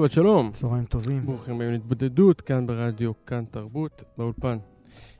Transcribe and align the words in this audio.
שבת 0.00 0.12
שלום, 0.12 0.50
צהריים 0.52 0.84
טובים. 0.84 1.26
ברוכים 1.26 1.54
הבאים 1.54 1.70
להתבודדות, 1.72 2.40
כאן 2.40 2.66
ברדיו, 2.66 3.12
כאן 3.26 3.44
תרבות, 3.50 4.02
באולפן. 4.18 4.58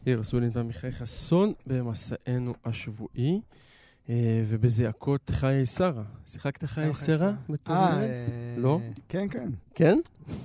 יאיר 0.06 0.20
אסולין 0.20 0.50
ועמיחי 0.54 0.92
חסון 0.92 1.52
במסענו 1.66 2.54
השבועי, 2.64 3.40
אה, 4.08 4.14
ובזעקות 4.48 5.30
חיי 5.30 5.66
שרה. 5.66 6.02
שיחקת 6.26 6.64
חיי 6.64 6.92
חיי 6.92 7.16
שרה? 7.16 7.32
אה, 7.70 8.54
לא? 8.56 8.80
כן, 9.08 9.26
כן. 9.30 9.48
כן? 9.74 9.98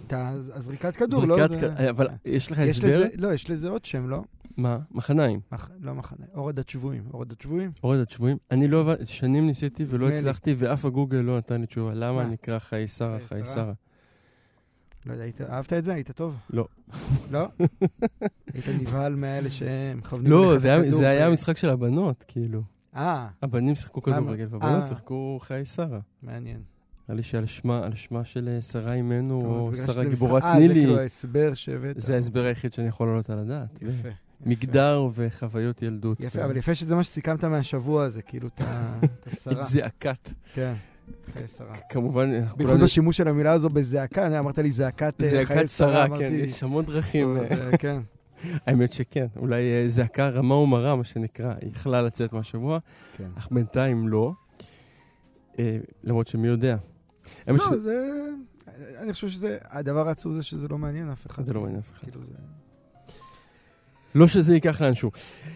אתה 0.08 0.30
הזריקת 0.30 0.96
כדור, 0.96 1.26
לא? 1.26 1.36
זריקת 1.38 1.60
זה- 1.60 1.74
כ- 1.78 1.80
אבל 1.80 2.08
יש 2.26 2.52
לך 2.52 2.60
הסבר? 2.60 3.04
לא, 3.18 3.34
יש 3.34 3.50
לזה 3.50 3.70
עוד 3.70 3.86
שם, 3.86 4.10
לא? 4.10 4.22
מה? 4.58 4.78
מחניים. 4.92 5.40
מח- 5.52 5.72
לא 5.82 5.94
מחנה, 5.96 6.26
הורדת 6.34 6.70
שבויים. 6.70 7.04
הורדת 7.12 7.42
שבויים? 7.42 7.72
הורדת 7.82 8.10
שבויים. 8.10 8.38
אני 8.52 8.68
לא 8.68 8.82
הבנתי, 8.82 9.06
שנים 9.06 9.48
ניסיתי 9.48 9.86
ולא. 9.88 10.10
הצלחתי, 10.10 10.56
ואף 10.58 10.86
הגוגל 10.86 11.18
לא 11.18 11.38
נתן 11.38 11.62
לי 11.62 11.68
תשובה. 11.68 11.94
למה 11.94 12.24
מה? 12.24 12.28
נקרא 12.30 12.60
חיי 12.60 12.88
שרה, 12.88 13.18
חיי 13.20 13.46
שרה? 13.46 13.74
לא 15.06 15.14
יודע, 15.14 15.24
היית- 15.24 15.42
אהבת 15.42 15.74
את 15.74 15.86
זה? 15.86 15.94
היית 15.94 16.12
טוב? 16.12 16.36
לא. 16.50 16.68
לא? 17.32 17.48
היית 18.54 18.66
נבהל 18.82 19.16
מאלה 19.16 19.50
שמכוונים 19.50 20.32
לא, 20.32 20.52
לך 20.52 20.58
את 20.58 20.62
זה 20.62 20.68
היה- 20.72 20.82
הכדור 20.82 21.00
זה 21.00 21.08
היה 21.10 21.30
משחק 21.30 21.58
של 21.58 21.70
הבנות, 21.70 22.26
כאילו. 22.28 22.62
אה, 22.96 23.28
הבנים 23.42 23.76
שיחקו? 23.76 24.02
כדורגל, 24.02 24.48
והבנות 24.50 24.82
אה. 24.84 24.88
שיחקו 24.88 25.40
חיי 25.42 25.66
שרה. 25.66 26.00
מעניין. 26.24 26.60
נראה 27.10 27.18
לי 27.18 27.24
שעל 27.24 27.46
שמה, 27.46 27.86
על 27.86 27.96
שמה 27.96 28.26
של 28.26 28.48
אה, 28.50 28.62
שרה 28.62 28.94
אימנו, 28.94 29.42
או 29.42 29.72
שרה 29.86 30.06
גיבורת 30.06 30.44
משחק- 30.44 30.54
אה, 30.54 30.60
נילי. 30.60 30.68
זה 30.74 30.80
כאילו 30.80 31.00
ההסבר 31.00 31.54
שהבאת. 31.54 32.02
זה 32.02 32.16
ההסבר 32.16 32.44
היחיד 32.44 32.74
שאני 32.74 32.88
יכול 32.88 33.08
לעלות 33.08 33.30
על 33.30 33.40
הדעת. 33.40 33.82
יפה. 33.82 34.10
מגדר 34.46 35.08
וחוויות 35.14 35.82
ילדות. 35.82 36.20
יפה, 36.20 36.46
אבל 36.46 36.58
יפה 36.58 36.76
שזה 36.76 36.96
מה 36.96 37.04
שסיכמת 37.04 37.44
מהשבוע 37.44 38.04
הזה, 38.04 38.22
כאילו, 38.22 38.48
את 38.48 38.62
השרה. 39.28 39.54
את 39.62 39.68
זעקת. 39.68 40.30
כן, 40.54 40.74
חיי 41.34 41.48
שרה. 41.48 41.76
כמובן, 41.90 42.32
בייחוד. 42.58 42.80
בשימוש 42.80 43.18
של 43.18 43.28
המילה 43.28 43.52
הזו 43.52 43.70
בזעקה, 43.70 44.28
אני 44.28 44.40
אמרת 44.40 44.60
לי 44.60 44.72
זעקת 44.72 45.24
אה, 45.24 45.30
חיי 45.30 45.46
זעקת 45.46 45.56
שרה, 45.56 45.68
שרה, 45.68 46.06
אמרתי... 46.06 46.24
כן, 46.24 46.34
יש 46.34 46.64
המון 46.64 46.86
דרכים. 46.86 47.38
אה, 47.38 47.42
אה, 47.52 47.78
כן, 47.78 47.98
האמת 48.66 48.94
שכן, 48.94 49.28
אולי 49.36 49.90
זעקה 49.90 50.30
רמה 50.30 50.56
ומרה, 50.56 50.96
מה 50.96 51.04
שנקרא, 51.04 51.54
היא 51.62 51.72
יכלה 51.72 52.02
לצאת 52.02 52.34
מהשבוע, 52.34 52.80
כן. 53.18 53.30
אך 53.38 53.48
בינתיים 53.52 54.08
לא. 54.08 54.34
אה, 55.60 55.78
למרות 56.04 56.28
שמי 56.28 56.48
יודע. 56.48 56.78
לא, 57.48 57.78
זה... 57.78 58.10
אני 59.00 59.14
חושב 59.14 59.30
שזה... 59.30 59.58
הדבר 59.64 60.08
העצוב 60.08 60.34
זה 60.34 60.44
שזה 60.44 60.68
לא 60.68 60.78
מעניין 60.78 61.10
אף 61.10 61.26
אחד. 61.26 61.46
זה 61.46 61.54
לא 61.54 61.62
מעניין 61.62 61.80
אף 61.80 61.92
אחד. 61.92 62.02
כאילו 62.02 62.24
זה... 62.24 62.34
לא 64.16 64.28
שזה 64.28 64.54
ייקח 64.54 64.82
לאנשהו. 64.82 65.12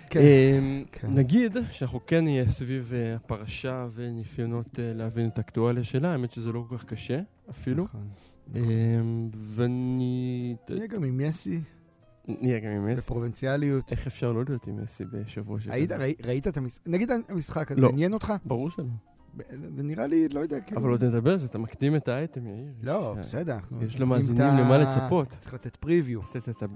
כן. 0.09 0.19
אה, 0.19 0.59
כן. 0.91 1.07
נגיד 1.13 1.57
שאנחנו 1.71 1.99
כן 2.07 2.23
נהיה 2.23 2.49
סביב 2.49 2.91
אה, 2.95 3.15
הפרשה 3.15 3.87
וניסיונות 3.93 4.79
אה, 4.79 4.93
להבין 4.93 5.27
את 5.27 5.37
האקטואליה 5.37 5.83
שלה, 5.83 6.11
האמת 6.11 6.31
שזה 6.31 6.51
לא 6.51 6.65
כל 6.69 6.77
כך 6.77 6.85
קשה 6.85 7.19
אפילו. 7.49 7.83
נכון. 7.83 8.07
אה, 8.55 8.61
ואני... 9.37 10.55
נהיה 10.69 10.87
גם 10.87 11.03
עם 11.03 11.17
מסי, 11.17 11.61
נהיה 12.27 12.59
גם 12.59 12.71
עם 12.71 12.85
מסי. 12.85 13.01
בפרובינציאליות. 13.01 13.91
איך 13.91 14.07
אפשר 14.07 14.31
לא 14.31 14.43
להיות 14.47 14.67
עם 14.67 14.83
מסי 14.83 15.03
בשבוע 15.05 15.59
שכזה? 15.59 15.95
ראית 16.25 16.47
את 16.47 16.57
המשחק? 16.57 16.87
נגיד 16.87 17.09
המשחק 17.29 17.71
הזה, 17.71 17.81
לא. 17.81 17.89
עניין 17.89 18.13
אותך? 18.13 18.33
ברור 18.45 18.69
שלא. 18.69 18.85
זה 19.75 19.83
נראה 19.83 20.07
לי, 20.07 20.29
לא 20.29 20.39
יודע, 20.39 20.59
כאילו... 20.59 20.81
אבל 20.81 20.89
עוד 20.89 21.03
נדבר 21.03 21.31
על 21.31 21.37
זה, 21.37 21.45
אתה 21.45 21.57
מקדים 21.57 21.95
את 21.95 22.07
האייטם, 22.07 22.47
יאיר. 22.47 22.71
לא, 22.83 23.13
אה, 23.15 23.19
בסדר. 23.21 23.53
אנחנו 23.53 23.83
יש 23.85 23.99
למאזינים 23.99 24.41
את 24.41 24.53
ה- 24.53 24.61
למה 24.61 24.77
לצפות. 24.77 25.27
צריך 25.27 25.53
לתת 25.53 25.75
פריוויו. 25.75 26.19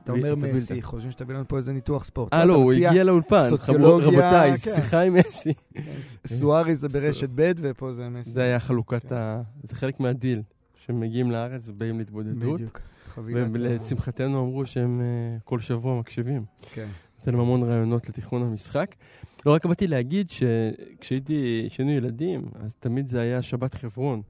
אתה 0.03 0.11
אומר 0.11 0.35
מסי, 0.35 0.81
חושבים 0.81 1.11
שתביא 1.11 1.35
לנו 1.35 1.47
פה 1.47 1.57
איזה 1.57 1.73
ניתוח 1.73 2.03
ספורט. 2.03 2.33
אה, 2.33 2.45
לא, 2.45 2.55
הוא 2.55 2.71
הגיע 2.73 3.03
לאולפן. 3.03 3.49
סוציולוגיה, 3.49 4.07
רבותיי, 4.07 4.57
כן. 4.57 4.71
שיחה 4.75 5.01
עם 5.01 5.13
מסי. 5.13 5.53
סוארי 6.27 6.75
זה 6.75 6.89
ברשת 6.89 7.29
ב' 7.35 7.51
ופה 7.61 7.91
זה 7.91 8.09
מסי. 8.09 8.29
זה 8.29 8.41
היה 8.41 8.59
חלוקת 8.59 9.05
כן. 9.09 9.15
ה... 9.15 9.41
זה 9.63 9.75
חלק 9.75 9.99
מהדיל. 9.99 10.41
שמגיעים 10.85 11.31
לארץ 11.31 11.67
ובאים 11.67 11.97
להתבודדות. 11.99 12.53
בדיוק. 12.59 12.79
חבילת 13.07 13.47
ה- 13.47 13.51
ולשמחתנו 13.53 14.41
אמרו 14.43 14.65
שהם 14.65 15.01
אה, 15.01 15.05
כל 15.43 15.59
שבוע 15.59 15.99
מקשיבים. 15.99 16.45
כן. 16.73 16.87
נותן 17.19 17.31
להם 17.31 17.39
המון 17.39 17.63
רעיונות 17.63 18.09
לתכנון 18.09 18.41
המשחק. 18.43 18.95
לא, 19.45 19.53
רק 19.53 19.65
באתי 19.65 19.87
להגיד 19.87 20.29
שכשהייתי, 20.29 21.65
כשהיינו 21.69 21.91
ילדים, 21.91 22.45
אז 22.63 22.75
תמיד 22.75 23.07
זה 23.07 23.21
היה 23.21 23.41
שבת 23.41 23.73
חברון, 23.73 24.21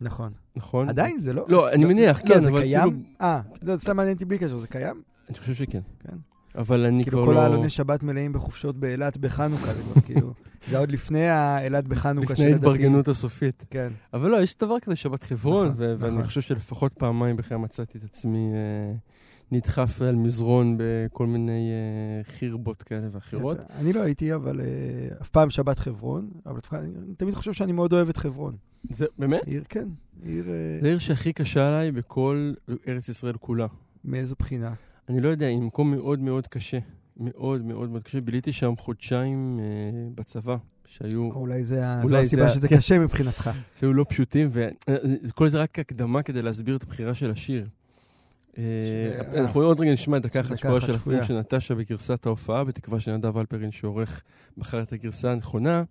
נכון. 0.00 0.32
נכון? 0.56 0.88
עדיין 0.88 1.18
זה 1.18 1.32
לא... 1.32 1.44
לא, 1.48 1.72
אני 1.72 1.84
מניח, 1.84 2.20
לא, 2.24 2.34
כן, 2.34 2.40
זה 2.40 2.48
אבל 2.48 2.60
קיים? 2.60 2.90
כאילו... 2.90 3.04
אה, 3.20 3.40
לא, 3.62 3.76
סתם 3.78 3.96
מעניין 3.96 4.14
אותי 4.14 4.24
בלי 4.24 4.38
קשר, 4.38 4.58
זה 4.58 4.68
קיים? 4.68 5.02
אני 5.28 5.38
חושב 5.38 5.54
שכן. 5.54 5.80
כן. 5.98 6.16
אבל 6.54 6.84
אני 6.84 7.04
כאילו 7.04 7.18
כבר 7.18 7.26
כל 7.26 7.32
לא... 7.34 7.40
העלוני 7.40 7.70
שבת 7.70 8.02
מלאים 8.02 8.32
בחופשות 8.32 8.76
באילת 8.76 9.18
בחנוכה, 9.18 9.72
זה 9.74 9.82
כבר 9.82 10.00
כאילו... 10.06 10.32
זה 10.68 10.78
עוד 10.78 10.90
לפני 10.90 11.28
האילת 11.28 11.88
בחנוכה 11.88 12.36
של 12.36 12.42
לפני 12.42 12.54
הדתיים. 12.54 12.72
ההתברגנות 12.72 13.08
הסופית. 13.08 13.64
כן. 13.70 13.92
אבל 14.14 14.30
לא, 14.30 14.42
יש 14.42 14.54
דבר 14.56 14.80
כזה 14.80 14.96
שבת 14.96 15.22
חברון, 15.22 15.68
נכון, 15.68 15.84
ואני 15.98 16.12
נכון. 16.12 16.26
חושב 16.26 16.40
שלפחות 16.40 16.92
פעמיים 16.92 17.36
בחיי 17.36 17.56
מצאתי 17.56 17.98
את 17.98 18.04
עצמי 18.04 18.50
אה, 18.52 18.94
נדחף 19.52 20.02
על 20.02 20.16
מזרון 20.16 20.76
בכל 20.78 21.26
מיני 21.26 21.70
אה, 21.70 22.32
חירבות 22.32 22.82
כאלה 22.82 23.08
ואחרות. 23.12 23.56
אני 23.70 23.92
לא 23.92 24.02
הייתי, 24.02 24.34
אבל 24.34 24.60
אה, 24.60 24.66
אף 25.20 25.28
פעם 25.28 25.50
שבת 25.50 25.78
חברון, 25.78 26.30
אבל 26.46 26.60
אני 26.72 27.14
תמיד 27.16 27.34
חושב 27.34 27.52
שאני 27.52 27.72
מאוד 27.72 27.92
אוהב 27.92 28.08
את 28.08 28.16
חברון. 28.16 28.56
זה 28.90 29.06
באמת? 29.18 29.40
עיר, 29.46 29.62
כן, 29.68 29.88
עיר... 30.22 30.44
אה, 30.48 30.78
זה 30.80 30.86
העיר 30.86 30.98
שהכי 30.98 31.32
קשה 31.32 31.68
עליי 31.68 31.92
בכל 31.92 32.52
ארץ 32.88 33.08
ישראל 33.08 33.36
כולה. 33.36 33.66
מאיזה 34.04 34.34
בחינה? 34.38 34.74
אני 35.08 35.20
לא 35.20 35.28
יודע, 35.28 35.46
היא 35.46 35.60
מקום 35.60 35.90
מאוד 35.90 36.18
מאוד 36.20 36.46
קשה. 36.46 36.78
מאוד 37.16 37.62
מאוד 37.64 37.90
מאוד 37.90 38.02
קשה. 38.02 38.20
ביליתי 38.20 38.52
שם 38.52 38.74
חודשיים 38.78 39.60
אה, 39.62 39.64
בצבא, 40.14 40.56
שהיו, 40.86 41.30
אולי 41.32 41.64
זה 41.64 41.96
אולי 41.96 42.08
זו 42.08 42.16
הסיבה 42.16 42.48
זה- 42.48 42.54
שזה 42.54 42.68
כן. 42.68 42.76
קשה 42.76 42.98
מבחינתך. 42.98 43.50
שהיו 43.80 43.92
לא 43.92 44.06
פשוטים, 44.08 44.50
וכל 45.24 45.48
זה 45.48 45.58
רק 45.62 45.78
הקדמה 45.78 46.22
כדי 46.22 46.42
להסביר 46.42 46.76
את 46.76 46.82
הבחירה 46.82 47.14
של 47.14 47.30
השיר. 47.30 47.66
אה, 48.58 48.62
אנחנו 49.40 49.60
עוד 49.60 49.80
רגע 49.80 49.92
נשמע 49.92 50.18
דקה 50.18 50.40
אחת 50.40 50.58
שפויה 50.58 50.80
של. 50.80 50.94
הפעמים 50.94 51.24
של 51.24 51.38
נטשה 51.38 51.74
בגרסת 51.74 52.26
ההופעה, 52.26 52.64
בתקווה 52.64 53.00
שנדב 53.00 53.38
אלפרין 53.38 53.70
שעורך 53.70 54.22
בחר 54.58 54.82
את 54.82 54.92
הגרסה 54.92 55.32
הנכונה. 55.32 55.82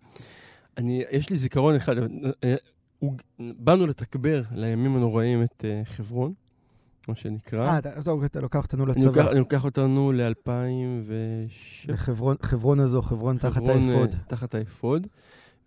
אני, 0.77 1.03
יש 1.11 1.29
לי 1.29 1.35
זיכרון 1.37 1.75
אחד, 1.75 1.95
אה, 2.43 2.55
הוא- 2.99 3.13
באנו 3.39 3.87
לתגבר 3.87 4.41
לימים 4.51 4.95
הנוראים 4.95 5.43
את 5.43 5.65
אה, 5.67 5.81
חברון, 5.85 6.33
מה 7.07 7.15
שנקרא. 7.15 7.67
אה, 7.85 8.03
טוב, 8.03 8.23
אתה 8.23 8.41
לוקח 8.41 8.63
אותנו 8.63 8.85
לצבא. 8.85 9.31
אני 9.31 9.39
לוקח 9.39 9.65
אותנו 9.65 10.11
ל-2007. 10.11 11.11
לחברון 11.91 12.35
חברון 12.41 12.79
הזו, 12.79 13.01
חברון 13.01 13.37
תחת 13.37 13.67
האפוד. 13.67 14.15
תחת 14.27 14.55
האפוד. 14.55 15.07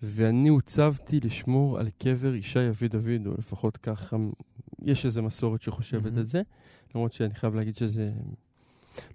ואני 0.04 0.48
הוצבתי 0.48 1.20
לשמור 1.20 1.78
על 1.78 1.88
קבר 1.98 2.34
ישי 2.34 2.68
אבי 2.68 2.88
דוד, 2.88 3.26
או 3.26 3.32
לפחות 3.38 3.76
ככה, 3.76 4.16
יש 4.84 5.04
איזו 5.04 5.22
מסורת 5.22 5.62
שחושבת 5.62 6.04
מהמם. 6.04 6.18
את 6.18 6.26
זה. 6.26 6.42
למרות 6.94 7.12
שאני 7.12 7.34
חייב 7.34 7.54
להגיד 7.54 7.76
שזה... 7.76 8.10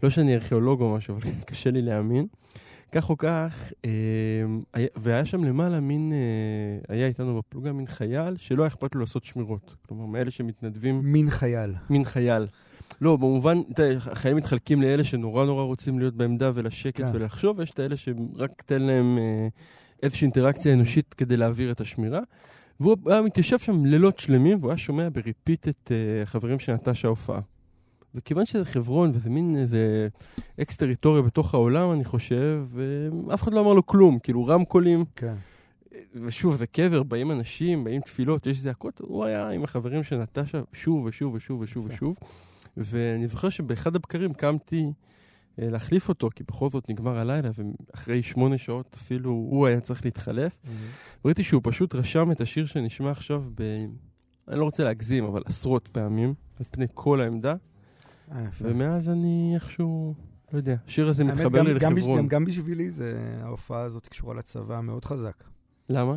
לא 0.03 0.09
שאני 0.09 0.33
ארכיאולוג 0.35 0.81
או 0.81 0.93
משהו, 0.95 1.13
אבל 1.17 1.21
קשה 1.45 1.71
לי 1.71 1.81
להאמין. 1.81 2.27
כך 2.91 3.09
או 3.09 3.17
כך, 3.17 3.71
אה, 3.85 3.91
היה- 4.73 4.87
והיה 4.95 5.25
שם 5.25 5.43
למעלה 5.43 5.79
מין, 5.79 6.11
אה, 6.13 6.95
היה 6.95 7.07
איתנו 7.07 7.37
בפלוגה 7.37 7.71
מין 7.73 7.85
חייל 7.85 8.37
שלא 8.37 8.63
היה 8.63 8.67
אכפת 8.67 8.95
לו 8.95 9.01
לעשות 9.01 9.23
שמירות. 9.25 9.75
כלומר, 9.87 10.05
מאלה 10.05 10.31
שמתנדבים, 10.31 11.01
מין 11.03 11.29
חייל. 11.29 11.73
מין 11.89 12.03
חייל. 12.03 12.47
לא, 13.01 13.17
במובן, 13.17 13.57
אתה 13.73 13.83
יודע, 13.83 13.97
החיילים 14.11 14.37
מתחלקים 14.37 14.81
לאלה 14.81 15.03
שנורא 15.03 15.45
נורא 15.45 15.63
רוצים 15.63 15.99
להיות 15.99 16.13
בעמדה 16.15 16.51
ולשקוט 16.53 17.01
כן. 17.01 17.09
ולחשוב, 17.13 17.59
ויש 17.59 17.71
את 17.71 17.79
האלה 17.79 17.97
שרק 17.97 18.61
תן 18.65 18.81
להם 18.81 19.17
אה, 19.17 19.47
איזושהי 20.03 20.25
אינטראקציה 20.25 20.73
אנושית 20.73 21.13
כדי 21.13 21.37
להעביר 21.37 21.71
את 21.71 21.81
השמירה. 21.81 22.19
והוא 22.79 22.97
היה 23.05 23.21
מתיישב 23.21 23.59
שם 23.59 23.85
לילות 23.85 24.19
שלמים, 24.19 24.57
והוא 24.59 24.71
היה 24.71 24.77
שומע 24.77 25.09
בריפיט 25.13 25.67
את 25.67 25.91
אה, 25.91 26.23
החברים 26.23 26.59
של 26.59 26.73
נטשה 26.73 27.07
ההופעה. 27.07 27.39
וכיוון 28.15 28.45
שזה 28.45 28.65
חברון 28.65 29.11
וזה 29.13 29.29
מין 29.29 29.55
איזה 29.57 30.07
אקס 30.61 30.75
טריטוריה 30.75 31.21
בתוך 31.21 31.53
העולם, 31.53 31.91
אני 31.91 32.05
חושב, 32.05 32.65
ואף 32.67 33.43
אחד 33.43 33.53
לא 33.53 33.59
אמר 33.59 33.73
לו 33.73 33.85
כלום, 33.85 34.19
כאילו 34.19 34.45
רמקולים, 34.45 35.05
כן. 35.15 35.33
ושוב, 36.15 36.55
זה 36.55 36.67
קבר, 36.67 37.03
באים 37.03 37.31
אנשים, 37.31 37.83
באים 37.83 38.01
תפילות, 38.01 38.47
יש 38.47 38.57
זעקות, 38.57 38.99
הוא 38.99 39.25
היה 39.25 39.49
עם 39.49 39.63
החברים 39.63 40.03
של 40.03 40.17
נטשה 40.17 40.61
שוב 40.73 41.05
ושוב 41.05 41.33
ושוב 41.33 41.61
ושוב. 41.61 41.87
ושוב. 41.89 42.17
ואני 42.77 43.27
זוכר 43.27 43.49
שבאחד 43.49 43.95
הבקרים 43.95 44.33
קמתי 44.33 44.83
אה, 44.83 44.89
להחליף 45.57 46.09
אותו, 46.09 46.29
כי 46.35 46.43
בכל 46.43 46.69
זאת 46.69 46.89
נגמר 46.89 47.17
הלילה, 47.17 47.49
ואחרי 47.93 48.23
שמונה 48.23 48.57
שעות 48.57 48.95
אפילו 48.99 49.29
הוא 49.31 49.67
היה 49.67 49.79
צריך 49.79 50.05
להתחלף. 50.05 50.55
ראיתי 51.25 51.43
שהוא 51.43 51.61
פשוט 51.63 51.95
רשם 51.95 52.31
את 52.31 52.41
השיר 52.41 52.65
שנשמע 52.65 53.11
עכשיו 53.11 53.43
ב... 53.55 53.61
אני 54.47 54.59
לא 54.59 54.63
רוצה 54.63 54.83
להגזים, 54.83 55.23
אבל 55.23 55.41
עשרות 55.45 55.87
פעמים, 55.91 56.33
על 56.59 56.65
פני 56.71 56.85
כל 56.93 57.21
העמדה, 57.21 57.55
אה. 58.31 58.45
ומאז 58.61 59.09
אני 59.09 59.51
איכשהו, 59.55 60.13
לא 60.53 60.57
יודע, 60.57 60.75
השיר 60.87 61.07
הזה 61.09 61.23
מתחבר 61.23 61.59
גם- 61.59 61.65
לי 61.67 61.79
גם 61.79 61.97
לחברון. 61.97 62.17
גם- 62.19 62.27
גם 62.27 62.45
בשבילי 62.45 62.89
זה, 62.89 63.39
ההופעה 63.41 63.81
הזאת 63.81 64.07
קשורה 64.07 64.35
לצבא 64.35 64.81
מאוד 64.81 65.05
חזק. 65.05 65.43
למה? 65.89 66.13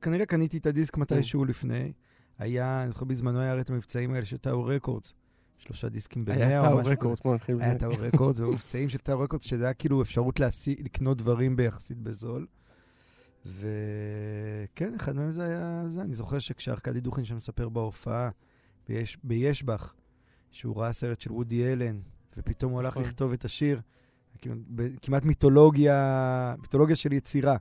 כנראה 0.00 0.26
קניתי 0.26 0.56
את 0.58 0.66
הדיסק 0.66 0.96
מתישהו 0.98 1.44
לפני. 1.44 1.92
היה, 2.38 2.82
אני 2.82 2.90
זוכר 2.90 3.04
בזמנו 3.04 3.38
היה 3.40 3.60
את 3.60 3.70
המבצעים 3.70 4.14
האלה 4.14 4.26
של 4.26 4.36
טאו 4.36 4.64
רקורדס. 4.64 5.14
שלושה 5.62 5.88
דיסקים 5.88 6.24
במאה 6.24 6.46
היה 6.46 6.60
או 6.60 6.66
טאו 6.66 6.78
משהו 6.78 6.92
רקורד, 6.92 7.18
בוא 7.24 7.34
נתחיל 7.34 7.54
כזה. 7.54 7.64
היה 7.64 7.74
בזה. 7.74 7.80
טאו 7.88 7.92
רקורדס, 8.00 8.40
והיו 8.40 8.52
מבצעים 8.52 8.88
של 8.88 8.98
טאו 8.98 9.20
רקורדס, 9.20 9.44
שזה 9.44 9.64
היה 9.64 9.74
כאילו 9.74 10.02
אפשרות 10.02 10.40
להשיא, 10.40 10.76
לקנות 10.78 11.18
דברים 11.18 11.56
ביחסית 11.56 11.98
בזול. 11.98 12.46
וכן, 13.46 14.94
אחד 14.96 15.16
מהם 15.16 15.32
זה 15.32 15.44
היה 15.44 15.84
זה. 15.88 16.02
אני 16.02 16.14
זוכר 16.14 16.38
שכשארכדי 16.38 17.00
דוכין 17.00 17.24
שם 17.24 17.36
מספר 17.36 17.68
בהופעה, 17.68 18.30
ביש, 18.88 19.18
בישבח, 19.24 19.94
שהוא 20.50 20.76
ראה 20.76 20.92
סרט 20.92 21.20
של 21.20 21.32
וודי 21.32 21.72
אלן, 21.72 22.00
ופתאום 22.36 22.72
הוא 22.72 22.80
הלך 22.80 22.92
נכון. 22.92 23.02
לכתוב 23.02 23.32
את 23.32 23.44
השיר, 23.44 23.80
כמעט, 24.40 24.56
כמעט 25.02 25.24
מיתולוגיה, 25.24 26.54
מיתולוגיה 26.58 26.96
של 26.96 27.12
יצירה. 27.12 27.56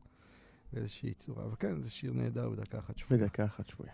באיזושהי 0.74 1.14
צורה. 1.14 1.44
אבל 1.44 1.56
כן, 1.60 1.82
זה 1.82 1.92
שיר 1.92 2.14
נהדר 2.14 2.50
בדקה 2.50 2.80
אחת 2.80 2.98
שפויה. 2.98 3.20
בדקה 3.20 3.46
אחת 3.46 3.68
שבויה. 3.68 3.94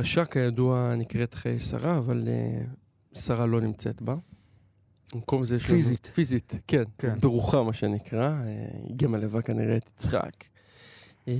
הפרשה 0.00 0.24
כידוע 0.24 0.94
נקראת 0.96 1.34
חיי 1.34 1.60
שרה, 1.60 1.98
אבל 1.98 2.28
אה, 2.28 2.62
שרה 3.14 3.46
לא 3.46 3.60
נמצאת 3.60 4.02
בה. 4.02 4.14
במקום 5.14 5.44
זה 5.44 5.56
יש 5.56 5.64
לנו... 5.64 5.74
פיזית. 5.74 6.10
פיזית, 6.14 6.54
כן. 6.66 6.82
כן. 6.98 7.18
ברוחה, 7.20 7.62
מה 7.62 7.72
שנקרא. 7.72 8.30
אה, 8.30 8.68
היא 8.88 8.96
גם 8.96 9.12
מלווה 9.12 9.42
כנראה 9.42 9.76
את 9.76 9.90
יצחק. 9.96 10.44
אה, 11.28 11.34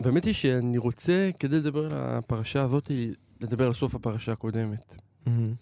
והאמת 0.00 0.24
היא 0.24 0.34
שאני 0.34 0.78
רוצה, 0.78 1.30
כדי 1.38 1.56
לדבר 1.56 1.86
על 1.86 1.92
הפרשה 1.94 2.62
הזאת, 2.62 2.90
לדבר 3.40 3.66
על 3.66 3.72
סוף 3.72 3.94
הפרשה 3.94 4.32
הקודמת. 4.32 4.94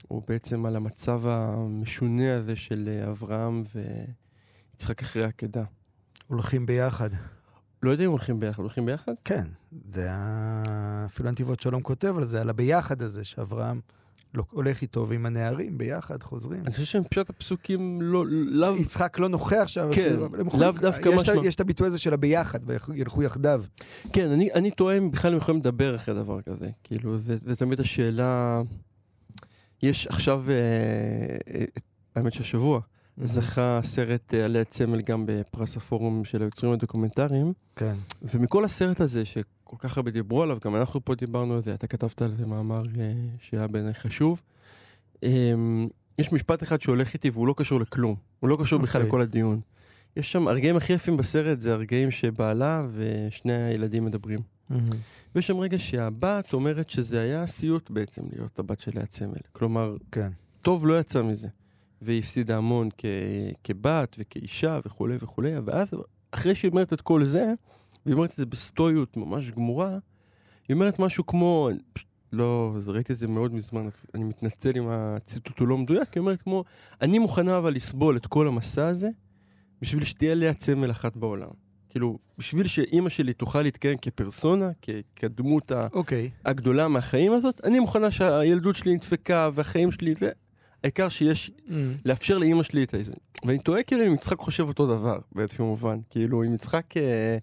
הוא 0.09 0.23
בעצם 0.29 0.67
על 0.67 0.77
המצב 0.77 1.27
המשונה 1.27 2.37
הזה 2.37 2.57
של 2.57 3.03
אברהם 3.11 3.65
ויצחק 4.75 5.03
אחרי 5.03 5.25
העקדה. 5.25 5.65
הולכים 6.27 6.67
ביחד. 6.67 7.11
לא 7.83 7.91
יודע 7.91 8.05
אם 8.05 8.11
הולכים 8.11 8.41
ביחד, 8.41 8.63
הולכים 8.63 8.87
ביחד? 8.87 9.13
כן, 9.25 9.45
זה 9.91 10.07
ה... 10.11 10.63
אפילו 11.07 11.29
הנתיבות 11.29 11.61
שלום 11.61 11.83
כותב 11.83 12.15
על 12.17 12.27
זה, 12.27 12.41
על 12.41 12.51
הביחד 12.51 13.03
הזה, 13.03 13.25
שאברהם 13.25 13.81
לא- 14.35 14.45
הולך 14.51 14.83
איתו 14.83 15.09
ועם 15.09 15.27
הנערים 15.27 15.79
ביחד, 15.79 16.23
חוזרים. 16.23 16.61
אני 16.65 16.73
חושב 16.73 16.85
שהם 16.85 17.05
פשוט 17.05 17.31
הפסוקים 17.31 18.03
לא, 18.03 18.25
לאו... 18.29 18.77
יצחק 18.77 19.19
לא 19.19 19.29
נוכח 19.29 19.65
שם, 19.67 19.89
כן, 19.93 20.03
כאילו, 20.03 20.29
לאו 20.61 20.73
דווקא 20.73 21.09
משמע. 21.17 21.35
יש 21.45 21.55
את 21.55 21.61
הביטוי 21.61 21.87
הזה 21.87 21.99
של 21.99 22.13
הביחד, 22.13 22.59
וילכו 22.67 23.23
יחדיו. 23.23 23.63
כן, 24.13 24.31
אני, 24.31 24.53
אני 24.53 24.71
תוהה 24.71 24.99
אם 24.99 25.11
בכלל 25.11 25.33
הם 25.33 25.39
יכולים 25.39 25.61
לדבר 25.61 25.97
אחרי 25.97 26.15
דבר 26.15 26.43
כזה. 26.43 26.69
כאילו, 26.85 27.19
זה, 27.19 27.37
זה 27.41 27.57
תמיד 27.57 27.81
השאלה... 27.81 28.63
יש 29.83 30.07
עכשיו, 30.07 30.45
אה, 30.49 30.55
אה, 31.55 31.65
האמת 32.17 32.33
שהשבוע, 32.33 32.81
זכה 33.25 33.81
סרט 33.83 34.35
אה, 34.35 34.45
עלי 34.45 34.61
הצמל 34.61 35.01
גם 35.01 35.25
בפרס 35.27 35.77
הפורום 35.77 36.25
של 36.25 36.43
היוצרים 36.43 36.73
הדוקומנטריים, 36.73 37.53
כן. 37.77 37.95
ומכל 38.23 38.65
הסרט 38.65 39.01
הזה, 39.01 39.25
שכל 39.25 39.77
כך 39.79 39.97
הרבה 39.97 40.11
דיברו 40.11 40.43
עליו, 40.43 40.59
גם 40.65 40.77
אנחנו 40.77 41.05
פה 41.05 41.15
דיברנו 41.15 41.55
על 41.55 41.63
זה, 41.63 41.75
אתה 41.75 41.87
כתבת 41.87 42.23
על 42.23 42.35
זה 42.37 42.47
מאמר 42.47 42.83
אה, 42.99 43.13
שהיה 43.41 43.67
בעיניי 43.67 43.95
חשוב. 43.95 44.41
אה, 45.25 45.55
יש 46.19 46.33
משפט 46.33 46.63
אחד 46.63 46.81
שהולך 46.81 47.15
איתי 47.15 47.31
והוא 47.31 47.47
לא 47.47 47.55
קשור 47.57 47.81
לכלום, 47.81 48.15
הוא 48.41 48.49
לא 48.49 48.59
קשור 48.61 48.79
בכלל 48.79 49.01
אוקיי. 49.01 49.09
לכל 49.09 49.21
הדיון. 49.21 49.61
יש 50.17 50.33
שם, 50.33 50.49
הרגעים 50.49 50.77
הכי 50.77 50.93
יפים 50.93 51.17
בסרט 51.17 51.61
זה 51.61 51.73
הרגעים 51.73 52.11
שבעלה 52.11 52.87
ושני 52.95 53.53
הילדים 53.53 54.05
מדברים. 54.05 54.41
ויש 55.35 55.47
שם 55.47 55.59
רגע 55.59 55.79
שהבת 55.79 56.53
אומרת 56.53 56.91
שזה 56.91 57.21
היה 57.21 57.47
סיוט 57.47 57.91
בעצם 57.91 58.23
להיות 58.33 58.59
הבת 58.59 58.81
של 58.81 58.91
לאה 58.95 59.07
צמל. 59.07 59.39
כלומר, 59.53 59.97
כן. 60.13 60.29
טוב 60.63 60.87
לא 60.87 61.01
יצא 61.01 61.23
מזה. 61.23 61.49
והיא 62.03 62.19
הפסידה 62.19 62.57
המון 62.57 62.89
כ- 62.99 63.05
כבת 63.65 64.17
וכאישה 64.19 64.81
וכולי 64.87 65.17
וכולי, 65.21 65.53
ואז 65.65 65.89
אחרי 66.31 66.55
שהיא 66.55 66.71
אומרת 66.71 66.93
את 66.93 67.01
כל 67.01 67.25
זה, 67.25 67.53
והיא 68.07 68.15
אומרת 68.15 68.31
את 68.31 68.37
זה 68.37 68.47
בסטואיות 68.47 69.17
ממש 69.17 69.51
גמורה, 69.51 69.99
היא 70.69 70.75
אומרת 70.75 70.99
משהו 70.99 71.27
כמו, 71.27 71.69
לא, 72.33 72.75
ראיתי 72.87 73.13
את 73.13 73.19
זה 73.19 73.29
מאוד 73.29 73.55
מזמן, 73.55 73.87
אז 73.87 74.07
אני 74.15 74.25
מתנצל 74.25 74.73
אם 74.77 74.89
הציטוט 74.89 75.59
הוא 75.59 75.69
לא 75.69 75.79
מדויק, 75.79 76.15
היא 76.15 76.21
אומרת 76.21 76.43
כמו, 76.43 76.65
אני 77.03 77.19
מוכנה 77.19 77.59
אבל 77.59 77.75
לסבול 77.75 78.17
את 78.17 78.27
כל 78.27 78.47
המסע 78.49 78.87
הזה, 78.89 79.09
בשביל 79.83 80.05
שתהיה 80.05 80.35
לאה 80.35 80.55
צמל 80.55 80.91
אחת 80.91 81.17
בעולם. 81.17 81.49
כאילו, 81.89 82.19
בשביל 82.39 82.67
שאימא 82.67 83.09
שלי 83.09 83.33
תוכל 83.33 83.63
להתקיים 83.63 83.99
כפרסונה, 84.03 84.71
כ- 84.83 84.91
כדמות 85.17 85.71
ה... 85.73 85.87
אוקיי. 85.93 86.31
הגדולה 86.45 86.89
מהחיים 86.89 87.33
הזאת, 87.33 87.61
אני 87.65 87.81
מוכנה 87.81 88.11
שהילדות 88.11 88.77
שלי 88.77 88.95
נדפקה 88.95 89.51
והחיים 89.53 89.93
שלי 89.93 90.15
זה. 90.19 90.31
העיקר 90.85 91.09
שיש, 91.09 91.51
לאפשר 92.05 92.39
לאימא 92.39 92.63
שלי 92.63 92.85
את 92.85 92.95
זה. 93.03 93.13
ואני 93.45 93.59
תוהה 93.59 93.83
כאילו 93.83 94.07
אם 94.07 94.15
יצחק 94.15 94.39
חושב 94.39 94.69
אותו 94.69 94.87
דבר 94.87 95.19
באיזשהו 95.33 95.67
מובן. 95.67 95.99
כאילו 96.11 96.45
אם 96.45 96.55
יצחק 96.55 96.97
אה, 96.97 97.39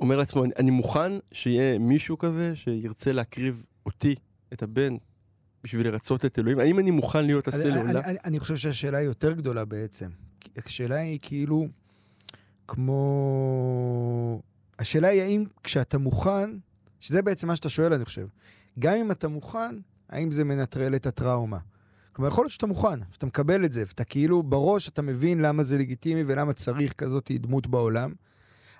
אומר 0.00 0.16
לעצמו, 0.16 0.44
אני, 0.44 0.52
אני 0.58 0.70
מוכן 0.70 1.12
שיהיה 1.32 1.78
מישהו 1.78 2.18
כזה 2.18 2.52
שירצה 2.56 3.12
להקריב 3.12 3.64
אותי, 3.86 4.14
את 4.52 4.62
הבן, 4.62 4.96
בשביל 5.64 5.86
לרצות 5.88 6.24
את 6.24 6.38
אלוהים. 6.38 6.58
האם 6.58 6.78
אני 6.78 6.90
מוכן 6.90 7.26
להיות 7.26 7.48
הסלולר? 7.48 7.80
אני- 7.80 7.98
אני- 8.04 8.18
אני 8.24 8.40
חושב 8.40 8.56
שהשאלה 8.56 8.98
היא 8.98 9.06
יותר 9.06 9.32
גדולה 9.32 9.64
בעצם. 9.64 10.08
השאלה 10.66 10.96
היא 10.96 11.18
כאילו, 11.22 11.66
כמו... 12.68 14.40
השאלה 14.78 15.08
היא 15.08 15.22
האם 15.22 15.44
כשאתה 15.64 15.98
מוכן, 15.98 16.50
שזה 17.00 17.22
בעצם 17.22 17.48
מה 17.48 17.56
שאתה 17.56 17.68
שואל, 17.68 17.92
אני 17.92 18.04
חושב. 18.04 18.26
גם 18.78 18.96
אם 18.96 19.10
אתה 19.10 19.28
מוכן, 19.28 19.76
האם 20.08 20.30
זה 20.30 20.44
מנטרל 20.44 20.94
את 20.94 21.06
הטראומה? 21.06 21.58
כלומר, 22.12 22.28
יכול 22.28 22.44
להיות 22.44 22.52
שאתה 22.52 22.66
מוכן, 22.66 23.00
שאתה 23.12 23.26
מקבל 23.26 23.64
את 23.64 23.72
זה, 23.72 23.84
ואתה 23.86 24.04
כאילו 24.04 24.42
בראש 24.42 24.88
אתה 24.88 25.02
מבין 25.02 25.40
למה 25.40 25.62
זה 25.62 25.78
לגיטימי 25.78 26.22
ולמה 26.26 26.52
צריך 26.52 26.92
כזאת 26.92 27.30
דמות 27.34 27.66
בעולם, 27.66 28.12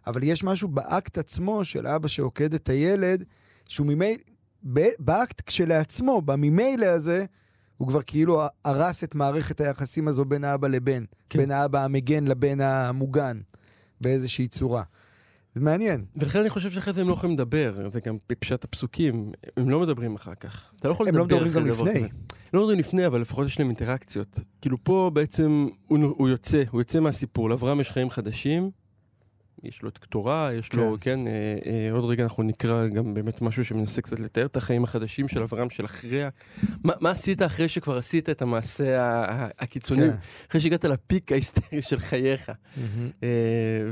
אבל 0.06 0.22
יש 0.22 0.44
משהו 0.44 0.68
באקט 0.68 1.18
עצמו 1.18 1.64
של 1.64 1.86
אבא 1.86 2.08
שעוקד 2.08 2.54
את 2.54 2.68
הילד, 2.68 3.24
שהוא 3.68 3.86
ממילא, 3.86 4.22
באקט 4.98 5.42
כשלעצמו, 5.46 6.22
בממילא 6.22 6.86
הזה, 6.86 7.24
הוא 7.76 7.88
כבר 7.88 8.02
כאילו 8.02 8.42
הרס 8.64 9.04
את 9.04 9.14
מערכת 9.14 9.60
היחסים 9.60 10.08
הזו 10.08 10.24
בין 10.24 10.44
האבא 10.44 10.68
לבן, 10.68 11.04
כן. 11.28 11.38
בין 11.38 11.50
האבא 11.50 11.84
המגן 11.84 12.24
לבן 12.24 12.60
המוגן, 12.60 13.40
באיזושהי 14.00 14.48
צורה. 14.48 14.82
זה 15.54 15.60
מעניין. 15.60 16.04
ולכן 16.16 16.38
אני 16.38 16.50
חושב 16.50 16.70
שאחרי 16.70 16.92
זה 16.92 17.00
הם 17.00 17.08
לא 17.08 17.12
יכולים 17.12 17.34
לדבר, 17.34 17.88
זה 17.92 18.00
גם 18.00 18.16
בפשט 18.28 18.64
הפסוקים, 18.64 19.32
הם 19.56 19.70
לא 19.70 19.80
מדברים 19.80 20.14
אחר 20.14 20.34
כך. 20.34 20.72
אתה 20.76 20.88
לא 20.88 20.92
יכול 20.92 21.08
הם 21.08 21.16
לא 21.16 21.24
לדבר 21.24 21.36
מדברים 21.44 21.50
אחרי 21.50 21.62
גם 21.62 21.76
דבר 21.76 21.90
לפני. 21.90 22.08
לא 22.54 22.60
מדברים 22.60 22.78
לפני, 22.78 23.06
אבל 23.06 23.20
לפחות 23.20 23.46
יש 23.46 23.58
להם 23.58 23.68
אינטראקציות. 23.68 24.40
כאילו 24.60 24.76
פה 24.84 25.10
בעצם 25.14 25.68
הוא, 25.86 25.98
הוא 26.18 26.28
יוצא, 26.28 26.62
הוא 26.70 26.80
יוצא 26.80 27.00
מהסיפור, 27.00 27.50
לאברהם 27.50 27.80
יש 27.80 27.90
חיים 27.90 28.10
חדשים, 28.10 28.70
יש 29.62 29.82
לו 29.82 29.88
את 29.88 29.98
קטורה, 29.98 30.50
יש 30.58 30.72
לו, 30.72 30.96
כן, 31.00 31.26
אה, 31.26 31.32
אה, 31.66 31.92
עוד 31.92 32.04
רגע 32.04 32.22
אנחנו 32.22 32.42
נקרא 32.42 32.86
גם 32.86 33.14
באמת 33.14 33.42
משהו 33.42 33.64
שמנסה 33.64 34.02
קצת 34.02 34.20
לתאר 34.20 34.46
את 34.46 34.56
החיים 34.56 34.84
החדשים 34.84 35.28
של 35.28 35.42
אברהם, 35.42 35.70
של 35.70 35.84
אחרי, 35.84 36.24
ה- 36.24 36.28
מה, 36.84 36.92
מה 37.00 37.10
עשית 37.10 37.42
אחרי 37.42 37.68
שכבר 37.68 37.98
עשית 37.98 38.30
את 38.30 38.42
המעשה 38.42 39.24
הקיצוני, 39.58 40.00
כן. 40.02 40.16
אחרי 40.50 40.60
שהגעת 40.60 40.84
לפיק 40.84 41.32
ההיסטרי 41.32 41.82
של 41.82 42.00
חייך. 42.00 42.52
אה, 43.22 43.28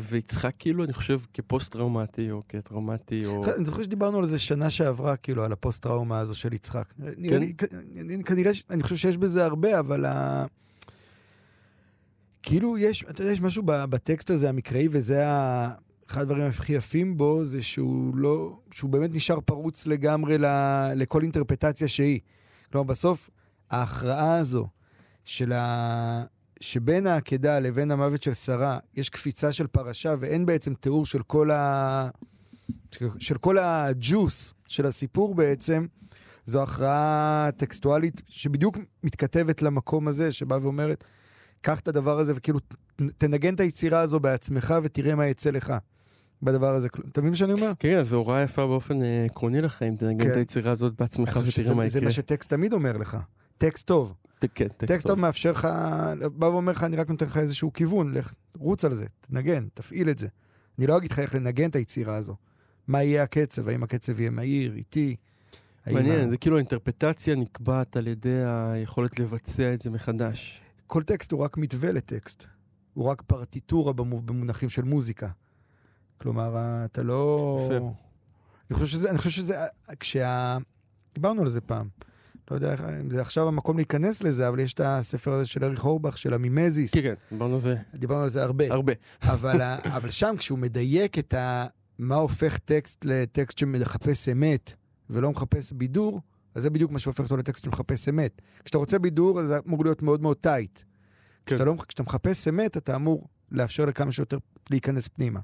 ויצחק 0.00 0.52
כאילו, 0.58 0.84
אני 0.84 0.92
חושב, 0.92 1.18
כפוסט-טראומטי 1.34 2.30
או 2.30 2.42
כטראומטי, 2.48 3.26
או... 3.26 3.44
אני 3.56 3.64
זוכר 3.64 3.82
שדיברנו 3.82 4.18
על 4.18 4.26
זה 4.26 4.38
שנה 4.38 4.70
שעברה, 4.70 5.16
כאילו, 5.16 5.44
על 5.44 5.52
הפוסט-טראומה 5.52 6.18
הזו 6.18 6.34
של 6.34 6.52
יצחק. 6.52 6.94
נראה 6.98 7.38
לי, 7.38 7.52
כנראה, 8.24 8.52
אני 8.70 8.82
חושב 8.82 8.96
שיש 8.96 9.16
בזה 9.16 9.44
הרבה, 9.44 9.78
אבל 9.78 10.04
ה... 10.04 10.46
כאילו, 12.42 12.78
יש, 12.78 13.04
אתה 13.10 13.22
יודע, 13.22 13.32
יש 13.32 13.40
משהו 13.40 13.62
בטקסט 13.66 14.30
הזה 14.30 14.48
המקראי, 14.48 14.88
וזה 14.90 15.28
ה... 15.28 15.70
אחד 16.10 16.20
הדברים 16.20 16.44
הכי 16.44 16.72
יפים 16.72 17.16
בו, 17.16 17.44
זה 17.44 17.62
שהוא 17.62 18.16
לא... 18.16 18.58
שהוא 18.70 18.90
באמת 18.90 19.10
נשאר 19.12 19.40
פרוץ 19.40 19.86
לגמרי 19.86 20.38
ל... 20.38 20.46
לכל 20.94 21.22
אינטרפטציה 21.22 21.88
שהיא. 21.88 22.20
כלומר, 22.72 22.84
בסוף, 22.84 23.30
ההכרעה 23.70 24.38
הזו 24.38 24.66
של 25.24 25.52
ה... 25.52 26.24
שבין 26.60 27.06
העקדה 27.06 27.58
לבין 27.58 27.90
המוות 27.90 28.22
של 28.22 28.34
שרה, 28.34 28.78
יש 28.94 29.10
קפיצה 29.10 29.52
של 29.52 29.66
פרשה, 29.66 30.14
ואין 30.20 30.46
בעצם 30.46 30.74
תיאור 30.74 31.06
של 31.06 31.22
כל 31.22 31.50
ה... 31.50 32.08
של 33.18 33.38
כל 33.38 33.58
הג'וס 33.58 34.54
של 34.68 34.86
הסיפור 34.86 35.34
בעצם, 35.34 35.86
זו 36.44 36.62
הכרעה 36.62 37.48
טקסטואלית 37.56 38.22
שבדיוק 38.28 38.78
מתכתבת 39.04 39.62
למקום 39.62 40.08
הזה, 40.08 40.32
שבאה 40.32 40.58
ואומרת, 40.62 41.04
קח 41.60 41.80
את 41.80 41.88
הדבר 41.88 42.18
הזה 42.18 42.32
וכאילו 42.36 42.58
תנגן 43.18 43.54
את 43.54 43.60
היצירה 43.60 44.00
הזו 44.00 44.20
בעצמך 44.20 44.74
ותראה 44.82 45.14
מה 45.14 45.26
יצא 45.26 45.50
לך 45.50 45.74
בדבר 46.42 46.74
הזה. 46.74 46.88
אתה 47.12 47.20
מבין 47.20 47.30
מה 47.30 47.36
שאני 47.36 47.52
אומר? 47.52 47.72
כן, 47.78 48.02
זו 48.04 48.16
הוראה 48.16 48.42
יפה 48.42 48.66
באופן 48.66 49.02
אה, 49.02 49.24
עקרוני 49.24 49.60
לחיים, 49.60 49.96
תנגן 49.96 50.24
כן. 50.24 50.30
את 50.30 50.36
היצירה 50.36 50.70
הזאת 50.70 50.94
בעצמך 50.98 51.28
ותראה 51.28 51.44
מה 51.74 51.84
שזה- 51.84 51.92
זה 51.92 51.98
יקרה. 51.98 52.08
מה 52.08 52.12
שטקסט 52.12 52.50
תמיד 52.50 52.72
אומר 52.72 52.96
לך. 52.96 53.16
טקסט 53.58 53.86
טוב. 53.86 54.14
כן, 54.54 54.68
טקסט 54.76 55.06
טוב 55.06 55.18
מאפשר 55.18 55.52
לך, 55.52 55.68
בא 56.36 56.46
ואומר 56.46 56.72
לך, 56.72 56.84
אני 56.84 56.96
רק 56.96 57.08
נותן 57.10 57.26
לך 57.26 57.36
איזשהו 57.36 57.72
כיוון, 57.72 58.14
לך, 58.14 58.34
רוץ 58.58 58.84
על 58.84 58.94
זה, 58.94 59.04
תנגן, 59.20 59.66
תפעיל 59.74 60.10
את 60.10 60.18
זה. 60.18 60.26
אני 60.78 60.86
לא 60.86 60.96
אגיד 60.96 61.10
לך 61.10 61.18
איך 61.18 61.34
לנגן 61.34 61.70
את 61.70 61.76
היצירה 61.76 62.16
הזו. 62.16 62.36
מה 62.88 63.02
יהיה 63.02 63.22
הקצב, 63.22 63.68
האם 63.68 63.82
הקצב 63.82 64.20
יהיה 64.20 64.30
מהיר, 64.30 64.74
איטי. 64.74 65.16
מעניין, 65.86 66.30
זה 66.30 66.36
כאילו 66.36 66.56
האינטרפטציה 66.56 67.36
נקבעת 67.36 67.96
על 67.96 68.06
ידי 68.06 68.42
היכולת 68.46 69.18
לבצע 69.18 69.74
את 69.74 69.80
זה 69.80 69.90
מחדש. 69.90 70.60
כל 70.88 71.02
טקסט 71.02 71.32
הוא 71.32 71.40
רק 71.40 71.56
מתווה 71.56 71.92
לטקסט. 71.92 72.46
הוא 72.94 73.04
רק 73.04 73.22
פרטיטורה 73.22 73.92
במו- 73.92 74.20
במונחים 74.22 74.68
של 74.68 74.82
מוזיקה. 74.82 75.28
כלומר, 76.20 76.56
אתה 76.84 77.02
לא... 77.02 77.58
יפה. 77.66 77.74
אני 78.70 78.78
חושב 78.78 78.86
שזה, 78.86 79.10
אני 79.10 79.18
חושב 79.18 79.30
שזה, 79.30 79.56
כשה... 80.00 80.58
דיברנו 81.14 81.42
על 81.42 81.48
זה 81.48 81.60
פעם. 81.60 81.88
לא 82.50 82.56
יודע 82.56 82.72
איך- 82.72 82.84
אם 83.00 83.10
זה 83.10 83.20
עכשיו 83.20 83.48
המקום 83.48 83.76
להיכנס 83.76 84.22
לזה, 84.22 84.48
אבל 84.48 84.60
יש 84.60 84.74
את 84.74 84.80
הספר 84.84 85.32
הזה 85.32 85.46
של 85.46 85.64
אריך 85.64 85.84
אורבך, 85.84 86.18
של 86.18 86.34
המימזיס. 86.34 86.94
כן, 86.94 87.00
כן, 87.02 87.14
דיברנו 87.32 87.54
על 87.54 87.60
זה 87.60 87.76
דיברנו 87.94 88.22
על 88.22 88.28
זה 88.30 88.42
הרבה. 88.42 88.64
הרבה. 88.72 88.92
אבל, 89.32 89.60
אבל 89.84 90.10
שם, 90.10 90.34
כשהוא 90.38 90.58
מדייק 90.58 91.18
את 91.18 91.34
ה... 91.34 91.66
מה 91.98 92.14
הופך 92.14 92.58
טקסט 92.58 93.04
לטקסט 93.04 93.58
שמחפש 93.58 94.28
אמת 94.28 94.72
ולא 95.10 95.30
מחפש 95.30 95.72
בידור, 95.72 96.20
אז 96.54 96.62
זה 96.62 96.70
בדיוק 96.70 96.90
מה 96.90 96.98
שהופך 96.98 97.20
אותו 97.20 97.36
לטקסט 97.36 97.64
שמחפש 97.64 98.08
אמת. 98.08 98.42
כשאתה 98.64 98.78
רוצה 98.78 98.98
בידור, 98.98 99.40
אז 99.40 99.48
זה 99.48 99.58
אמור 99.68 99.84
להיות 99.84 100.02
מאוד 100.02 100.22
מאוד 100.22 100.36
טייט. 100.36 100.78
כן. 100.78 100.84
כשאתה, 101.46 101.64
לא, 101.64 101.74
כשאתה 101.88 102.02
מחפש 102.02 102.48
אמת, 102.48 102.76
אתה 102.76 102.96
אמור 102.96 103.28
לאפשר 103.52 103.84
לכמה 103.84 104.12
שיותר 104.12 104.38
להיכנס 104.70 105.08
פנימה. 105.08 105.40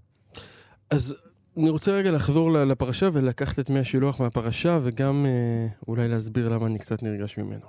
אז 0.91 1.15
אני 1.57 1.71
רוצה 1.71 1.93
רגע 1.93 2.11
לחזור 2.11 2.53
לפרשה 2.53 3.09
ולקחת 3.13 3.59
את 3.59 3.71
מי 3.71 3.79
השילוח 3.79 4.21
מהפרשה, 4.21 4.79
וגם 4.83 5.27
אה, 5.27 5.67
אולי 5.89 6.09
להסביר 6.09 6.49
למה 6.49 6.67
אני 6.67 6.79
קצת 6.79 7.03
נרגש 7.03 7.39
ממנו. 7.39 7.67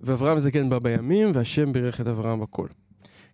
ואברהם 0.00 0.38
זקן 0.38 0.70
בא 0.70 0.78
בימים, 0.78 1.30
והשם 1.34 1.72
בירך 1.72 2.00
את 2.00 2.06
אברהם 2.06 2.40
בכל. 2.40 2.66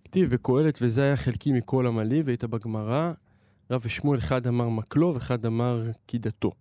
כתיב 0.04 0.30
בקהלת, 0.30 0.78
וזה 0.82 1.02
היה 1.02 1.16
חלקי 1.16 1.52
מכל 1.52 1.86
עמלי, 1.86 2.22
והיית 2.24 2.44
בגמרא, 2.44 3.12
רב 3.70 3.80
ושמואל 3.84 4.18
אחד 4.18 4.46
אמר 4.46 4.68
מקלו, 4.68 5.14
ואחד 5.14 5.46
אמר 5.46 5.90
קידתו. 6.06 6.52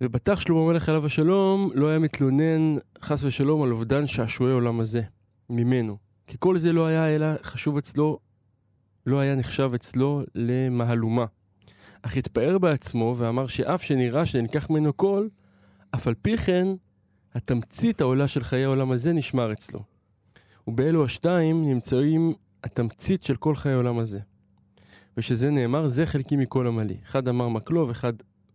ובטח 0.00 0.40
שלמה 0.40 0.60
המלך 0.60 0.88
עליו 0.88 1.06
השלום, 1.06 1.70
לא 1.74 1.88
היה 1.88 1.98
מתלונן 1.98 2.76
חס 3.02 3.24
ושלום 3.24 3.62
על 3.62 3.72
אובדן 3.72 4.06
שעשועי 4.06 4.52
עולם 4.52 4.80
הזה, 4.80 5.02
ממנו. 5.50 5.96
כי 6.26 6.36
כל 6.38 6.58
זה 6.58 6.72
לא 6.72 6.86
היה 6.86 7.16
אלא 7.16 7.26
חשוב 7.42 7.76
אצלו, 7.76 8.18
לא 9.06 9.18
היה 9.18 9.34
נחשב 9.34 9.70
אצלו 9.74 10.22
למהלומה. 10.34 11.24
אך 12.02 12.16
התפאר 12.16 12.58
בעצמו 12.58 13.14
ואמר 13.18 13.46
שאף 13.46 13.82
שנראה 13.82 14.26
שנלקח 14.26 14.70
ממנו 14.70 14.96
כל, 14.96 15.28
אף 15.94 16.06
על 16.06 16.14
פי 16.22 16.36
כן, 16.36 16.66
התמצית 17.34 18.00
העולה 18.00 18.28
של 18.28 18.44
חיי 18.44 18.64
העולם 18.64 18.90
הזה 18.90 19.12
נשמר 19.12 19.52
אצלו. 19.52 19.80
ובאלו 20.66 21.04
השתיים 21.04 21.68
נמצאים 21.68 22.34
התמצית 22.64 23.22
של 23.22 23.36
כל 23.36 23.56
חיי 23.56 23.72
העולם 23.72 23.98
הזה. 23.98 24.20
ושזה 25.16 25.50
נאמר, 25.50 25.88
זה 25.88 26.06
חלקי 26.06 26.36
מכל 26.36 26.66
עמלי. 26.66 26.96
אחד 27.04 27.28
אמר 27.28 27.48
מקלו 27.48 27.88
ואחד... 27.88 28.12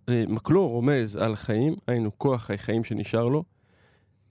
אה, 0.09 0.23
מקלו 0.27 0.67
רומז 0.67 1.15
על 1.15 1.35
חיים, 1.35 1.75
היינו 1.87 2.17
כוח 2.17 2.51
החיים 2.51 2.83
שנשאר 2.83 3.27
לו, 3.27 3.43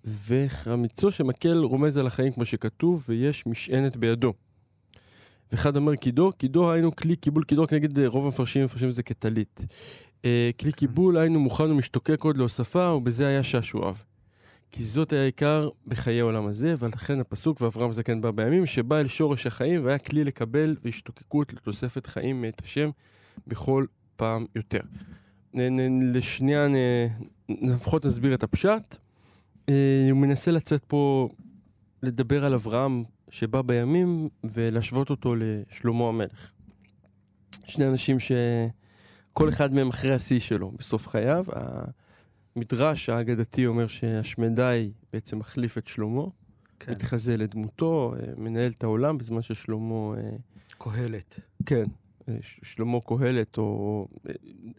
וחמיצו 0.05 1.11
שמקל 1.11 1.59
רומז 1.59 1.97
על 1.97 2.07
החיים 2.07 2.33
כמו 2.33 2.45
שכתוב, 2.45 3.05
ויש 3.09 3.47
משענת 3.47 3.97
בידו. 3.97 4.33
ואחד 5.53 5.77
אומר 5.77 5.97
קידו, 5.97 6.33
קידו 6.33 6.73
היינו 6.73 6.97
כלי 6.97 7.17
קיבול 7.17 7.45
קידו, 7.45 7.67
כנגד 7.67 7.99
אה, 7.99 8.09
רוב 8.09 8.25
המפרשים 8.25 8.65
מפרשים 8.65 8.89
את 8.89 8.95
זה 8.95 9.03
כטלית. 9.03 9.67
אה, 10.25 10.51
כלי 10.61 10.73
קיבול 10.73 11.17
היינו 11.17 11.41
מוכן 11.41 11.71
ומשתוקק 11.71 12.25
עוד 12.25 12.39
להוספה, 12.39 12.93
ובזה 12.93 13.27
היה 13.27 13.43
שעשועיו. 13.43 13.95
כי 14.71 14.83
זאת 14.83 15.13
היה 15.13 15.25
עיקר 15.25 15.69
בחיי 15.87 16.21
העולם 16.21 16.47
הזה, 16.47 16.75
ולכן 16.79 17.21
הפסוק 17.21 17.61
ואברהם 17.61 17.93
זקן 17.93 18.21
בא 18.21 18.31
בימים, 18.31 18.67
שבא 18.67 19.01
אל 19.01 19.07
שורש 19.07 19.47
החיים 19.47 19.85
והיה 19.85 19.99
כלי 19.99 20.25
לקבל 20.25 20.77
והשתוקקות 20.85 21.53
לתוספת 21.53 22.07
חיים 22.07 22.43
מאת 22.43 22.63
השם 22.65 22.91
בכל 23.47 23.85
פעם 24.17 24.47
יותר. 24.57 24.81
לשנייה 26.15 26.67
לפחות 27.49 28.07
נסביר 28.07 28.35
את 28.35 28.43
הפשט. 28.43 28.97
אה, 29.69 30.09
הוא 30.11 30.19
מנסה 30.19 30.51
לצאת 30.51 30.85
פה, 30.85 31.29
לדבר 32.03 32.45
על 32.45 32.55
אברהם 32.55 33.05
שבא 33.31 33.63
בימים 33.63 34.29
ולהשוות 34.45 35.11
אותו 35.11 35.35
לשלמה 35.37 36.09
המלך. 36.09 36.51
שני 37.65 37.89
אנשים 37.89 38.17
שכל 38.21 39.49
אחד 39.49 39.75
מהם 39.75 39.89
אחרי 39.89 40.15
השיא 40.15 40.41
שלו 40.41 40.71
בסוף 40.71 41.09
חייו. 41.09 41.45
המדרש 42.57 43.09
האגדתי 43.09 43.67
אומר 43.67 43.87
שהשמדי 43.87 44.93
בעצם 45.13 45.39
מחליף 45.39 45.79
את 45.79 45.87
שלמה, 45.87 46.25
כן. 46.81 46.93
מתחזה 46.93 47.37
לדמותו, 47.37 48.15
אה, 48.15 48.33
מנהל 48.37 48.71
את 48.71 48.85
העולם 48.85 49.19
בזמן 49.19 49.43
ששלמה... 49.43 50.15
אה, 50.17 50.37
קהלת. 50.79 51.41
כן, 51.67 51.85
שלמה 52.43 52.99
קהלת, 53.01 53.59
או... 53.59 54.07
אה, 54.29 54.33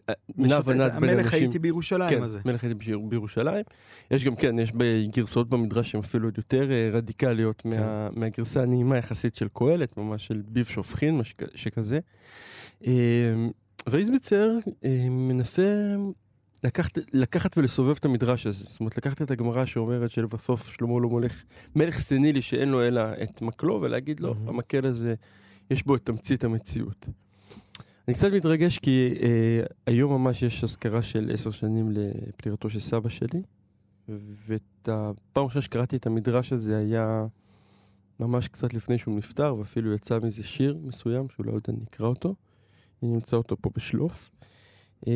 אה, 0.08 0.14
נע 0.36 0.58
ונד 0.64 0.80
בין 0.80 0.80
המלך 0.80 1.26
אנשים. 1.26 1.40
הייתי 1.40 1.58
בירושלים 1.58 2.10
כן, 2.10 2.22
הזה. 2.22 2.38
מלך 2.44 2.64
הייתי 2.64 2.96
בירושלים. 3.08 3.64
יש 4.10 4.24
גם, 4.24 4.36
כן, 4.36 4.58
יש 4.58 4.72
גרסאות 5.10 5.48
במדרש 5.48 5.90
שהן 5.90 6.00
אפילו 6.00 6.28
עוד 6.28 6.34
יותר 6.36 6.72
אה, 6.72 6.90
רדיקליות 6.92 7.60
כן. 7.60 7.68
מה, 7.68 8.08
מהגרסה 8.12 8.62
הנעימה 8.62 8.96
יחסית 8.96 9.34
של 9.34 9.48
קהלת, 9.52 9.96
ממש 9.96 10.26
של 10.26 10.42
ביב 10.48 10.66
שופכין, 10.66 11.20
כ- 11.38 11.42
שכזה. 11.54 11.98
אה, 12.86 12.92
ואיזביצר 13.86 14.50
אה, 14.84 15.06
מנסה 15.10 15.96
לקחת, 16.64 16.98
לקחת 17.12 17.58
ולסובב 17.58 17.96
את 17.98 18.04
המדרש 18.04 18.46
הזה. 18.46 18.64
זאת 18.68 18.80
אומרת, 18.80 18.96
לקחת 18.96 19.22
את 19.22 19.30
הגמרא 19.30 19.66
שאומרת 19.66 20.10
שלבסוף 20.10 20.72
שלמה 20.72 21.00
לא 21.00 21.08
מולך 21.08 21.42
מלך 21.76 21.98
סנילי 21.98 22.42
שאין 22.42 22.68
לו 22.68 22.82
אלא 22.82 23.02
את 23.22 23.42
מקלו, 23.42 23.78
ולהגיד 23.82 24.20
לו. 24.20 24.34
המקל 24.46 24.86
הזה, 24.86 25.14
יש 25.70 25.86
בו 25.86 25.96
את 25.96 26.00
תמצית 26.04 26.44
המציאות. 26.44 27.08
אני 28.08 28.14
קצת 28.14 28.32
מתרגש 28.32 28.78
כי 28.78 29.14
אה, 29.22 29.60
היום 29.86 30.12
ממש 30.12 30.42
יש 30.42 30.64
אזכרה 30.64 31.02
של 31.02 31.30
עשר 31.34 31.50
שנים 31.50 31.90
לפטירתו 31.90 32.70
של 32.70 32.80
סבא 32.80 33.08
שלי, 33.08 33.42
ואת 34.08 34.88
הפעם 34.88 35.44
הראשונה 35.44 35.62
שקראתי 35.62 35.96
את 35.96 36.06
המדרש 36.06 36.52
הזה 36.52 36.78
היה 36.78 37.26
ממש 38.20 38.48
קצת 38.48 38.74
לפני 38.74 38.98
שהוא 38.98 39.16
נפטר, 39.16 39.56
ואפילו 39.58 39.92
יצא 39.92 40.18
מזה 40.22 40.42
שיר 40.42 40.78
מסוים, 40.82 41.28
שאולי 41.28 41.50
עוד 41.50 41.62
אני 41.68 41.78
אקרא 41.90 42.06
אותו. 42.06 42.34
אני 43.02 43.12
נמצא 43.12 43.36
אותו 43.36 43.56
פה 43.60 43.70
בשלוף. 43.76 44.30
אה, 45.06 45.12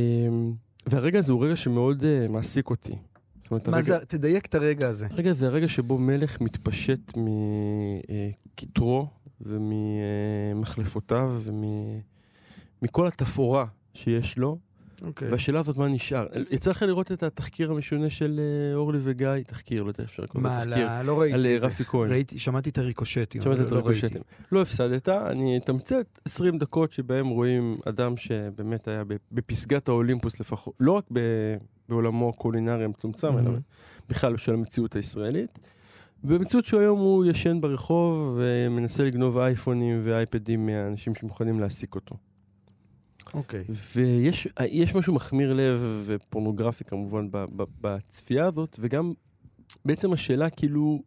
והרגע 0.87 1.19
הזה 1.19 1.33
הוא 1.33 1.45
רגע 1.45 1.57
שמאוד 1.57 2.05
אה, 2.05 2.29
מעסיק 2.29 2.71
אותי. 2.71 2.97
זאת 3.43 3.51
אומרת, 3.51 3.69
מה 3.69 3.77
הרגע... 3.77 3.87
זה, 3.87 4.07
תדייק 4.07 4.47
את 4.47 4.55
הרגע 4.55 4.89
הזה. 4.89 5.07
הרגע 5.11 5.33
זה 5.33 5.47
הרגע 5.47 5.69
שבו 5.69 5.99
מלך 5.99 6.41
מתפשט 6.41 7.13
מכתרו 8.57 9.07
וממחלפותיו 9.41 11.41
ומכל 12.83 13.07
התפאורה 13.07 13.65
שיש 13.95 14.39
לו, 14.39 14.59
אוקיי. 15.03 15.31
והשאלה 15.31 15.61
הזאת 15.61 15.77
מה 15.77 15.89
נשאר. 15.89 16.27
יצא 16.51 16.71
לך 16.71 16.83
לראות 16.83 17.13
את 17.13 17.23
התחקיר 17.23 17.71
המשונה 17.71 18.11
של 18.11 18.41
אה, 18.41 18.75
אורלי 18.77 18.99
וגיא? 19.03 19.29
תחקיר, 19.47 19.83
לא 19.83 19.89
יודע 19.89 20.05
אפשר 20.05 20.23
לקרוא 20.23 20.43
מה, 20.43 20.61
לזה 20.61 20.71
תחקיר. 20.71 20.87
לא- 20.87 21.03
לא 21.03 21.21
ראיתי 21.21 21.35
על 21.35 21.47
אה. 21.47 21.57
רפי 21.61 21.85
כהן. 21.85 22.11
ראיתי, 22.11 22.39
שמעתי 22.39 22.71
את 22.71 22.79
הריקושטים. 22.79 23.43
שמעת 23.43 23.57
אבל 23.57 23.67
את 23.67 23.71
לא. 23.73 23.77
הריקושטים. 23.77 24.23
לא 24.53 24.63
הפסדת, 24.63 25.09
אני 25.09 25.59
אתמצת 25.59 26.19
20 26.25 26.59
דקות 26.59 26.93
שבהם 26.93 27.29
רואים 27.29 27.79
אדם 27.89 28.17
שבאמת 28.17 28.89
היה 28.89 29.03
בפסגת 29.33 29.89
האולימפוס 29.89 30.41
לפחות, 30.41 30.75
לא 30.81 30.93
רק 30.93 31.05
בעולמו 31.89 32.29
הקולינרי 32.29 32.85
המצומצם, 32.85 33.39
אלא. 33.39 33.51
בכלל 34.09 34.37
של 34.37 34.55
המציאות 34.55 34.97
הישראלית. 34.97 35.59
במציאות 36.25 36.65
שהיום 36.65 36.99
הוא 36.99 37.25
ישן 37.25 37.61
ברחוב 37.61 38.39
ומנסה 38.39 39.05
לגנוב 39.05 39.39
אייפונים 39.39 40.01
ואייפדים 40.05 40.67
מהאנשים 40.67 41.15
שמוכנים 41.15 41.61
להעסיק 41.61 41.95
אותו. 41.95 42.15
אוקיי. 43.35 43.65
ויש 43.97 44.49
יש 44.71 44.95
משהו 44.95 45.15
מחמיר 45.15 45.53
לב 45.53 46.03
ופורנוגרפי 46.07 46.85
כמובן 46.85 47.31
ב- 47.31 47.45
ב- 47.57 47.65
בצפייה 47.81 48.47
הזאת, 48.47 48.77
וגם 48.81 49.13
בעצם 49.85 50.13
השאלה 50.13 50.51
כאילו, 50.51 51.03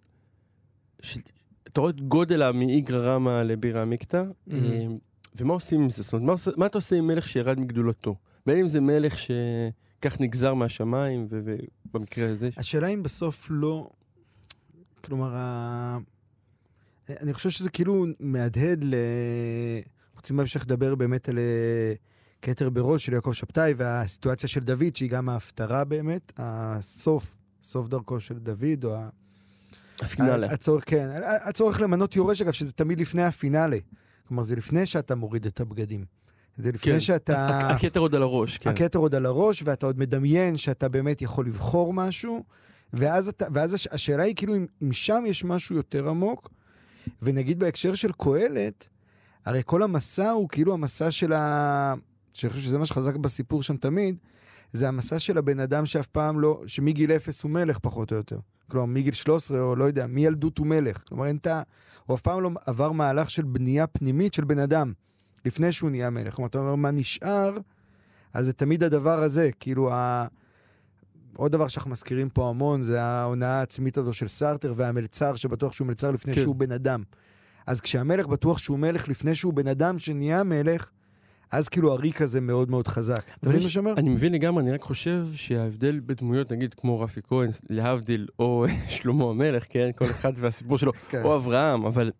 של, 1.02 1.20
אתה 1.68 1.82
רואה 1.82 1.92
את 1.92 2.02
גודל 2.02 2.42
המאיגרא 2.42 3.16
רמא 3.16 3.42
לבירא 3.42 3.82
עמיקתא, 3.82 4.24
Mhm. 4.48 4.52
אה, 4.54 4.86
ומה 5.36 5.54
עושים 5.54 5.82
עם 5.82 5.90
זה? 5.90 6.04
זאת 6.04 6.14
אומרת, 6.14 6.26
מה, 6.26 6.32
עושה- 6.32 6.52
מה 6.58 6.66
אתה 6.66 6.78
עושה 6.78 6.96
עם 6.96 7.08
מלך 7.08 7.28
שירד 7.28 7.60
מגדולתו? 7.60 8.16
בין 8.46 8.58
אם 8.58 8.68
זה 8.68 8.82
מלך 8.82 9.16
שכך 9.20 10.20
נגזר 10.20 10.54
מהשמיים, 10.54 11.28
ובמקרה 11.30 12.30
הזה... 12.30 12.50
השאלה 12.58 12.88
אם 12.88 13.04
בסוף 13.04 13.48
לא... 13.50 13.90
כלומר, 15.04 15.32
ה... 15.36 15.98
אני 17.10 17.34
חושב 17.34 17.50
שזה 17.50 17.70
כאילו 17.70 18.06
מהדהד 18.20 18.84
ל... 18.84 18.96
רוצים 20.16 20.38
בהמשך 20.38 20.62
לדבר 20.62 20.96
באמת 20.96 21.30
על 21.30 21.38
אה, 21.38 21.94
כתר 22.42 22.70
בראש 22.70 23.06
של 23.06 23.14
יעקב 23.14 23.34
שבתאי 23.34 23.74
והסיטואציה 23.78 24.50
של 24.50 24.60
דוד, 24.60 24.96
שהיא 24.96 25.10
גם 25.10 25.30
ההפטרה 25.30 25.84
באמת, 25.84 26.32
הסוף, 26.38 27.34
סוף 27.64 27.88
דרכו 27.88 28.20
של 28.20 28.38
דוד, 28.40 28.84
או 28.86 28.96
ה... 28.96 29.10
הפינאלה. 30.02 30.48
הצורך, 30.48 30.84
כן, 30.88 31.10
הצורך 31.46 31.82
למנות 31.82 32.16
יורש, 32.16 32.42
אגב, 32.42 32.52
שזה 32.52 32.72
תמיד 32.72 33.00
לפני 33.00 33.24
הפינאלה. 33.24 33.78
כלומר, 34.28 34.44
זה 34.44 34.56
לפני 34.56 34.86
שאתה 34.86 35.16
מוריד 35.16 35.46
את 35.46 35.60
הבגדים. 35.60 36.06
זה 36.58 36.72
לפני 36.72 36.94
כן. 36.94 37.00
שאתה... 37.00 37.70
הכ- 37.70 37.74
הכתר 37.74 38.00
עוד 38.00 38.16
על 38.16 38.22
הראש, 38.22 38.58
כן. 38.58 38.70
הכתר 38.70 39.00
עוד 39.00 39.16
על 39.16 39.26
הראש, 39.26 39.64
ואתה 39.66 39.86
עוד 39.86 40.00
מדמיין 40.00 40.58
שאתה 40.58 40.90
באמת 40.90 41.22
יכול 41.22 41.46
לבחור 41.46 41.94
משהו, 41.94 42.44
ואז, 42.94 43.28
אתה, 43.28 43.46
ואז 43.54 43.74
הש, 43.74 43.88
השאלה 43.92 44.24
היא 44.24 44.36
כאילו 44.36 44.56
אם, 44.56 44.66
אם 44.84 44.94
שם 44.94 45.24
יש 45.28 45.44
משהו 45.44 45.76
יותר 45.76 46.10
עמוק, 46.10 46.50
ונגיד 47.22 47.60
בהקשר 47.60 47.96
של 47.96 48.12
קהלת, 48.12 48.88
הרי 49.46 49.62
כל 49.66 49.84
המסע 49.84 50.30
הוא 50.30 50.50
כאילו 50.50 50.74
המסע 50.74 51.12
של 51.12 51.34
ה... 51.34 51.94
שאני 52.34 52.50
חושב 52.50 52.64
שזה 52.64 52.78
מה 52.78 52.86
שחזק 52.86 53.16
בסיפור 53.16 53.64
שם 53.64 53.78
תמיד, 53.78 54.16
זה 54.74 54.88
המסע 54.88 55.20
של 55.20 55.38
הבן 55.38 55.60
אדם 55.60 55.86
שאף 55.86 56.08
פעם 56.08 56.40
לא, 56.40 56.64
שמגיל 56.68 57.12
אפס 57.12 57.44
הוא 57.44 57.52
מלך 57.52 57.80
פחות 57.80 58.12
או 58.12 58.18
יותר. 58.18 58.38
כלומר, 58.72 58.86
מגיל 58.86 59.14
13 59.14 59.62
או 59.62 59.76
לא 59.76 59.84
יודע, 59.84 60.08
מילדות 60.08 60.58
הוא 60.58 60.68
מלך. 60.68 61.04
כלומר, 61.08 61.26
אין 61.26 61.36
את 61.36 61.48
ה... 61.48 61.62
הוא 62.06 62.16
אף 62.16 62.22
פעם 62.22 62.42
לא 62.42 62.50
עבר 62.66 62.92
מהלך 62.92 63.30
של 63.30 63.44
בנייה 63.44 63.88
פנימית 63.88 64.34
של 64.34 64.46
בן 64.46 64.60
אדם, 64.60 64.94
לפני 65.46 65.72
שהוא 65.72 65.90
נהיה 65.90 66.10
מלך. 66.10 66.36
כלומר, 66.36 66.48
אתה 66.48 66.58
אומר, 66.58 66.76
מה 66.76 66.92
נשאר? 66.92 67.58
אז 68.34 68.46
זה 68.46 68.54
תמיד 68.54 68.84
הדבר 68.84 69.24
הזה, 69.24 69.50
כאילו 69.60 69.94
ה... 69.94 70.28
עוד 71.36 71.52
דבר 71.52 71.68
שאנחנו 71.68 71.92
מזכירים 71.92 72.30
פה 72.30 72.50
המון, 72.50 72.84
זה 72.84 73.02
ההונאה 73.02 73.60
העצמית 73.60 73.98
הזו 73.98 74.14
של 74.14 74.28
סארטר 74.28 74.74
והמלצר, 74.76 75.36
שבטוח 75.36 75.74
שהוא 75.74 75.88
מלצר 75.88 76.12
לפני 76.12 76.36
כן. 76.36 76.42
שהוא 76.42 76.56
בן 76.56 76.72
אדם. 76.72 77.04
אז 77.68 77.82
כשהמלך 77.82 78.28
בטוח 78.28 78.58
שהוא 78.58 78.80
מלך 78.80 79.10
לפני 79.10 79.36
שהוא 79.36 79.54
בן 79.54 79.68
אדם 79.68 80.00
שנהיה 80.00 80.44
מלך, 80.44 80.90
אז 81.52 81.70
כאילו 81.70 81.94
הריק 81.94 82.22
הזה 82.22 82.42
מאוד 82.42 82.70
מאוד 82.70 82.88
חזק. 82.88 83.24
אתה 83.40 83.50
מבין 83.50 83.64
מה 83.64 83.70
שאומר? 83.70 83.94
אני 83.98 84.10
מבין 84.10 84.34
לגמרי, 84.34 84.64
אני 84.64 84.72
רק 84.72 84.82
חושב 84.82 85.28
שההבדל 85.36 86.00
בדמויות, 86.06 86.52
נגיד 86.52 86.74
כמו 86.74 87.00
רפי 87.00 87.22
כהן, 87.28 87.50
להבדיל, 87.70 88.28
או 88.40 88.66
שלמה 88.90 89.30
המלך, 89.30 89.66
כן, 89.70 89.90
כל 89.96 90.06
אחד 90.06 90.34
והסיפור 90.36 90.78
שלו, 90.78 90.92
כן. 91.10 91.24
או 91.24 91.36
אברהם, 91.36 91.86
אבל 91.86 92.12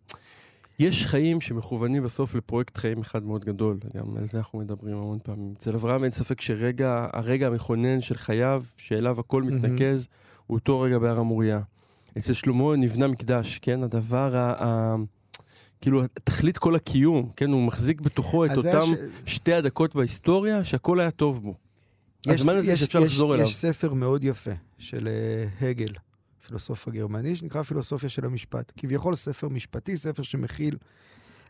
יש 0.80 1.06
חיים 1.06 1.42
שמכוונים 1.42 2.04
בסוף 2.04 2.36
לפרויקט 2.36 2.78
חיים 2.78 3.02
אחד 3.02 3.24
מאוד 3.24 3.46
גדול, 3.46 3.78
גם 3.98 4.18
על 4.18 4.26
זה 4.26 4.38
אנחנו 4.38 4.60
מדברים 4.60 4.98
המון 4.98 5.20
פעמים. 5.24 5.54
אצל 5.58 5.74
אברהם 5.74 6.04
אין 6.04 6.12
ספק 6.12 6.42
שרגע, 6.42 7.08
הרגע 7.14 7.48
המכונן 7.48 8.02
של 8.02 8.18
חייו, 8.18 8.64
שאליו 8.78 9.20
הכל. 9.20 9.44
מתנקז, 9.44 10.08
הוא 10.48 10.58
אותו 10.58 10.82
רגע 10.82 11.00
בהר 11.00 11.20
המוריה. 11.20 11.60
אצל 12.18 12.34
שלמה 12.34 12.76
נבנה 12.76 13.08
מקדש, 13.08 13.60
כן? 13.60 13.84
הדבר 13.84 14.36
ה... 14.36 14.66
ה... 14.66 14.96
כאילו, 15.82 16.02
תכלית 16.24 16.58
כל 16.58 16.76
הקיום, 16.76 17.30
כן? 17.36 17.52
הוא 17.52 17.64
מחזיק 17.68 18.02
בתוכו 18.02 18.46
את 18.46 18.58
אותם 18.58 18.78
הש- 18.78 19.34
שתי 19.34 19.54
הדקות 19.54 19.96
בהיסטוריה 19.96 20.64
שהכל 20.64 21.00
היה 21.00 21.12
טוב 21.12 21.44
בו. 21.44 21.56
הזמן 22.28 22.58
הזה 22.58 22.72
יש- 22.74 22.80
שאפשר 22.80 23.00
יש- 23.00 23.06
לחזור 23.06 23.36
אליו. 23.36 23.46
יש 23.46 23.56
ספר 23.56 23.94
מאוד 23.94 24.24
יפה 24.24 24.52
של 24.78 25.08
אה, 25.08 25.68
הגל, 25.70 25.94
פילוסוף 26.48 26.88
הגרמני, 26.88 27.36
שנקרא 27.36 27.62
פילוסופיה 27.62 28.10
של 28.10 28.26
המשפט. 28.26 28.72
כביכול 28.78 29.16
ספר 29.16 29.48
משפטי, 29.50 29.98
ספר 29.98 30.24
שמכיל 30.24 30.78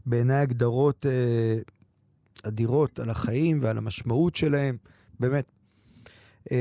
בעיניי 0.05 0.37
הגדרות 0.41 1.05
אה, 1.05 1.11
אדירות 2.43 2.99
על 2.99 3.09
החיים 3.09 3.59
ועל 3.63 3.77
המשמעות 3.77 4.35
שלהם, 4.35 4.77
באמת. 5.19 5.45
אה, 6.51 6.57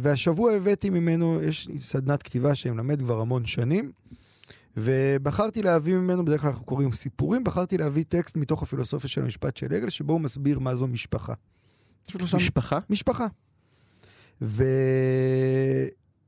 והשבוע 0.00 0.52
הבאתי 0.52 0.90
ממנו, 0.90 1.40
יש 1.42 1.68
סדנת 1.78 2.22
כתיבה 2.22 2.54
שאני 2.54 2.74
מלמד 2.74 3.02
כבר 3.02 3.20
המון 3.20 3.46
שנים, 3.46 3.92
ובחרתי 4.76 5.62
להביא 5.62 5.94
ממנו, 5.94 6.24
בדרך 6.24 6.40
כלל 6.40 6.50
אנחנו 6.50 6.64
קוראים 6.64 6.92
סיפורים, 6.92 7.44
בחרתי 7.44 7.78
להביא 7.78 8.04
טקסט 8.08 8.36
מתוך 8.36 8.62
הפילוסופיה 8.62 9.10
של 9.10 9.22
המשפט 9.22 9.56
של 9.56 9.74
הגל, 9.74 9.90
שבו 9.90 10.12
הוא 10.12 10.20
מסביר 10.20 10.58
מה 10.58 10.74
זו 10.74 10.86
משפחה. 10.86 11.34
משפחה? 12.36 12.78
משפחה. 12.90 13.26
ו... 14.42 14.64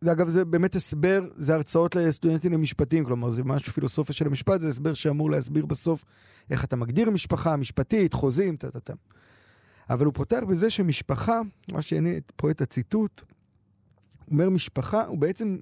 ואגב, 0.02 0.28
זה 0.28 0.44
באמת 0.44 0.74
הסבר, 0.74 1.28
זה 1.37 1.54
הרצאות 1.54 1.96
לסטודנטים 1.96 2.52
למשפטים, 2.52 3.04
כלומר, 3.04 3.30
זה 3.30 3.44
משהו 3.44 3.72
פילוסופיה 3.72 4.14
של 4.14 4.26
המשפט, 4.26 4.61
זה 4.61 4.68
הסבר 4.68 4.94
שאמור 4.94 5.30
להסביר 5.30 5.66
בסוף 5.66 6.04
איך 6.50 6.64
אתה 6.64 6.76
מגדיר 6.76 7.11
משפחה 7.11 7.56
משפטית, 7.56 8.12
חוזים, 8.12 8.56
טה-טה-טה. 8.56 8.92
אבל 9.90 10.06
הוא 10.06 10.14
פותח 10.14 10.40
בזה 10.48 10.70
שמשפחה, 10.70 11.40
מה 11.72 11.82
שאני 11.82 12.20
פה 12.37 12.50
את 12.50 12.61
הציטוט, 12.61 13.20
הוא 13.20 14.32
אומר 14.32 14.50
משפחה, 14.50 15.04
הוא 15.04 15.18
בעצם, 15.18 15.56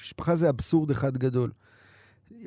משפחה 0.00 0.36
זה 0.36 0.48
אבסורד 0.48 0.90
אחד 0.90 1.18
גדול. 1.18 1.50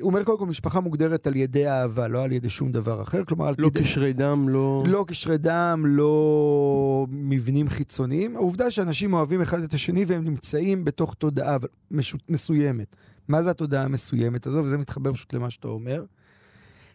הוא 0.00 0.10
אומר 0.10 0.24
קודם 0.24 0.38
כל, 0.38 0.46
משפחה 0.46 0.80
מוגדרת 0.80 1.26
על 1.26 1.36
ידי 1.36 1.68
אהבה, 1.68 2.08
לא 2.08 2.22
על 2.24 2.32
ידי 2.32 2.48
שום 2.48 2.72
דבר 2.72 3.02
אחר, 3.02 3.24
כלומר, 3.24 3.46
על 3.48 3.54
לא 3.58 3.66
ידי... 3.66 3.80
קשרי 3.80 4.12
דם, 4.12 4.48
לא... 4.48 4.84
לא 4.86 5.04
קשרי 5.08 5.38
דם, 5.38 5.82
לא 5.86 7.06
מבנים 7.10 7.68
חיצוניים. 7.68 8.36
העובדה 8.36 8.70
שאנשים 8.70 9.12
אוהבים 9.12 9.42
אחד 9.42 9.62
את 9.62 9.74
השני 9.74 10.04
והם 10.04 10.24
נמצאים 10.24 10.84
בתוך 10.84 11.14
תודעה 11.14 11.56
מש... 11.90 12.16
מסוימת. 12.28 12.96
מה 13.28 13.42
זה 13.42 13.50
התודעה 13.50 13.84
המסוימת 13.84 14.46
הזו? 14.46 14.64
וזה 14.64 14.78
מתחבר 14.78 15.12
פשוט 15.12 15.34
למה 15.34 15.50
שאתה 15.50 15.68
אומר. 15.68 16.04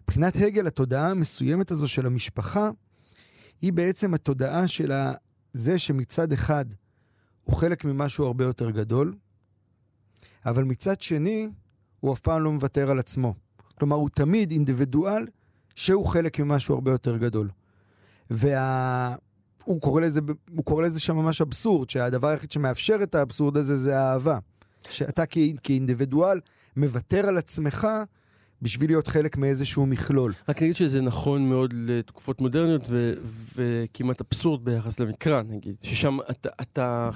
מבחינת 0.04 0.36
הגל, 0.36 0.68
התודעה 0.68 1.10
המסוימת 1.10 1.72
הזו 1.72 1.88
של 1.88 2.06
המשפחה, 2.06 2.70
היא 3.62 3.74
בעצם 3.74 4.14
התודעה 4.14 4.68
של 4.68 4.92
זה 5.54 5.80
שמצד 5.80 6.34
אחד 6.34 6.66
הוא 7.44 7.56
חלק 7.56 7.86
ממשהו 7.86 8.26
הרבה 8.26 8.46
יותר 8.46 8.70
גדול, 8.70 9.16
אבל 10.46 10.64
מצד 10.64 11.02
שני, 11.02 11.50
הוא 12.04 12.14
אף 12.14 12.20
פעם 12.20 12.44
לא 12.44 12.52
מוותר 12.52 12.92
על 12.92 13.00
עצמו. 13.00 13.34
כלומר, 13.80 13.96
הוא 13.96 14.10
תמיד 14.10 14.52
אינדיבידואל 14.52 15.28
שהוא 15.76 16.06
חלק 16.06 16.40
ממשהו 16.40 16.76
הרבה 16.76 16.92
יותר 16.92 17.18
גדול. 17.18 17.50
וה... 18.30 19.16
הוא 19.64 19.82
קורא 19.82 20.02
לזה, 20.02 20.22
הוא 20.56 20.66
קורא 20.66 20.84
לזה 20.84 21.00
שם 21.00 21.16
ממש 21.16 21.42
אבסורד, 21.42 21.90
שהדבר 21.90 22.28
היחיד 22.28 22.52
שמאפשר 22.52 23.00
את 23.04 23.16
האבסורד 23.16 23.58
הזה 23.58 23.76
זה 23.76 24.00
האהבה. 24.00 24.38
שאתה 24.90 25.26
כ... 25.26 25.38
כאינדיבידואל 25.64 26.40
מוותר 26.78 27.28
על 27.28 27.38
עצמך 27.38 27.88
בשביל 28.62 28.90
להיות 28.90 29.08
חלק 29.08 29.38
מאיזשהו 29.38 29.86
מכלול. 29.86 30.34
רק 30.50 30.62
נגיד 30.62 30.76
שזה 30.76 31.02
נכון 31.02 31.50
מאוד 31.50 31.74
לתקופות 31.78 32.42
מודרניות 32.42 32.86
ו- 32.90 33.14
וכמעט 33.56 34.22
אבסורד 34.22 34.66
ביחס 34.66 35.00
למקרא, 35.00 35.42
נגיד. 35.42 35.76
ששם 35.82 36.18
אתה, 36.32 36.50
אתה, 36.62 37.10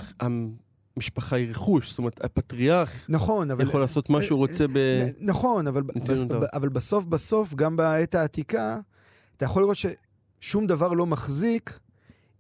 המשפחה 0.98 1.36
היא 1.36 1.50
רכוש, 1.50 1.90
זאת 1.90 1.98
אומרת, 1.98 2.26
הפטריארך 2.26 2.92
נכון, 3.10 3.52
אבל... 3.52 3.64
יכול 3.64 3.82
לעשות 3.82 4.10
מה 4.10 4.22
שהוא 4.22 4.38
רוצה 4.38 4.66
ב... 4.68 4.78
נ- 4.78 5.28
נכון, 5.30 5.68
אבל, 5.68 5.82
בס... 5.82 6.24
אבל 6.54 6.70
בסוף 6.70 7.06
בסוף, 7.06 7.54
גם 7.56 7.78
בעת 7.78 8.16
העתיקה, 8.16 8.78
אתה 9.38 9.46
יכול 9.46 9.62
לראות 9.62 9.78
ששום 10.42 10.68
דבר 10.68 10.94
לא 10.94 11.06
מחזיק 11.06 11.80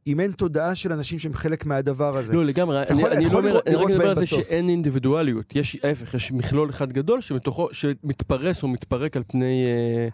אם 0.07 0.19
אין 0.19 0.31
תודעה 0.31 0.75
של 0.75 0.91
אנשים 0.93 1.19
שהם 1.19 1.33
חלק 1.33 1.65
מהדבר 1.65 2.17
הזה. 2.17 2.33
לא, 2.33 2.45
לגמרי, 2.45 2.81
אתה 2.81 2.93
אני, 2.93 3.01
יכול- 3.01 3.11
אני 3.13 3.23
לא 3.23 3.27
יכול 3.27 3.37
אומר, 3.39 3.49
לראות- 3.49 3.67
אני 3.67 3.75
רק 3.75 3.89
מדבר 3.89 4.09
על 4.09 4.15
זה 4.15 4.21
בסוף. 4.21 4.39
שאין 4.47 4.69
אינדיבידואליות. 4.69 5.55
יש, 5.55 5.77
ההפך, 5.83 6.13
יש 6.13 6.31
מכלול 6.31 6.69
אחד 6.69 6.93
גדול 6.93 7.21
שמתוכו, 7.21 7.69
שמתפרס 7.71 8.63
או 8.63 8.67
מתפרק 8.67 9.17
על 9.17 9.23
פני 9.27 9.65
אה, 9.67 10.07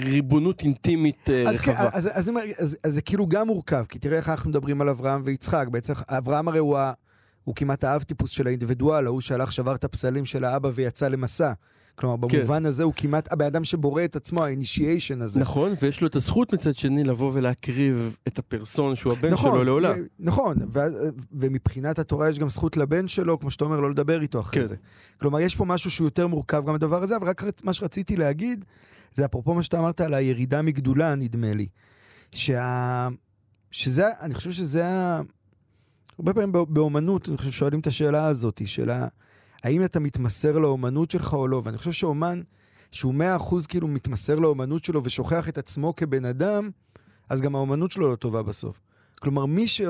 ריבונות 0.00 0.62
אינטימית 0.62 1.30
אה, 1.30 1.50
אז, 1.50 1.60
כן, 1.60 1.72
רחבה. 1.72 1.88
אז, 1.92 2.06
אז, 2.06 2.28
אז, 2.28 2.30
אז, 2.58 2.76
אז 2.84 2.94
זה 2.94 3.02
כאילו 3.02 3.26
גם 3.26 3.46
מורכב, 3.46 3.84
כי 3.88 3.98
תראה 3.98 4.16
איך 4.18 4.28
אנחנו 4.28 4.50
מדברים 4.50 4.80
על 4.80 4.88
אברהם 4.88 5.22
ויצחק. 5.24 5.66
בעצם 5.70 5.92
אברהם 6.08 6.48
הרי 6.48 6.58
הוא, 6.58 6.76
ה- 6.78 6.92
הוא 7.44 7.54
כמעט 7.54 7.84
האב 7.84 8.02
טיפוס 8.02 8.30
של 8.30 8.46
האינדיבידואל, 8.46 9.06
ההוא 9.06 9.20
שהלך, 9.20 9.52
שבר 9.52 9.74
את 9.74 9.84
הפסלים 9.84 10.26
של 10.26 10.44
האבא 10.44 10.70
ויצא 10.74 11.08
למסע. 11.08 11.52
כלומר, 11.94 12.28
כן. 12.28 12.38
במובן 12.38 12.66
הזה 12.66 12.82
הוא 12.82 12.92
כמעט 12.96 13.32
הבן 13.32 13.44
אדם 13.44 13.64
שבורא 13.64 14.04
את 14.04 14.16
עצמו, 14.16 14.44
האינישיישן 14.44 15.22
הזה. 15.22 15.40
נכון, 15.40 15.72
ויש 15.82 16.00
לו 16.00 16.06
את 16.06 16.16
הזכות 16.16 16.54
מצד 16.54 16.76
שני 16.76 17.04
לבוא 17.04 17.30
ולהקריב 17.34 18.16
את 18.28 18.38
הפרסון 18.38 18.96
שהוא 18.96 19.12
הבן 19.12 19.36
שלו 19.36 19.64
לעולם. 19.64 19.94
נכון, 20.18 20.56
ו- 20.68 20.80
ומבחינת 21.32 21.98
התורה 21.98 22.30
יש 22.30 22.38
גם 22.38 22.50
זכות 22.50 22.76
לבן 22.76 23.08
שלו, 23.08 23.40
כמו 23.40 23.50
שאתה 23.50 23.64
אומר, 23.64 23.80
לא 23.80 23.90
לדבר 23.90 24.22
איתו 24.22 24.40
אחרי 24.40 24.60
כן. 24.60 24.66
זה. 24.66 24.76
כלומר, 25.20 25.40
יש 25.40 25.56
פה 25.56 25.64
משהו 25.64 25.90
שהוא 25.90 26.06
יותר 26.06 26.26
מורכב 26.26 26.62
גם 26.66 26.74
בדבר 26.74 27.02
הזה, 27.02 27.16
אבל 27.16 27.28
רק 27.28 27.42
מה 27.64 27.72
שרציתי 27.72 28.16
להגיד, 28.16 28.64
זה 29.14 29.24
אפרופו 29.24 29.54
מה 29.54 29.62
שאתה 29.62 29.78
אמרת 29.78 30.00
על 30.00 30.14
הירידה 30.14 30.62
מגדולה, 30.62 31.14
נדמה 31.14 31.54
לי. 31.54 31.66
שה... 32.32 33.08
שזה, 33.70 34.06
אני 34.20 34.34
חושב 34.34 34.52
שזה. 34.52 34.84
הרבה 36.22 36.34
פעמים 36.34 36.52
בא- 36.52 36.64
באומנות, 36.68 37.28
אני 37.28 37.36
חושב 37.36 37.50
ששואלים 37.50 37.80
את 37.80 37.86
השאלה 37.86 38.26
הזאת, 38.26 38.62
של 38.64 38.90
ה... 38.90 39.06
האם 39.64 39.84
אתה 39.84 40.00
מתמסר 40.00 40.58
לאומנות 40.58 41.10
שלך 41.10 41.32
או 41.34 41.48
לא, 41.48 41.60
ואני 41.64 41.78
חושב 41.78 41.92
שאומן, 41.92 42.40
שהוא 42.90 43.14
מאה 43.14 43.36
אחוז 43.36 43.66
כאילו 43.66 43.88
מתמסר 43.88 44.34
לאומנות 44.36 44.84
שלו 44.84 45.04
ושוכח 45.04 45.48
את 45.48 45.58
עצמו 45.58 45.96
כבן 45.96 46.24
אדם, 46.24 46.70
אז 47.28 47.40
גם 47.40 47.54
האומנות 47.54 47.90
שלו 47.90 48.10
לא 48.10 48.16
טובה 48.16 48.42
בסוף. 48.42 48.80
כלומר, 49.20 49.46
מי 49.46 49.68
ש... 49.68 49.80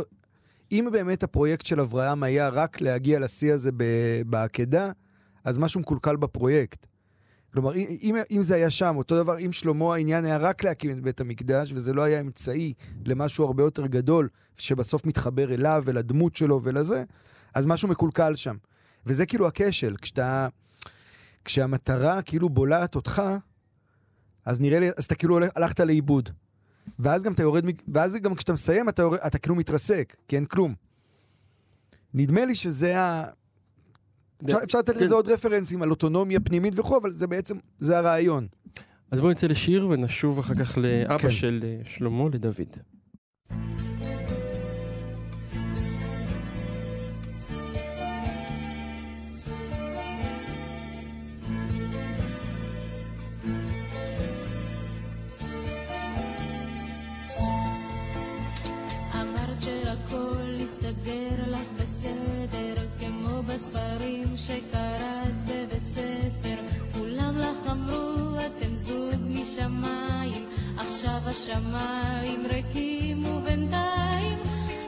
אם 0.73 0.89
באמת 0.93 1.23
הפרויקט 1.23 1.67
של 1.67 1.81
אברהם 1.81 2.23
היה 2.23 2.49
רק 2.49 2.81
להגיע 2.81 3.21
לשיא 3.21 3.53
הזה 3.53 3.71
בעקדה, 4.27 4.91
אז 5.45 5.59
משהו 5.59 5.81
מקולקל 5.81 6.17
בפרויקט. 6.17 6.87
כלומר, 7.53 7.75
אם, 7.75 8.17
אם, 8.31 8.43
זה 8.43 8.55
היה 8.55 8.71
שם, 8.71 8.95
אותו 8.97 9.17
דבר, 9.23 9.39
אם 9.39 9.53
שלמה 9.53 9.95
העניין 9.95 10.25
היה 10.25 10.37
רק 10.37 10.65
להקים 10.65 10.91
את 10.91 11.01
בית 11.01 11.21
המקדש, 11.21 11.73
וזה 11.73 11.93
לא 11.93 12.03
היה 12.03 12.21
אמצעי 12.21 12.75
למשהו 13.07 13.45
הרבה 13.45 13.63
יותר 13.63 13.87
גדול, 13.87 14.29
שבסוף 14.57 15.07
מתחבר 15.07 15.55
אליו 15.55 15.83
ולדמות 15.87 16.37
שלו 16.37 16.61
ולזה, 16.63 17.05
אז 17.55 17.67
משהו 17.67 17.89
מקולקל 17.89 18.35
שם. 18.35 18.57
וזה 19.07 19.27
כאילו 19.27 19.47
הכשל, 19.47 19.97
כשאתה... 20.03 20.49
כשהמטרה 21.45 22.23
כאילו 22.23 22.49
בולעת 22.49 22.95
אותך, 22.95 23.23
אז 24.45 24.61
נראה 24.61 24.81
לי, 24.81 24.91
אז 24.97 25.05
אתה 25.05 25.15
כאילו 25.15 25.39
הלכת 25.57 25.81
לאיבוד. 25.81 26.31
ואז 26.99 27.23
גם 27.23 27.33
אתה 27.33 27.43
יורד, 27.43 27.65
ואז 27.95 28.17
גם 28.17 28.35
כשאתה 28.35 28.53
מסיים, 28.53 28.89
אתה, 28.89 29.03
יורד, 29.03 29.19
אתה 29.19 29.39
כאילו 29.39 29.55
מתרסק, 29.55 30.17
כי 30.29 30.37
אין 30.37 30.45
כלום. 30.45 30.75
נדמה 32.15 32.45
לי 32.45 32.55
שזה 32.55 33.01
ה... 33.01 33.25
אפשר, 34.45 34.59
אפשר 34.65 34.79
לתת 34.79 34.97
כן. 34.97 35.05
לזה 35.05 35.15
עוד 35.15 35.29
רפרנסים 35.29 35.83
על 35.83 35.91
אוטונומיה 35.91 36.41
פנימית 36.41 36.79
וכו', 36.79 36.99
אבל 36.99 37.11
זה 37.11 37.27
בעצם, 37.27 37.57
זה 37.79 37.99
הרעיון. 37.99 38.47
אז 39.11 39.21
בואו 39.21 39.33
נצא 39.33 39.47
לשיר 39.47 39.89
ונשוב 39.89 40.39
אחר 40.39 40.55
כך 40.55 40.79
לאבא 40.79 41.19
כן. 41.19 41.31
של 41.31 41.61
אה, 41.65 41.81
שלמה, 41.85 42.25
לדוד. 42.33 42.77
אמרת 59.15 59.61
שהכל 59.61 60.55
יסתדר 60.55 61.43
לך 61.47 61.69
בסדר, 61.83 62.92
בספרים 63.47 64.37
שקראת 64.37 65.35
בבית 65.47 65.87
ספר. 65.87 66.57
כולם 66.99 67.39
לך 67.39 67.71
אמרו, 67.71 68.37
אתם 68.39 68.75
זוג 68.75 69.21
משמיים, 69.31 70.47
עכשיו 70.79 71.19
השמיים 71.27 72.47
ריקים 72.47 73.25
ובינתיים. 73.27 74.39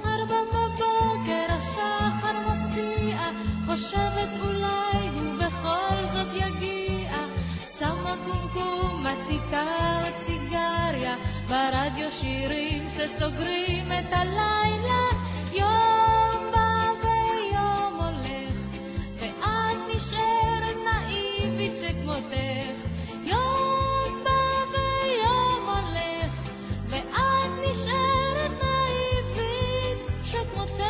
ארבע 0.04 0.40
בבוקר 0.52 1.46
השחר 1.48 2.32
מפציע, 2.48 3.18
חושבת 3.66 4.30
אולי 4.44 5.08
הוא 5.18 5.34
בכל 5.34 6.06
זאת 6.14 6.28
יגיע. 6.34 7.12
שמה 7.78 8.14
קומקום, 8.26 9.06
מציתה 9.06 9.64
עוד 10.04 10.16
סיגריה, 10.16 11.16
ברדיו 11.48 12.10
שירים 12.10 12.82
שסוגרים 12.88 13.86
את 13.86 14.12
הלילה. 14.12 15.04
יום 15.52 16.13
נשארת 19.96 20.76
נאיבית 20.84 21.76
שכמותך. 21.76 22.78
יום 23.24 24.24
בא 24.24 24.30
ויום 24.72 25.68
הולך, 25.68 26.50
ואת 26.88 27.50
נשארת 27.70 28.50
נאיבית 28.62 29.98
שכמותך. 30.24 30.84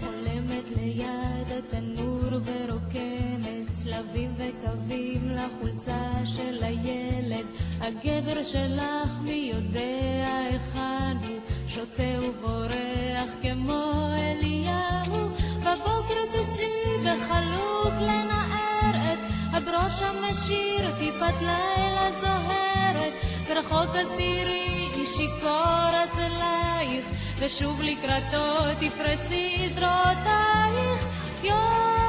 חולמת 0.00 0.70
ליד 0.76 1.52
התנור 1.58 2.13
ורוקמת 2.44 3.72
צלבים 3.72 4.34
וקווים 4.36 5.30
לחולצה 5.30 6.12
של 6.24 6.62
הילד. 6.62 7.44
הגבר 7.80 8.42
שלך 8.42 9.10
מי 9.22 9.52
יודע 9.54 10.26
היכן 10.50 11.16
הוא, 11.28 11.38
שותה 11.68 12.28
ובורח 12.28 13.34
כמו 13.42 14.10
אליהו. 14.18 15.28
בבוקר 15.60 16.24
תצאי 16.32 16.98
בחלוק 17.02 17.94
לנער 18.00 19.12
את 19.12 19.18
הברוש 19.52 20.02
המשיר 20.02 20.90
טיפת 20.98 21.40
לילה 21.40 22.12
זוהרת, 22.20 23.12
ורחוק 23.48 23.96
אז 23.96 24.10
תראי 24.10 24.88
איש 24.94 25.10
שיכור 25.10 26.04
אצלייך, 26.04 27.06
ושוב 27.38 27.80
לקראתו 27.82 28.74
תפרסי 28.80 29.68
זרועותייך. 29.74 31.06
יום 31.44 32.03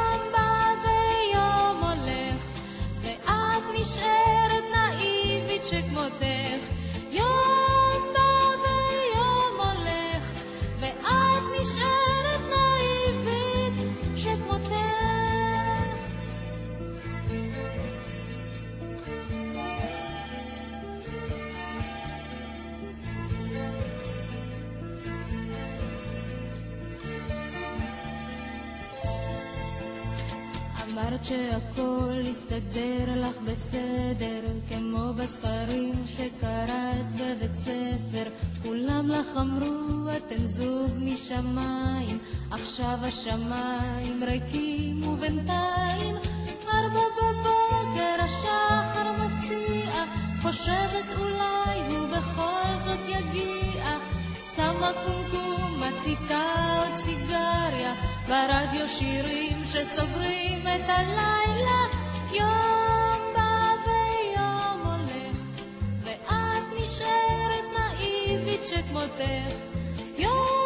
נשארת 3.86 4.64
נאיבית 4.76 5.66
שכמותך. 5.66 6.70
יום 7.12 7.75
אמרת 31.06 31.26
שהכל 31.26 32.22
יסתדר 32.22 33.06
לך 33.16 33.36
בסדר, 33.46 34.42
כמו 34.70 35.14
בספרים 35.14 35.96
שקראת 36.06 37.12
בבית 37.16 37.56
ספר. 37.56 38.30
כולם 38.64 39.08
לך 39.10 39.28
אמרו, 39.42 40.10
אתם 40.18 40.46
זוג 40.46 40.92
משמיים, 40.98 42.18
עכשיו 42.52 42.98
השמיים 43.02 44.24
ריקים 44.24 45.08
ובינתיים. 45.08 46.16
ארבע 46.74 47.02
בבוקר 47.18 48.24
השחר 48.24 49.12
מפציע, 49.26 50.04
חושבת 50.42 51.06
אולי 51.20 51.96
הוא 51.98 52.08
בכל 52.08 52.78
זאת 52.86 53.00
יגיע. 53.08 53.86
שמה 54.56 54.92
קומקום, 55.06 55.82
מציתה 55.82 56.44
עוד 56.80 56.96
סיגריה, 56.96 57.94
ברדיו 58.28 58.88
שירים 58.88 59.58
שסוגרים 59.66 60.68
את 60.68 60.90
הלילה. 60.90 61.82
יום 62.34 63.34
בא 63.36 63.72
ויום 63.86 64.82
הולך, 64.86 65.38
ואת 66.04 66.64
נשארת 66.82 67.66
נאיבית 67.78 68.64
שכמותך. 68.64 69.56
יום 70.18 70.65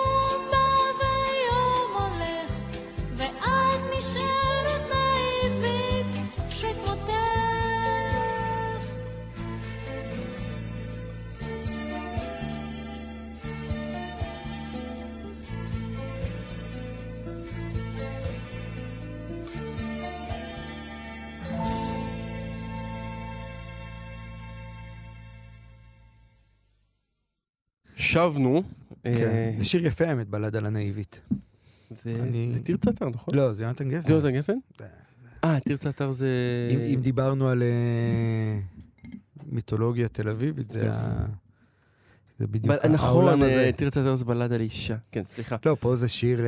שבנו. 28.12 28.64
כן, 29.04 29.10
אה, 29.10 29.54
זה 29.58 29.64
שיר 29.64 29.86
יפה 29.86 30.06
האמת, 30.06 30.30
בלד 30.30 30.56
על 30.56 30.66
הנאיבית. 30.66 31.22
זה 31.92 32.14
תרצה 32.64 32.90
אתר, 32.90 33.10
נכון? 33.10 33.36
לא, 33.36 33.54
זה 33.54 33.64
יונתן 33.64 33.90
גפן. 33.90 34.08
זה 34.08 34.14
יונתן 34.14 34.32
גפן? 34.32 34.58
אה, 35.44 35.60
תרצה 35.60 35.90
אתר 35.90 36.12
זה... 36.12 36.28
אם, 36.94 37.02
דיברנו 37.02 37.50
על 37.50 37.64
אה, 37.64 38.60
מיתולוגיה 39.52 40.08
תל 40.08 40.30
אביבית, 40.30 40.70
זה, 40.70 40.80
כן. 40.80 40.90
ה... 40.90 41.26
זה 42.40 42.48
בדיוק 42.48 42.76
ב- 42.76 42.88
נכון, 42.88 43.26
העולם 43.26 43.42
הזה. 43.42 43.66
אה, 43.66 43.72
תרצה 43.72 44.02
אתר 44.02 44.16
זה 44.16 44.26
בלד 44.26 44.54
על 44.54 44.62
אישה. 44.62 44.96
כן, 45.12 45.24
סליחה. 45.26 45.56
לא, 45.66 45.78
פה 45.80 45.96
זה 45.96 46.08
שיר, 46.08 46.42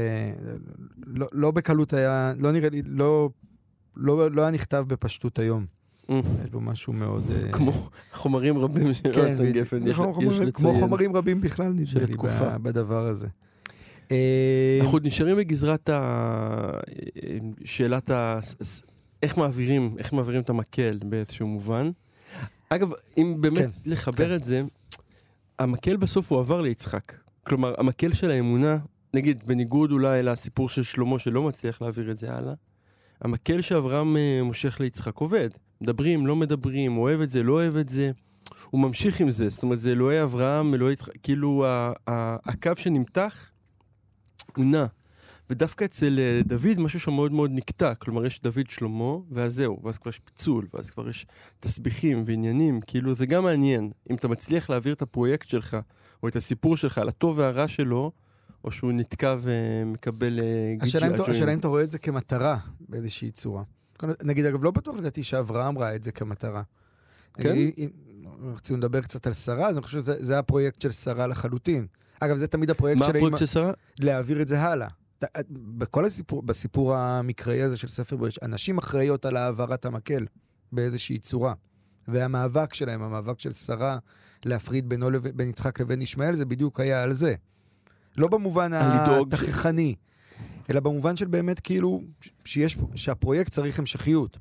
לא, 1.06 1.28
לא 1.32 1.52
בקלות 1.52 1.94
היה, 1.94 2.34
לא 2.40 2.52
נראה 2.52 2.70
לי, 2.70 2.82
לא, 2.86 3.30
לא, 3.96 4.32
לא 4.32 4.42
היה 4.42 4.52
נכתב 4.52 4.86
בפשטות 4.88 5.40
היום. 5.40 5.66
יש 6.10 6.50
בו 6.52 6.62
משהו 6.62 6.94
מאוד... 6.94 7.24
אה, 7.32 7.52
כמו 7.52 7.72
חומרים 8.14 8.58
רבים 8.58 8.94
של 8.94 9.14
כן, 9.14 9.20
יונתן. 9.20 9.52
גפן, 9.52 9.88
יש 9.88 9.96
חומרים- 9.96 10.30
כמו 10.32 10.46
לציין. 10.46 10.80
חומרים 10.80 11.16
רבים 11.16 11.42
בכלל, 11.42 11.68
נדמה 11.68 12.06
לי, 12.06 12.16
בדבר 12.62 13.08
הזה. 13.08 13.28
אה, 14.12 14.80
אנחנו 14.82 15.00
נשארים 15.04 15.38
בגזרת. 15.38 15.90
שאלת 17.66 18.12
ה... 18.12 18.40
איך 19.24 19.38
מעבירים, 19.38 19.96
איך 19.98 20.14
מעבירים 20.14 20.42
את 20.42 20.50
המקל 20.50 20.98
באיזשהו 21.06 21.48
מובן. 21.48 21.92
אגב, 22.70 22.92
אם 23.18 23.36
באמת 23.40 23.58
כן, 23.58 23.70
לחבר 23.86 24.28
כן. 24.30 24.36
את 24.36 24.44
זה, 24.44 24.62
המקל 25.60 25.96
בסוף 25.98 26.32
הוא 26.32 26.40
עבר 26.40 26.62
ליצחק. 26.62 27.14
כלומר, 27.44 27.74
המקל 27.78 28.14
של 28.14 28.32
האמונה, 28.32 28.78
נגיד, 29.14 29.44
בניגוד 29.48 29.92
אולי 29.92 30.24
לסיפור 30.24 30.70
של 30.70 30.84
שלמה 30.84 31.20
שלא 31.20 31.42
מצליח 31.44 31.82
להעביר 31.82 32.12
את 32.12 32.18
זה 32.18 32.34
הלאה, 32.34 32.54
המקל 33.22 33.62
שאברהם 33.62 34.18
אה, 34.18 34.40
מושך 34.44 34.80
ליצחק 34.80 35.18
עובד. 35.18 35.50
מדברים, 35.82 36.28
לא 36.28 36.36
מדברים, 36.36 36.98
אוהב 36.98 37.22
את 37.22 37.30
זה, 37.30 37.44
לא 37.44 37.54
אוהב 37.54 37.76
את 37.76 37.90
זה. 37.90 38.12
הוא 38.70 38.82
ממשיך 38.82 39.22
עם 39.22 39.32
זה, 39.32 39.50
זאת 39.50 39.64
אומרת, 39.64 39.80
זה 39.80 39.92
אלוהי 39.92 40.24
אברהם, 40.24 40.74
אלוהי 40.74 40.96
כאילו 41.24 41.66
הקו 42.46 42.72
שנמתח 42.76 43.50
הוא 44.56 44.66
נע. 44.66 44.86
ודווקא 45.50 45.86
אצל 45.86 46.20
אה, 46.20 46.42
דוד 46.46 46.80
משהו 46.80 47.00
שם 47.00 47.14
מאוד 47.14 47.32
מאוד 47.34 47.52
נקטע, 47.54 47.94
כלומר 47.96 48.26
יש 48.26 48.42
דוד 48.42 48.70
שלמה, 48.70 49.14
ואז 49.32 49.54
זהו, 49.56 49.80
ואז 49.84 49.98
כבר 49.98 50.10
יש 50.10 50.20
פיצול, 50.20 50.68
ואז 50.74 50.90
כבר 50.90 51.10
יש 51.10 51.26
תסביכים 51.60 52.24
ועניינים, 52.26 52.82
כאילו 52.82 53.16
זה 53.16 53.26
גם 53.26 53.44
מעניין, 53.44 53.92
אם 54.10 54.16
אתה 54.16 54.28
מצליח 54.28 54.70
להעביר 54.70 54.94
את 54.94 55.02
הפרויקט 55.02 55.48
שלך, 55.48 55.78
או 56.24 56.28
את 56.28 56.36
הסיפור 56.36 56.78
שלך, 56.78 56.98
על 56.98 57.10
הטוב 57.10 57.38
והרע 57.40 57.68
שלו, 57.68 58.12
או 58.64 58.72
שהוא 58.72 58.92
נתקע 58.92 59.36
ומקבל 59.42 60.40
אה, 60.40 60.74
אתה- 60.78 60.86
אג'וין. 61.26 61.36
השאלה 61.36 61.54
אם 61.54 61.60
אתה 61.60 61.68
רואה 61.68 61.84
את 61.84 61.92
זה 61.92 62.00
כמטרה 62.00 62.58
באיזושהי 62.90 63.32
צורה. 63.32 63.64
נגיד, 64.24 64.46
אגב, 64.46 64.64
לא 64.64 64.72
בטוח 64.72 64.96
לדעתי 64.96 65.24
שאברהם 65.24 65.78
ראה 65.78 65.96
את 65.96 66.04
זה 66.04 66.12
כמטרה. 66.12 66.62
כן? 67.34 67.56
אם 67.78 67.90
רצינו 68.56 68.80
לדבר 68.80 69.02
קצת 69.02 69.28
על 69.28 69.34
שרה, 69.34 69.68
אז 69.68 69.78
אני 69.78 69.84
חושב 69.84 70.00
שזה 70.00 70.40
הפרויקט 70.40 70.82
של 70.82 70.92
שרה 70.92 71.28
לחלוטין. 71.28 71.88
אגב, 72.20 72.38
זה 72.38 72.48
תמיד 72.48 72.70
הפרויקט 72.70 73.00
מה 73.00 73.06
של 73.06 73.10
הפרויקט 73.12 73.26
האמא, 73.26 73.38
של 73.38 73.46
שרה? 73.46 73.72
להעביר 74.00 74.42
את 74.42 74.48
זה 74.48 74.62
הלאה. 74.62 74.88
בכל 75.52 76.06
הסיפור, 76.06 76.44
בסיפור 76.44 76.96
המקראי 76.96 77.62
הזה 77.62 77.78
של 77.78 77.88
ספר 77.88 78.16
בראשית, 78.16 78.44
אנשים 78.44 78.78
אחראיות 78.78 79.26
על 79.26 79.38
העברת 79.38 79.86
המקל 79.86 80.26
באיזושהי 80.72 81.18
צורה. 81.20 81.54
והמאבק 82.08 82.74
שלהם, 82.74 83.02
המאבק 83.02 83.40
של 83.40 83.52
שרה 83.54 83.98
להפריד 84.46 84.90
בינו 84.90 85.10
לבין, 85.12 85.38
בין 85.38 85.50
יצחק 85.50 85.80
לבין 85.82 86.02
ישמעאל, 86.02 86.36
זה 86.36 86.46
בדיוק 86.46 86.80
היה 86.80 87.04
על 87.04 87.14
זה. 87.14 87.36
לא 88.18 88.28
במובן 88.28 88.72
לדאוג 88.74 89.36
ש- 89.36 89.40
התככני, 89.42 89.96
אלא 90.72 90.80
במובן 90.80 91.16
של 91.16 91.28
באמת 91.28 91.60
כאילו, 91.60 92.02
שיש, 92.46 92.78
שהפרויקט 92.96 93.52
צריך 93.52 93.80
המשכיות. 93.80 94.38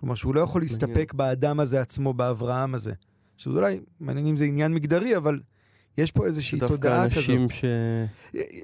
כלומר, 0.00 0.14
שהוא 0.14 0.34
לא 0.34 0.40
יכול 0.40 0.62
מעניין. 0.62 0.80
להסתפק 0.80 1.12
באדם 1.12 1.60
הזה 1.60 1.80
עצמו, 1.80 2.14
באברהם 2.14 2.74
הזה. 2.74 2.92
שזה 3.36 3.58
אולי, 3.58 3.80
מעניין 4.00 4.26
אם 4.26 4.36
זה 4.36 4.44
עניין 4.44 4.74
מגדרי, 4.74 5.16
אבל 5.16 5.40
יש 5.98 6.12
פה 6.12 6.26
איזושהי 6.26 6.58
דווקא 6.58 6.74
תודעה 6.74 7.10
כזו. 7.10 7.20
אנשים 7.20 7.50
ש... 7.50 7.64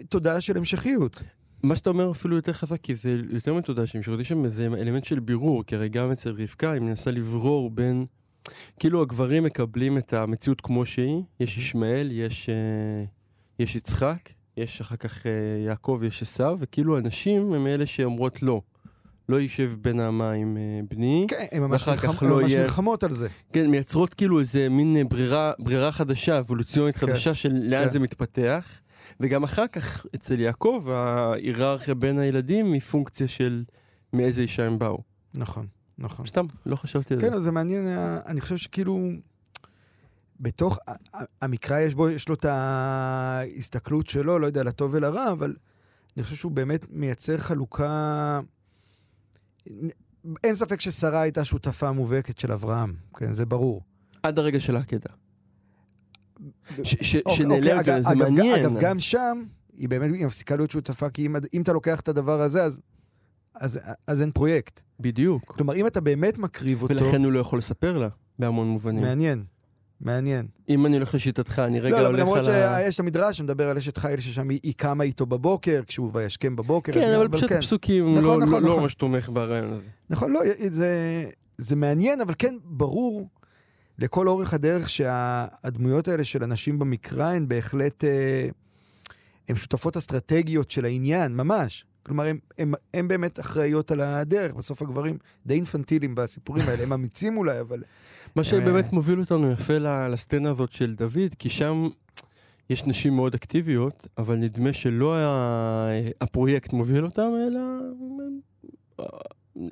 תודעה 0.09 0.41
של 0.41 0.57
המשכיות. 0.57 1.23
מה 1.62 1.77
שאתה 1.77 1.91
אומר 1.91 2.11
אפילו 2.11 2.37
יותר 2.37 2.53
חזק, 2.53 2.81
כי 2.81 2.95
זה 2.95 3.17
יותר 3.31 3.55
מתודה 3.55 3.87
שם, 3.87 4.03
שרותי 4.03 4.25
שם 4.25 4.45
איזה 4.45 4.67
אלמנט 4.67 5.05
של 5.05 5.21
בירור, 5.21 5.65
כי 5.65 5.77
הרי 5.77 5.88
גם 5.88 6.11
אצל 6.11 6.31
רבקה 6.31 6.73
היא 6.73 6.83
מנסה 6.83 7.11
לברור 7.11 7.71
בין... 7.71 8.07
כאילו 8.79 9.03
הגברים 9.03 9.45
מקבלים 9.45 9.99
את 9.99 10.12
המציאות 10.12 10.61
כמו 10.61 10.87
שהיא, 10.87 11.23
יש 11.41 11.59
ישמעאל, 11.59 12.09
יש, 12.12 12.49
אה, 12.49 13.05
יש 13.59 13.77
יצחק, 13.77 14.19
יש 14.62 14.81
אחר 14.81 14.96
כך 14.96 15.27
אה, 15.27 15.31
יעקב, 15.66 16.01
יש 16.07 16.22
עשיו, 16.22 16.57
וכאילו 16.61 16.98
הנשים 16.98 17.53
הם 17.53 17.66
אלה 17.66 17.87
שאומרות 17.87 18.42
לא. 18.42 18.61
לא 19.29 19.40
יישב 19.40 19.72
בין 19.81 20.01
המים 20.01 20.57
אה, 20.57 20.62
בני. 20.90 21.27
כן, 21.29 21.61
ממש, 21.61 21.72
ואחר 21.72 21.96
כך 21.96 22.05
נלחמ... 22.05 22.27
לא 22.29 22.40
ממש 22.42 22.53
יהיה- 22.53 22.62
נלחמות 22.62 23.05
על 23.05 23.14
זה. 23.14 23.29
כן, 23.53 23.70
מייצרות 23.70 24.14
כאילו 24.14 24.40
איזה 24.40 24.68
מין 24.68 24.96
אה, 24.96 25.05
ברירה, 25.05 25.53
ברירה 25.59 25.92
חדשה, 25.92 26.38
אבולוציונית 26.38 26.96
כן. 26.96 27.07
חדשה 27.07 27.35
של 27.35 27.53
לאן 27.62 27.85
כן. 27.85 27.88
זה 27.90 27.98
מתפתח. 27.98 28.68
וגם 29.20 29.44
אחר 29.44 29.66
כך, 29.66 30.07
אצל 30.14 30.40
יעקב, 30.40 30.87
ההיררכיה 30.90 31.94
בין 31.94 32.18
הילדים 32.18 32.72
היא 32.72 32.81
פונקציה 32.81 33.29
של 33.29 33.64
מאיזה 34.12 34.42
אישה 34.42 34.66
הם 34.66 34.79
באו. 34.79 34.98
נכון, 35.35 35.66
נכון. 35.98 36.27
סתם, 36.27 36.46
לא 36.66 36.77
חשבתי 36.77 37.14
על 37.14 37.20
זה. 37.20 37.31
כן, 37.31 37.42
זה 37.42 37.51
מעניין, 37.53 37.87
אני 38.27 38.40
חושב 38.40 38.57
שכאילו, 38.57 38.98
בתוך, 40.42 40.78
המקרא 41.42 41.78
יש 41.81 41.94
בו, 41.94 42.11
יש 42.11 42.28
לו 42.28 42.35
את 42.35 42.44
ההסתכלות 42.44 44.07
שלו, 44.07 44.38
לא 44.38 44.46
יודע, 44.46 44.62
לטוב 44.62 44.94
ולרע, 44.94 45.33
אבל 45.33 45.57
אני 46.16 46.24
חושב 46.24 46.37
שהוא 46.37 46.52
באמת 46.52 46.87
מייצר 46.90 47.38
חלוקה... 47.38 48.40
אין 50.44 50.55
ספק 50.55 50.81
ששרה 50.81 51.20
הייתה 51.20 51.44
שותפה 51.44 51.92
מובהקת 51.92 52.38
של 52.38 52.52
אברהם, 52.52 52.94
כן, 53.16 53.33
זה 53.33 53.46
ברור. 53.46 53.83
עד 54.22 54.38
הרגע 54.38 54.61
של 54.61 54.76
העקדה. 54.76 55.11
ש- 56.83 56.96
ש- 57.00 57.16
שנעלם, 57.28 57.78
אוקיי, 57.78 58.00
וזה 58.00 58.09
אגב, 58.11 58.18
מעניין. 58.18 58.64
אגב, 58.66 58.81
גם 58.81 59.00
שם, 59.00 59.44
היא 59.76 59.88
באמת 59.88 60.14
היא 60.14 60.26
מפסיקה 60.26 60.57
להיות 60.57 60.70
שותפה, 60.70 61.11
כי 61.11 61.26
אם, 61.26 61.37
אם 61.55 61.62
אתה 61.62 61.72
לוקח 61.72 62.00
את 62.00 62.09
הדבר 62.09 62.40
הזה, 62.40 62.64
אז, 62.64 62.81
אז, 63.55 63.81
אז 64.07 64.22
אין 64.22 64.33
פרויקט. 64.33 64.81
בדיוק. 65.00 65.44
כלומר, 65.57 65.74
אם 65.74 65.87
אתה 65.87 66.00
באמת 66.00 66.38
מקריב 66.38 66.83
אותו, 66.83 66.94
ולכן 66.94 67.24
הוא 67.24 67.33
לא 67.33 67.38
יכול 67.38 67.59
לספר 67.59 67.98
לה, 67.98 68.09
בהמון 68.38 68.68
מובנים. 68.68 69.02
מעניין, 69.02 69.44
מעניין. 70.03 70.47
אם 70.69 70.87
אני 70.87 70.97
הולך 70.97 71.15
לשיטתך, 71.15 71.59
אני 71.59 71.81
רגע 71.81 71.97
לא, 71.97 72.01
אבל 72.01 72.07
הולך 72.07 72.21
למרות 72.21 72.38
על 72.38 72.55
ה... 72.55 72.79
שיש 72.85 72.95
את 72.95 73.01
המדרש 73.01 73.38
שמדבר 73.38 73.71
על 73.71 73.77
אשת 73.77 73.99
חיל 73.99 74.21
ששם 74.21 74.49
היא, 74.49 74.75
קמה 74.77 75.05
איתו 75.05 75.27
בבוקר, 75.27 75.83
כשהוא 75.87 76.11
וישכם 76.12 76.57
בבוקר. 76.57 76.93
כן, 76.93 77.15
אבל 77.17 77.29
פשוט 77.29 77.49
כן. 77.49 77.57
הפסוקים 77.57 78.05
נכון, 78.05 78.25
לא- 78.25 78.47
נכון, 78.47 78.51
לא 78.51 78.61
לא 78.61 78.69
נכון. 78.69 78.83
ממש 78.83 78.95
תומך 78.95 79.29
ברעיון 79.33 79.73
הזה. 79.73 79.83
נכון, 80.11 80.33
לא, 80.33 80.41
זה, 81.59 81.77
מעניין, 81.77 82.21
אבל 82.21 82.35
כן 82.38 82.55
ברור 82.65 83.29
לכל 83.99 84.29
אורך 84.29 84.55
הדרך 84.55 84.91
שהדמויות 84.91 86.09
האלה 86.09 86.25
של 86.25 86.43
אנשים 86.43 86.79
במקרא 86.79 87.27
הן 87.27 87.49
בהחלט, 87.49 88.05
אה, 88.05 88.49
הן 89.49 89.57
שותפות 89.57 89.97
אסטרטגיות 89.97 90.71
של 90.71 90.85
העניין, 90.85 91.37
ממש. 91.37 91.85
כלומר, 92.03 92.25
הם 92.95 93.09
באמת 93.09 93.41
אחראיות 93.41 93.91
על 93.91 94.01
הדרך. 94.01 94.55
בסוף 94.55 94.83
הגברים 94.83 95.19
די 95.47 95.55
אינפנטיליים 95.55 96.15
בסיפורים 96.15 96.69
האלה, 96.69 96.83
הם 96.83 96.93
אמיצים 96.93 97.37
אולי, 97.37 97.61
אבל... 97.61 97.83
מה 98.37 98.42
אה. 98.42 98.45
שבאמת 98.45 98.92
מוביל 98.92 99.21
אותנו 99.21 99.51
יפה 99.51 99.79
לסצנה 99.79 100.51
הזאת 100.51 100.73
של 100.73 100.95
דוד, 100.95 101.35
כי 101.38 101.51
שם 101.51 101.88
יש 102.71 102.87
נשים 102.87 103.16
מאוד 103.16 103.35
אקטיביות, 103.35 104.07
אבל 104.18 104.37
נדמה 104.37 104.73
שלא 104.73 105.16
הפרויקט 106.21 106.73
מוביל 106.73 107.05
אותם, 107.05 107.31
אלא... 107.47 107.61
אה, 109.01 109.07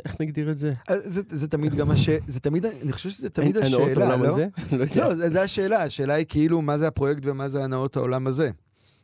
איך 0.05 0.17
נגדיר 0.21 0.51
את 0.51 0.59
זה? 0.59 0.73
אז 0.89 1.03
זה, 1.05 1.23
זה 1.29 1.49
תמיד 1.49 1.75
גם 1.75 1.91
הש... 1.91 2.09
זה 2.27 2.41
תמיד, 2.41 2.67
אני 2.67 2.93
חושב 2.93 3.11
שזה 3.11 3.31
תמיד 3.31 3.57
הנ- 3.57 3.65
הנאות 3.67 3.83
השאלה, 3.83 4.05
העולם 4.05 4.23
לא? 4.23 4.29
הזה? 4.29 4.47
לא. 4.73 4.85
לא, 4.97 5.15
זה, 5.15 5.31
זה 5.31 5.43
השאלה. 5.43 5.83
השאלה 5.83 6.15
היא 6.15 6.27
כאילו, 6.29 6.63
מה 6.63 6.79
זה 6.79 6.87
הפרויקט 6.89 7.21
ומה 7.25 7.49
זה 7.49 7.65
הנאות 7.65 7.97
העולם 7.97 8.27
הזה. 8.27 8.51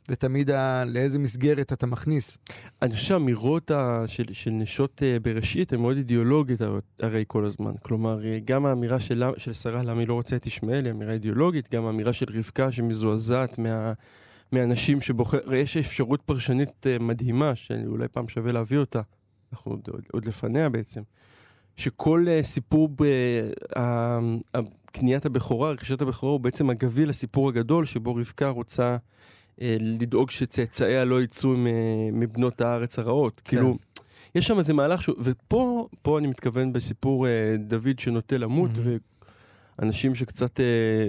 זה 0.09 0.17
תמיד 0.17 0.51
ה... 0.51 0.85
לאיזה 0.85 1.19
מסגרת 1.19 1.73
אתה 1.73 1.87
מכניס. 1.87 2.39
אני 2.83 2.95
חושב 2.95 3.07
שהאמירות 3.07 3.71
ה- 3.71 4.05
של, 4.07 4.25
של 4.33 4.51
נשות 4.51 5.03
אה, 5.03 5.17
בראשית 5.23 5.73
הן 5.73 5.81
מאוד 5.81 5.97
אידיאולוגית 5.97 6.61
הר- 6.61 6.79
הרי 7.01 7.25
כל 7.27 7.45
הזמן. 7.45 7.73
כלומר, 7.83 8.25
אה, 8.27 8.39
גם 8.45 8.67
האמירה 8.67 9.01
של, 9.01 9.23
של 9.37 9.53
שרה 9.53 9.83
למה 9.83 10.01
היא 10.01 10.09
לא 10.09 10.15
רוצה 10.15 10.37
את 10.37 10.47
ישמעאל 10.47 10.85
היא 10.85 10.93
אמירה 10.93 11.13
אידיאולוגית, 11.13 11.75
גם 11.75 11.87
האמירה 11.87 12.13
של 12.13 12.27
רבקה 12.39 12.73
שמזועזעת 12.73 13.59
מה, 13.59 13.93
מהאנשים 14.53 15.01
שבוחר... 15.01 15.55
יש 15.55 15.77
אפשרות 15.77 16.23
פרשנית 16.23 16.87
אה, 16.87 16.99
מדהימה, 16.99 17.55
שאולי 17.55 18.09
פעם 18.09 18.29
שווה 18.29 18.53
להביא 18.53 18.79
אותה, 18.79 19.01
אנחנו 19.53 19.73
עוד, 19.73 19.81
עוד, 19.93 20.03
עוד 20.13 20.27
לפניה 20.27 20.69
בעצם, 20.69 21.03
שכל 21.77 22.27
סיפור 22.43 22.89
ב... 22.97 23.05
קניית 24.93 25.27
הבכורה, 25.27 25.71
רכישת 25.71 26.03
הבכורה, 26.03 26.33
הוא 26.33 26.41
בעצם 26.41 26.71
הגביל 26.71 27.09
לסיפור 27.09 27.49
הגדול, 27.49 27.87
שבו 27.87 28.15
רבקה 28.15 28.49
רוצה 28.49 28.97
לדאוג 29.61 30.31
שצאצאיה 30.31 31.05
לא 31.05 31.23
יצאו 31.23 31.49
מ- 31.57 31.67
מבנות 32.21 32.61
הארץ 32.61 32.99
הרעות. 32.99 33.41
כן. 33.45 33.57
כאילו, 33.57 33.79
יש 34.35 34.47
שם 34.47 34.59
איזה 34.59 34.73
מהלך 34.73 35.03
שהוא, 35.03 35.17
ופה, 35.19 35.89
פה 36.03 36.19
אני 36.19 36.27
מתכוון 36.27 36.73
בסיפור 36.73 37.27
אה, 37.27 37.31
דוד 37.59 37.99
שנוטה 37.99 38.39
למות, 38.39 38.71
מהמם. 38.77 38.99
ואנשים 39.79 40.15
שקצת, 40.15 40.61
אה, 40.61 40.65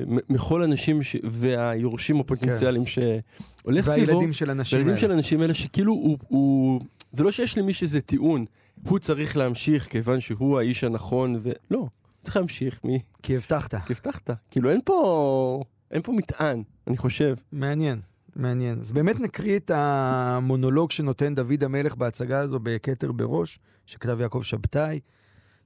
מ- 0.07 0.33
מכל 0.33 0.61
האנשים 0.61 1.03
ש- 1.03 1.15
והיורשים 1.23 2.19
הפוטנציאליים 2.19 2.83
שהולך 2.85 3.85
סביבו, 3.87 4.07
והילדים 4.07 4.33
של 4.33 4.49
אנשים 4.51 4.75
והילדים 4.77 4.93
האלה. 4.95 5.01
של 5.01 5.11
האנשים 5.11 5.41
האלה 5.41 5.53
שכאילו 5.53 5.93
הוא, 5.93 6.17
הוא, 6.27 6.81
זה 7.13 7.23
לא 7.23 7.31
שיש 7.31 7.57
למי 7.57 7.73
שזה 7.73 8.01
טיעון, 8.01 8.45
הוא 8.83 8.99
צריך 8.99 9.37
להמשיך 9.37 9.87
כיוון 9.91 10.19
שהוא 10.19 10.59
האיש 10.59 10.83
הנכון, 10.83 11.39
ולא, 11.41 11.87
צריך 12.23 12.35
להמשיך 12.37 12.79
מי, 12.83 12.99
כי 13.23 13.35
הבטחת. 13.37 13.75
כי 13.75 13.93
הבטחת. 13.93 14.29
כאילו 14.51 14.69
אין 14.69 14.79
פה, 14.85 15.63
אין 15.91 16.01
פה 16.01 16.11
מטען, 16.11 16.63
אני 16.87 16.97
חושב. 16.97 17.35
מעניין, 17.51 17.99
מעניין. 18.37 18.79
אז 18.79 18.91
באמת 18.91 19.19
נקריא 19.19 19.57
את 19.57 19.71
המונולוג 19.73 20.91
שנותן 20.91 21.35
דוד 21.35 21.63
המלך 21.63 21.95
בהצגה 21.95 22.39
הזו 22.39 22.59
בכתר 22.63 23.11
בראש, 23.11 23.59
שכתב 23.85 24.19
יעקב 24.21 24.41
שבתאי, 24.43 24.99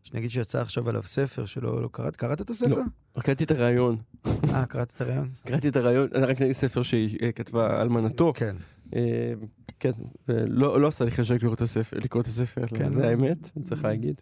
שנגיד 0.04 0.32
שיצא 0.32 0.62
עכשיו 0.62 0.90
עליו 0.90 1.04
ספר 1.04 1.46
שלא 1.46 1.82
לא 1.82 1.90
קראת. 1.92 2.16
קראת 2.16 2.42
את 2.42 2.50
הספר? 2.50 2.76
לא. 3.16 3.22
קראתי 3.22 3.44
את 3.44 3.52
הרעיון. 3.52 3.98
אה, 4.26 4.66
קראת 4.66 4.94
את 4.96 5.02
הרעיון? 5.02 5.30
קראתי 5.48 5.70
את 5.70 5.76
הרעיון, 5.76 6.08
אני 6.16 6.26
רק 6.26 6.42
נגיד 6.42 6.56
ספר 6.56 6.84
שהיא 6.84 7.18
אה, 7.22 7.32
כתבה 7.32 7.82
אלמנתו. 7.82 8.34
כן. 8.36 8.56
אה, 8.96 9.34
כן, 9.80 9.92
ולא 10.28 10.82
לא 10.82 10.88
עשה 10.88 11.06
לי 11.06 11.12
חשק 11.12 11.36
לקרוא 11.36 11.54
את 11.54 11.62
הספר, 11.62 11.98
לקרוא 12.04 12.22
את 12.22 12.28
הספר, 12.28 12.68
כן, 12.68 12.94
זה 12.94 13.02
לא. 13.02 13.06
האמת, 13.06 13.50
צריך 13.64 13.84
להגיד. 13.84 14.22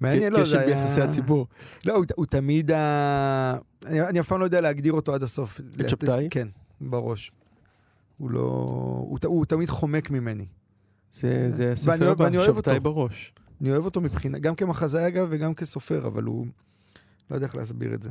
מעניין, 0.00 0.32
לא, 0.32 0.44
זה 0.44 0.60
היה... 0.60 0.76
ביחסי 0.76 1.00
הציבור. 1.00 1.46
לא, 1.84 1.94
הוא, 1.94 2.04
הוא 2.16 2.26
תמיד 2.26 2.70
ה... 2.70 3.56
אני, 3.86 4.08
אני 4.08 4.20
אף 4.20 4.28
פעם 4.28 4.40
לא 4.40 4.44
יודע 4.44 4.60
להגדיר 4.60 4.92
אותו 4.92 5.14
עד 5.14 5.22
הסוף. 5.22 5.60
את 5.80 5.88
שבתאי? 5.88 6.28
כן, 6.30 6.48
בראש. 6.80 7.32
הוא 8.22 8.30
לא... 8.30 8.66
הוא, 9.08 9.18
ת- 9.18 9.24
הוא 9.24 9.46
תמיד 9.46 9.68
חומק 9.68 10.10
ממני. 10.10 10.46
זה 11.12 11.48
זה 11.52 11.62
ואני 11.62 11.72
הספר 11.72 12.10
הבא, 12.10 12.30
שבתאי 12.46 12.72
אותו. 12.76 12.80
בראש. 12.80 13.32
אני 13.60 13.70
אוהב 13.72 13.84
אותו 13.84 14.00
מבחינה, 14.00 14.38
גם 14.38 14.54
כמחזאי 14.54 15.06
אגב 15.08 15.26
וגם 15.30 15.54
כסופר, 15.54 16.06
אבל 16.06 16.22
הוא... 16.24 16.46
לא 17.30 17.36
יודע 17.36 17.46
איך 17.46 17.56
להסביר 17.56 17.94
את 17.94 18.02
זה. 18.02 18.10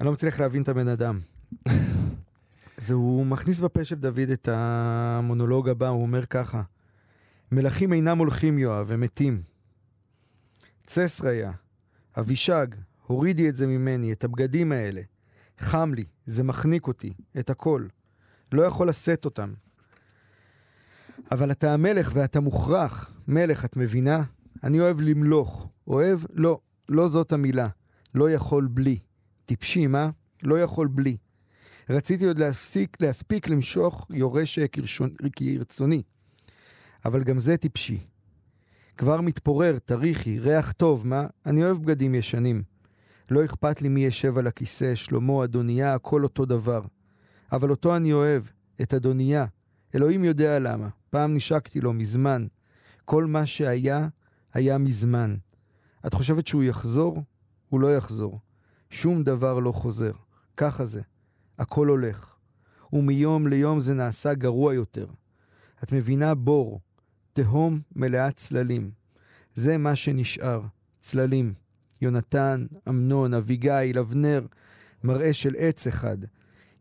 אני 0.00 0.06
לא 0.06 0.12
מצליח 0.12 0.40
להבין 0.40 0.62
את 0.62 0.68
הבן 0.68 0.88
אדם. 0.88 1.20
אז 2.78 2.90
הוא 2.90 3.26
מכניס 3.26 3.60
בפה 3.60 3.84
של 3.84 3.94
דוד 3.94 4.18
את 4.32 4.48
המונולוג 4.52 5.68
הבא, 5.68 5.88
הוא 5.88 6.02
אומר 6.02 6.26
ככה: 6.26 6.62
מלכים 7.52 7.92
אינם 7.92 8.18
הולכים, 8.18 8.58
יואב, 8.58 8.92
הם 8.92 9.00
מתים. 9.00 9.42
צסריה, 10.86 11.52
אבישג, 12.18 12.66
הורידי 13.06 13.48
את 13.48 13.56
זה 13.56 13.66
ממני, 13.66 14.12
את 14.12 14.24
הבגדים 14.24 14.72
האלה. 14.72 15.00
חם 15.58 15.92
לי, 15.94 16.04
זה 16.26 16.42
מחניק 16.44 16.86
אותי, 16.86 17.12
את 17.38 17.50
הכל. 17.50 17.86
לא 18.52 18.62
יכול 18.62 18.88
לשאת 18.88 19.24
אותם. 19.24 19.52
אבל 21.32 21.50
אתה 21.50 21.74
המלך 21.74 22.10
ואתה 22.14 22.40
מוכרח. 22.40 23.12
מלך, 23.28 23.64
את 23.64 23.76
מבינה? 23.76 24.22
אני 24.64 24.80
אוהב 24.80 25.00
למלוך. 25.00 25.68
אוהב? 25.86 26.20
לא, 26.32 26.60
לא 26.88 27.08
זאת 27.08 27.32
המילה. 27.32 27.68
לא 28.14 28.30
יכול 28.30 28.68
בלי. 28.70 28.98
טיפשי, 29.46 29.86
מה? 29.86 30.10
לא 30.42 30.60
יכול 30.60 30.86
בלי. 30.86 31.16
רציתי 31.90 32.26
עוד 32.26 32.38
להפסיק, 32.38 32.96
להספיק 33.00 33.48
למשוך 33.48 34.06
יורש 34.10 34.58
כרצוני. 35.36 36.02
אבל 37.04 37.24
גם 37.24 37.38
זה 37.38 37.56
טיפשי. 37.56 37.98
כבר 38.96 39.20
מתפורר, 39.20 39.78
טריחי, 39.78 40.38
ריח 40.38 40.72
טוב, 40.72 41.06
מה? 41.06 41.26
אני 41.46 41.64
אוהב 41.64 41.76
בגדים 41.76 42.14
ישנים. 42.14 42.62
לא 43.30 43.44
אכפת 43.44 43.82
לי 43.82 43.88
מי 43.88 44.04
ישב 44.04 44.38
על 44.38 44.46
הכיסא, 44.46 44.94
שלמה, 44.94 45.44
אדוניה, 45.44 45.94
הכל 45.94 46.22
אותו 46.22 46.44
דבר. 46.44 46.82
אבל 47.52 47.70
אותו 47.70 47.96
אני 47.96 48.12
אוהב, 48.12 48.42
את 48.82 48.94
אדוניה. 48.94 49.46
אלוהים 49.94 50.24
יודע 50.24 50.58
למה. 50.58 50.88
פעם 51.10 51.34
נשקתי 51.34 51.80
לו 51.80 51.92
מזמן. 51.92 52.46
כל 53.04 53.24
מה 53.26 53.46
שהיה, 53.46 54.08
היה 54.54 54.78
מזמן. 54.78 55.36
את 56.06 56.14
חושבת 56.14 56.46
שהוא 56.46 56.62
יחזור? 56.62 57.22
הוא 57.68 57.80
לא 57.80 57.96
יחזור. 57.96 58.40
שום 58.90 59.22
דבר 59.22 59.58
לא 59.58 59.72
חוזר. 59.72 60.12
ככה 60.56 60.84
זה. 60.84 61.00
הכל 61.58 61.88
הולך. 61.88 62.34
ומיום 62.92 63.46
ליום 63.46 63.80
זה 63.80 63.94
נעשה 63.94 64.34
גרוע 64.34 64.74
יותר. 64.74 65.06
את 65.84 65.92
מבינה 65.92 66.34
בור, 66.34 66.80
תהום 67.32 67.80
מלאה 67.96 68.30
צללים. 68.30 68.90
זה 69.54 69.78
מה 69.78 69.96
שנשאר, 69.96 70.62
צללים. 71.00 71.54
יונתן, 72.02 72.66
אמנון, 72.88 73.34
אביגיל, 73.34 73.98
אבנר, 73.98 74.46
מראה 75.04 75.32
של 75.32 75.54
עץ 75.58 75.86
אחד. 75.86 76.16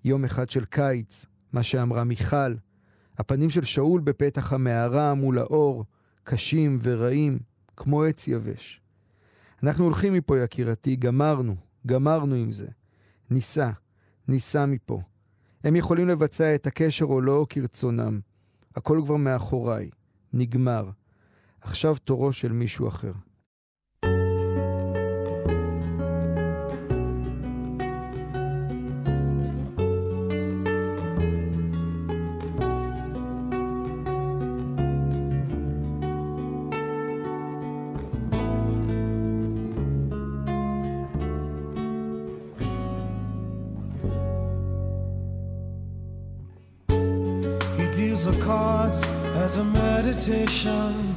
יום 0.04 0.26
אחד 0.26 0.50
של 0.50 0.66
קיץ, 0.66 1.26
מה 1.54 1.64
שאמרה 1.64 2.04
מיכל. 2.04 2.54
הפנים 3.18 3.50
של 3.50 3.64
שאול 3.64 4.02
בפתח 4.02 4.54
המערה 4.54 5.14
מול 5.14 5.39
האור, 5.39 5.86
קשים 6.24 6.80
ורעים, 6.84 7.39
כמו 7.78 8.04
עץ 8.04 8.28
יבש. 8.28 8.82
אנחנו 9.64 9.84
הולכים 9.84 10.14
מפה, 10.14 10.39
יקירתי, 10.39 10.95
גמרנו, 10.95 11.56
גמרנו 11.88 12.36
עם 12.36 12.52
זה. 12.52 12.68
ניסע, 13.30 13.72
ניסע 14.28 14.66
מפה. 14.66 15.02
הם 15.64 15.76
יכולים 15.76 16.08
לבצע 16.08 16.56
את 16.56 16.68
הקשר 16.68 17.06
או 17.06 17.22
לא 17.22 17.45
כרצונם. 17.50 18.20
הכל 18.76 19.02
כבר 19.06 19.16
מאחוריי. 19.16 19.89
נגמר. 20.34 20.89
עכשיו 21.62 21.95
תורו 22.04 22.34
של 22.34 22.52
מישהו 22.52 22.88
אחר. 22.88 23.12
A 49.60 49.64
meditation. 49.64 51.16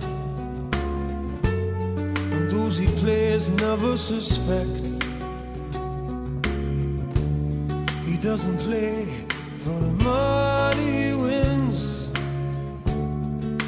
And 2.34 2.50
those 2.50 2.76
he 2.76 2.86
plays 3.02 3.50
never 3.50 3.96
suspect. 3.96 4.84
He 8.04 8.16
doesn't 8.16 8.58
play 8.58 9.06
for 9.58 9.78
the 9.86 9.94
money 10.04 10.90
he 11.02 11.12
wins. 11.14 12.10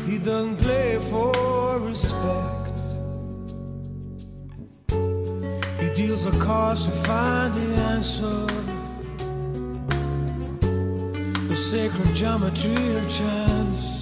He 0.08 0.18
doesn't 0.18 0.56
play 0.56 0.98
for 1.10 1.78
respect. 1.78 2.78
He 5.80 5.88
deals 5.94 6.24
the 6.24 6.36
cards 6.44 6.86
to 6.86 6.90
find 7.08 7.54
the 7.54 7.68
answer. 7.92 8.46
The 11.48 11.56
sacred 11.56 12.12
geometry 12.14 12.96
of 12.96 13.08
chance. 13.08 13.93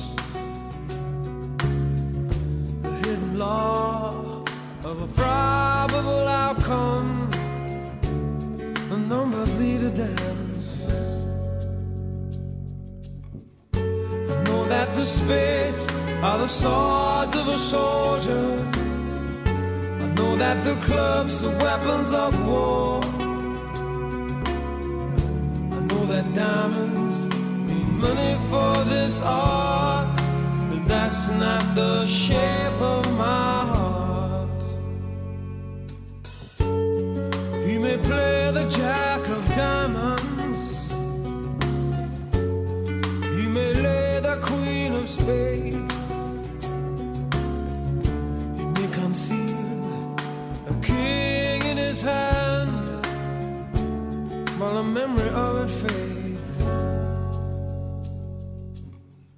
The 54.82 54.88
memory 54.88 55.28
of 55.30 55.64
it 55.64 55.70
fades. 55.70 56.62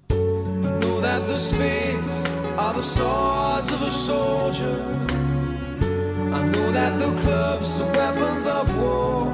I 0.09 0.79
know 0.79 1.01
that 1.01 1.27
the 1.27 1.37
spades 1.37 2.25
are 2.57 2.73
the 2.73 2.81
swords 2.81 3.71
of 3.71 3.81
a 3.83 3.91
soldier. 3.91 4.77
I 6.37 6.41
know 6.51 6.71
that 6.71 6.97
the 6.99 7.11
clubs 7.21 7.79
are 7.79 7.91
weapons 7.93 8.45
of 8.47 8.77
war. 8.77 9.24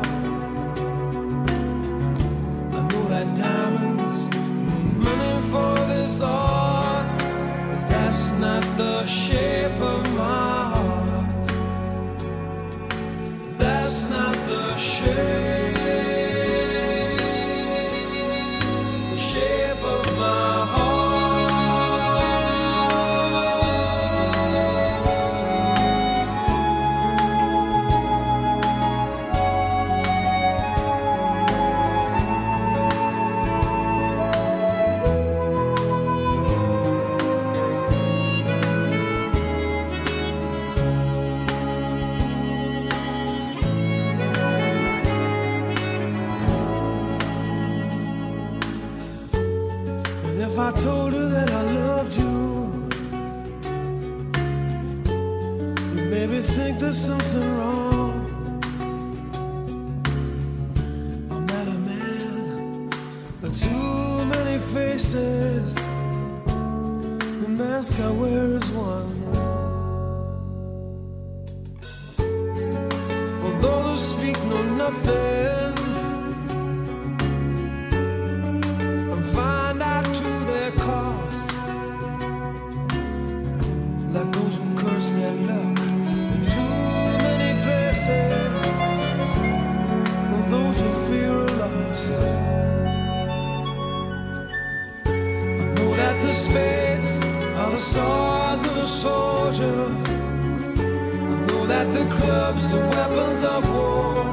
I 99.62 101.45
know 101.45 101.68
that 101.68 101.93
the 101.93 102.05
clubs 102.09 102.74
are 102.74 102.89
weapons 102.89 103.43
of 103.43 103.70
war. 103.70 104.30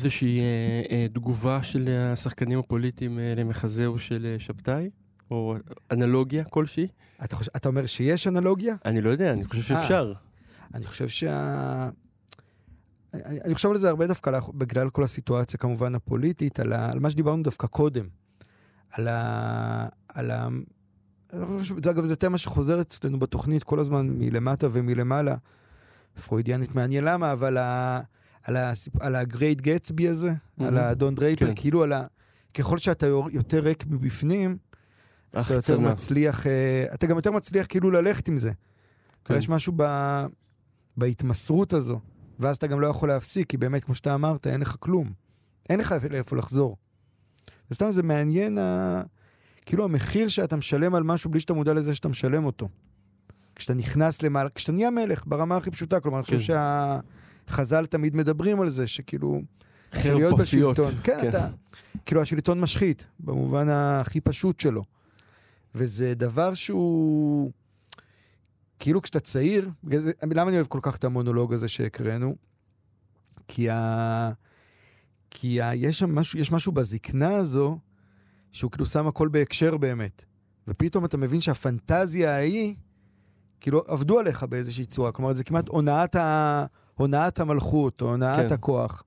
איזושהי 0.00 0.40
אה, 0.40 0.82
אה, 0.90 1.06
תגובה 1.12 1.62
של 1.62 1.88
השחקנים 2.12 2.58
הפוליטיים 2.58 3.18
אה, 3.18 3.34
למחזהו 3.36 3.98
של 3.98 4.26
אה, 4.26 4.38
שבתאי? 4.38 4.90
או 5.30 5.54
אנלוגיה 5.90 6.44
כלשהי? 6.44 6.88
אתה, 7.24 7.36
חושב, 7.36 7.50
אתה 7.56 7.68
אומר 7.68 7.86
שיש 7.86 8.26
אנלוגיה? 8.26 8.74
אני 8.84 9.00
לא 9.00 9.10
יודע, 9.10 9.32
אני 9.32 9.44
חושב 9.44 9.62
שאפשר. 9.62 10.12
אני 10.74 10.86
חושב 10.86 11.08
שה... 11.08 11.88
אני, 13.14 13.40
אני 13.40 13.54
חושב 13.54 13.70
על 13.70 13.76
זה 13.76 13.88
הרבה 13.88 14.06
דווקא 14.06 14.40
בגלל 14.54 14.90
כל 14.90 15.02
הסיטואציה 15.02 15.58
כמובן 15.58 15.94
הפוליטית, 15.94 16.60
על, 16.60 16.72
ה, 16.72 16.92
על 16.92 16.98
מה 16.98 17.10
שדיברנו 17.10 17.42
דווקא 17.42 17.66
קודם. 17.66 18.08
על 18.90 19.08
ה... 19.08 19.88
על 20.08 20.30
ה... 20.30 20.48
אני 21.32 21.46
חושב, 21.46 21.84
זה, 21.84 21.90
אגב, 21.90 22.04
זו 22.04 22.16
תמה 22.16 22.38
שחוזרת 22.38 22.86
אצלנו 22.86 23.18
בתוכנית 23.18 23.62
כל 23.62 23.78
הזמן 23.78 24.08
מלמטה 24.10 24.66
ומלמעלה. 24.72 25.36
פרוידיאנית 26.26 26.74
מעניין 26.74 27.04
למה, 27.04 27.32
אבל 27.32 27.56
ה... 27.56 28.00
על, 28.42 28.56
ה... 28.56 28.72
על 29.00 29.14
ה-Great 29.14 29.60
Gatsby 29.60 30.08
הזה, 30.08 30.30
mm-hmm. 30.30 30.64
על 30.64 30.78
האדון 30.78 31.14
דרייפל, 31.14 31.46
כן. 31.46 31.52
כאילו 31.56 31.82
על 31.82 31.92
ה... 31.92 32.04
ככל 32.54 32.78
שאתה 32.78 33.06
יותר 33.30 33.58
ריק 33.58 33.84
מבפנים, 33.86 34.56
אתה 35.30 35.38
יותר 35.38 35.56
החצנה. 35.56 35.92
מצליח, 35.92 36.46
אה, 36.46 36.84
אתה 36.94 37.06
גם 37.06 37.16
יותר 37.16 37.30
מצליח 37.30 37.66
כאילו 37.68 37.90
ללכת 37.90 38.28
עם 38.28 38.38
זה. 38.38 38.52
כן. 39.24 39.34
יש 39.34 39.48
משהו 39.48 39.72
ב... 39.76 39.84
בהתמסרות 40.96 41.72
הזו, 41.72 42.00
ואז 42.38 42.56
אתה 42.56 42.66
גם 42.66 42.80
לא 42.80 42.86
יכול 42.86 43.08
להפסיק, 43.08 43.48
כי 43.48 43.56
באמת, 43.56 43.84
כמו 43.84 43.94
שאתה 43.94 44.14
אמרת, 44.14 44.46
אין 44.46 44.60
לך 44.60 44.76
כלום. 44.80 45.12
אין 45.68 45.80
לך 45.80 45.94
לאיפה 46.10 46.36
לחזור. 46.36 46.76
וסתם 47.70 47.90
זה 47.90 48.02
מעניין, 48.02 48.58
ה... 48.58 49.02
כאילו 49.66 49.84
המחיר 49.84 50.28
שאתה 50.28 50.56
משלם 50.56 50.94
על 50.94 51.02
משהו 51.02 51.30
בלי 51.30 51.40
שאתה 51.40 51.54
מודע 51.54 51.74
לזה 51.74 51.94
שאתה 51.94 52.08
משלם 52.08 52.44
אותו. 52.44 52.68
כשאתה 53.54 53.74
נכנס 53.74 54.22
למעלה, 54.22 54.48
כשאתה 54.48 54.72
נהיה 54.72 54.90
מלך, 54.90 55.22
ברמה 55.26 55.56
הכי 55.56 55.70
פשוטה, 55.70 56.00
כלומר, 56.00 56.18
אני 56.18 56.24
חושב 56.24 56.38
כן. 56.38 56.58
שהחז"ל 57.50 57.86
תמיד 57.86 58.16
מדברים 58.16 58.60
על 58.60 58.68
זה, 58.68 58.86
שכאילו, 58.86 59.42
להיות 60.04 60.40
פפיות. 60.40 60.78
בשלטון, 60.78 60.94
כן, 61.02 61.18
כן. 61.22 61.28
אתה, 61.28 61.48
כאילו 62.06 62.22
השלטון 62.22 62.60
משחית, 62.60 63.06
במובן 63.20 63.68
הכי 63.68 64.20
פשוט 64.20 64.60
שלו. 64.60 64.84
וזה 65.74 66.14
דבר 66.14 66.54
שהוא, 66.54 67.50
כאילו 68.78 69.02
כשאתה 69.02 69.20
צעיר, 69.20 69.70
זה- 69.96 70.12
למה 70.34 70.48
אני 70.50 70.56
אוהב 70.56 70.66
כל 70.66 70.78
כך 70.82 70.96
את 70.96 71.04
המונולוג 71.04 71.52
הזה 71.52 71.68
שהקראנו? 71.68 72.36
כי, 73.48 73.70
ה... 73.70 74.30
כי 75.30 75.60
ה... 75.60 75.74
יש 75.74 75.98
שם 75.98 76.14
משהו, 76.14 76.38
יש 76.38 76.52
משהו 76.52 76.72
בזקנה 76.72 77.36
הזו, 77.36 77.78
שהוא 78.52 78.70
כאילו 78.70 78.86
שם 78.86 79.06
הכל 79.06 79.28
בהקשר 79.28 79.76
באמת. 79.76 80.24
ופתאום 80.68 81.04
אתה 81.04 81.16
מבין 81.16 81.40
שהפנטזיה 81.40 82.34
ההיא, 82.36 82.74
כאילו 83.60 83.82
עבדו 83.86 84.18
עליך 84.18 84.42
באיזושהי 84.42 84.84
צורה. 84.86 85.12
כלומר, 85.12 85.32
זה 85.34 85.44
כמעט 85.44 85.68
הונאת, 85.68 86.16
ה... 86.16 86.66
הונאת 87.00 87.40
המלכות, 87.40 88.02
או 88.02 88.08
הונאת 88.10 88.48
כן. 88.48 88.54
הכוח. 88.54 89.02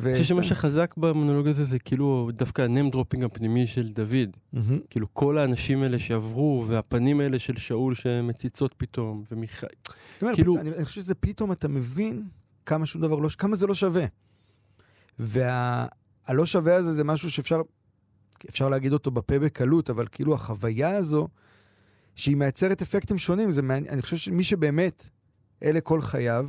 אני 0.00 0.12
חושב 0.12 0.24
שמה 0.24 0.42
שחזק 0.42 0.94
במונולוג 0.96 1.48
הזה 1.48 1.64
זה 1.64 1.78
כאילו 1.78 2.30
דווקא 2.32 2.62
ה 2.62 2.68
name 2.68 2.90
dropping 2.90 3.24
הפנימי 3.24 3.66
של 3.66 3.92
דוד. 3.92 4.36
מהמם. 4.52 4.78
כאילו 4.90 5.06
כל 5.12 5.38
האנשים 5.38 5.82
האלה 5.82 5.98
שעברו, 5.98 6.64
והפנים 6.68 7.20
האלה 7.20 7.38
של 7.38 7.56
שאול 7.56 7.94
שמציצות 7.94 8.74
פתאום, 8.76 9.24
ומיכאל. 9.32 9.68
כאילו- 10.34 10.58
אני, 10.58 10.70
אני 10.70 10.84
חושב 10.84 11.00
שזה 11.00 11.14
פתאום 11.14 11.52
אתה 11.52 11.68
מבין 11.68 12.22
כמה 12.66 12.86
שום 12.86 13.02
דבר 13.02 13.18
לא, 13.18 13.28
כמה 13.38 13.56
זה 13.56 13.66
לא 13.66 13.74
שווה. 13.74 14.04
והלא 15.18 16.46
שווה 16.46 16.74
הזה 16.74 16.92
זה 16.92 17.04
משהו 17.04 17.30
שאפשר, 17.30 17.60
אפשר 18.48 18.68
להגיד 18.68 18.92
אותו 18.92 19.10
בפה 19.10 19.38
בקלות, 19.38 19.90
אבל 19.90 20.06
כאילו 20.12 20.34
החוויה 20.34 20.96
הזו, 20.96 21.28
שהיא 22.16 22.36
מייצרת 22.36 22.82
אפקטים 22.82 23.18
שונים, 23.18 23.50
זה 23.50 23.62
מעניין, 23.62 23.92
אני 23.92 24.02
חושב 24.02 24.16
שמי 24.16 24.44
שבאמת, 24.44 25.10
אלה 25.62 25.80
כל 25.80 26.00
חייו, 26.00 26.48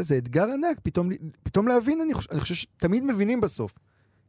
זה 0.00 0.18
אתגר 0.18 0.44
ענק, 0.44 0.80
פתאום, 0.82 1.10
פתאום 1.42 1.68
להבין, 1.68 2.00
אני 2.00 2.14
חושב, 2.14 2.30
אני 2.32 2.40
חושב 2.40 2.54
שתמיד 2.54 3.04
מבינים 3.04 3.40
בסוף, 3.40 3.74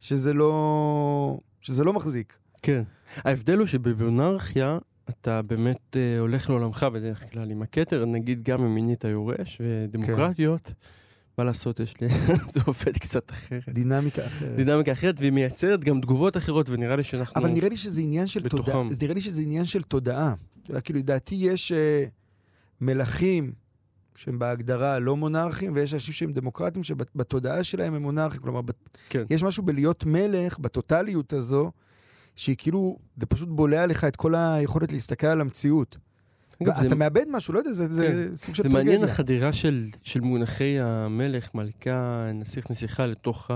שזה 0.00 0.32
לא, 0.32 1.38
שזה 1.60 1.84
לא 1.84 1.92
מחזיק. 1.92 2.38
כן. 2.62 2.82
ההבדל 3.16 3.58
הוא 3.58 3.66
שבמונרכיה 3.66 4.78
אתה 5.10 5.42
באמת 5.42 5.96
אה, 5.96 6.18
הולך 6.18 6.50
לעולמך 6.50 6.86
בדרך 6.92 7.32
כלל 7.32 7.50
עם 7.50 7.62
הכתר, 7.62 8.04
נגיד 8.04 8.42
גם 8.42 8.64
אם 8.64 8.74
מינית 8.74 9.04
יורש, 9.04 9.60
ודמוקרטיות, 9.60 10.72
מה 11.38 11.44
לעשות, 11.44 11.80
יש 11.80 12.00
לי, 12.00 12.08
זה 12.52 12.60
עובד 12.66 12.98
קצת 12.98 13.30
אחרת. 13.30 13.68
דינמיקה 13.68 14.26
אחרת. 14.26 14.56
דינמיקה 14.56 14.92
אחרת, 14.92 15.14
והיא 15.18 15.32
מייצרת 15.32 15.84
גם 15.84 16.00
תגובות 16.00 16.36
אחרות, 16.36 16.70
ונראה 16.70 16.96
לי 16.96 17.04
שאנחנו... 17.04 17.40
אבל 17.40 17.50
נראה 17.50 17.68
לי 17.68 17.76
שזה 17.76 18.02
עניין 18.02 18.26
של 18.26 18.40
בתוכם. 18.40 18.72
תודעה. 18.72 18.96
נראה 19.02 19.14
לי 19.14 19.20
שזה 19.20 19.42
עניין 19.42 19.64
של 19.64 19.82
תודעה. 19.82 20.34
כאילו, 20.84 20.98
לדעתי 20.98 21.34
יש 21.34 21.72
uh, 21.72 22.10
מלכים 22.80 23.52
שהם 24.16 24.38
בהגדרה 24.38 24.98
לא 24.98 25.16
מונarכים, 25.16 25.72
ויש 25.74 25.94
אנשים 25.94 26.14
שהם 26.14 26.32
דמוקרטים 26.32 26.82
שבתודעה 26.82 27.64
שלהם 27.64 27.94
הם 27.94 28.02
מונarכים. 28.02 28.40
כלומר. 28.40 28.60
כן. 29.08 29.24
יש 29.30 29.42
משהו 29.42 29.62
בלהיות 29.62 30.04
מלך, 30.06 30.58
בטוטליות 30.58 31.32
הזו, 31.32 31.70
שהיא 32.36 32.56
כאילו, 32.58 32.98
זה 33.20 33.26
פשוט 33.26 33.48
בולע 33.48 33.86
לך 33.86 34.04
את 34.04 34.16
כל 34.16 34.34
היכולת 34.34 34.92
להסתכל 34.92 35.26
על 35.26 35.40
המציאות. 35.40 35.96
אגב, 36.62 36.74
זה- 36.80 36.86
אתה 36.86 36.94
מאבד 36.94 37.24
משהו, 37.30 37.54
לא 37.54 37.58
יודע, 37.58 37.72
זה, 37.72 37.92
זה 37.92 38.36
סוג 38.36 38.54
של 38.54 38.62
זה 38.62 38.68
טרגדיה. 38.68 38.84
מעניין 38.84 39.04
החדירה 39.04 39.52
של, 39.52 39.82
של 40.02 40.20
מונחי 40.20 40.80
המלך, 40.80 41.54
מלכה, 41.54 42.30
נסיך, 42.34 42.70
נסיכה, 42.70 43.06
לתוך 43.06 43.50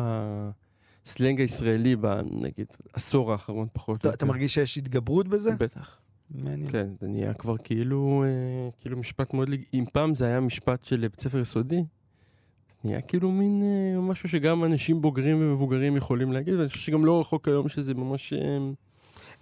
הסלנג 1.07 1.41
הישראלי 1.41 1.97
בנגיד 1.97 2.67
עשור 2.93 3.33
האחרון 3.33 3.69
פחות. 3.73 4.01
אתה, 4.01 4.09
אתה. 4.15 4.27
מרגיש 4.27 4.55
שיש 4.55 4.79
התגברות 4.79 5.29
בזה? 5.29 5.51
בטח. 5.59 5.97
מעניין. 6.31 6.71
כן, 6.71 6.87
זה 7.01 7.09
נהיה 7.09 7.35
כבר 7.35 7.57
כאילו, 7.57 8.25
אה, 8.27 8.71
כאילו 8.81 8.99
משפט 8.99 9.35
מאוד, 9.35 9.49
אם 9.75 9.85
פעם 9.93 10.15
זה 10.17 10.27
היה 10.27 10.41
משפט 10.41 10.85
של 10.85 11.01
בית 11.01 11.21
ספר 11.21 11.39
יסודי, 11.39 11.85
זה 12.69 12.77
נהיה 12.85 13.01
כאילו 13.01 13.31
מין 13.33 13.63
אה, 13.63 14.01
משהו 14.01 14.29
שגם 14.29 14.65
אנשים 14.65 15.03
בוגרים 15.03 15.37
ומבוגרים 15.41 15.97
יכולים 15.97 16.33
להגיד, 16.33 16.55
ואני 16.55 16.69
חושב 16.69 16.81
שגם 16.81 17.05
לא 17.05 17.21
רחוק 17.21 17.49
היום 17.49 17.69
שזה 17.69 17.95
ממש... 17.95 18.33
אה, 18.33 18.59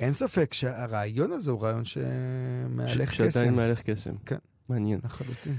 אין 0.00 0.12
ספק 0.12 0.54
שהרעיון 0.54 1.32
הזה 1.32 1.50
הוא 1.50 1.62
רעיון 1.62 1.84
שמהלך 1.84 3.12
ש- 3.12 3.16
שעדיין 3.16 3.30
קסם. 3.46 3.54
מהלך 3.56 3.80
קסם. 3.82 4.14
כן. 4.26 4.36
מעניין. 4.68 5.00
לחלוטין. 5.04 5.56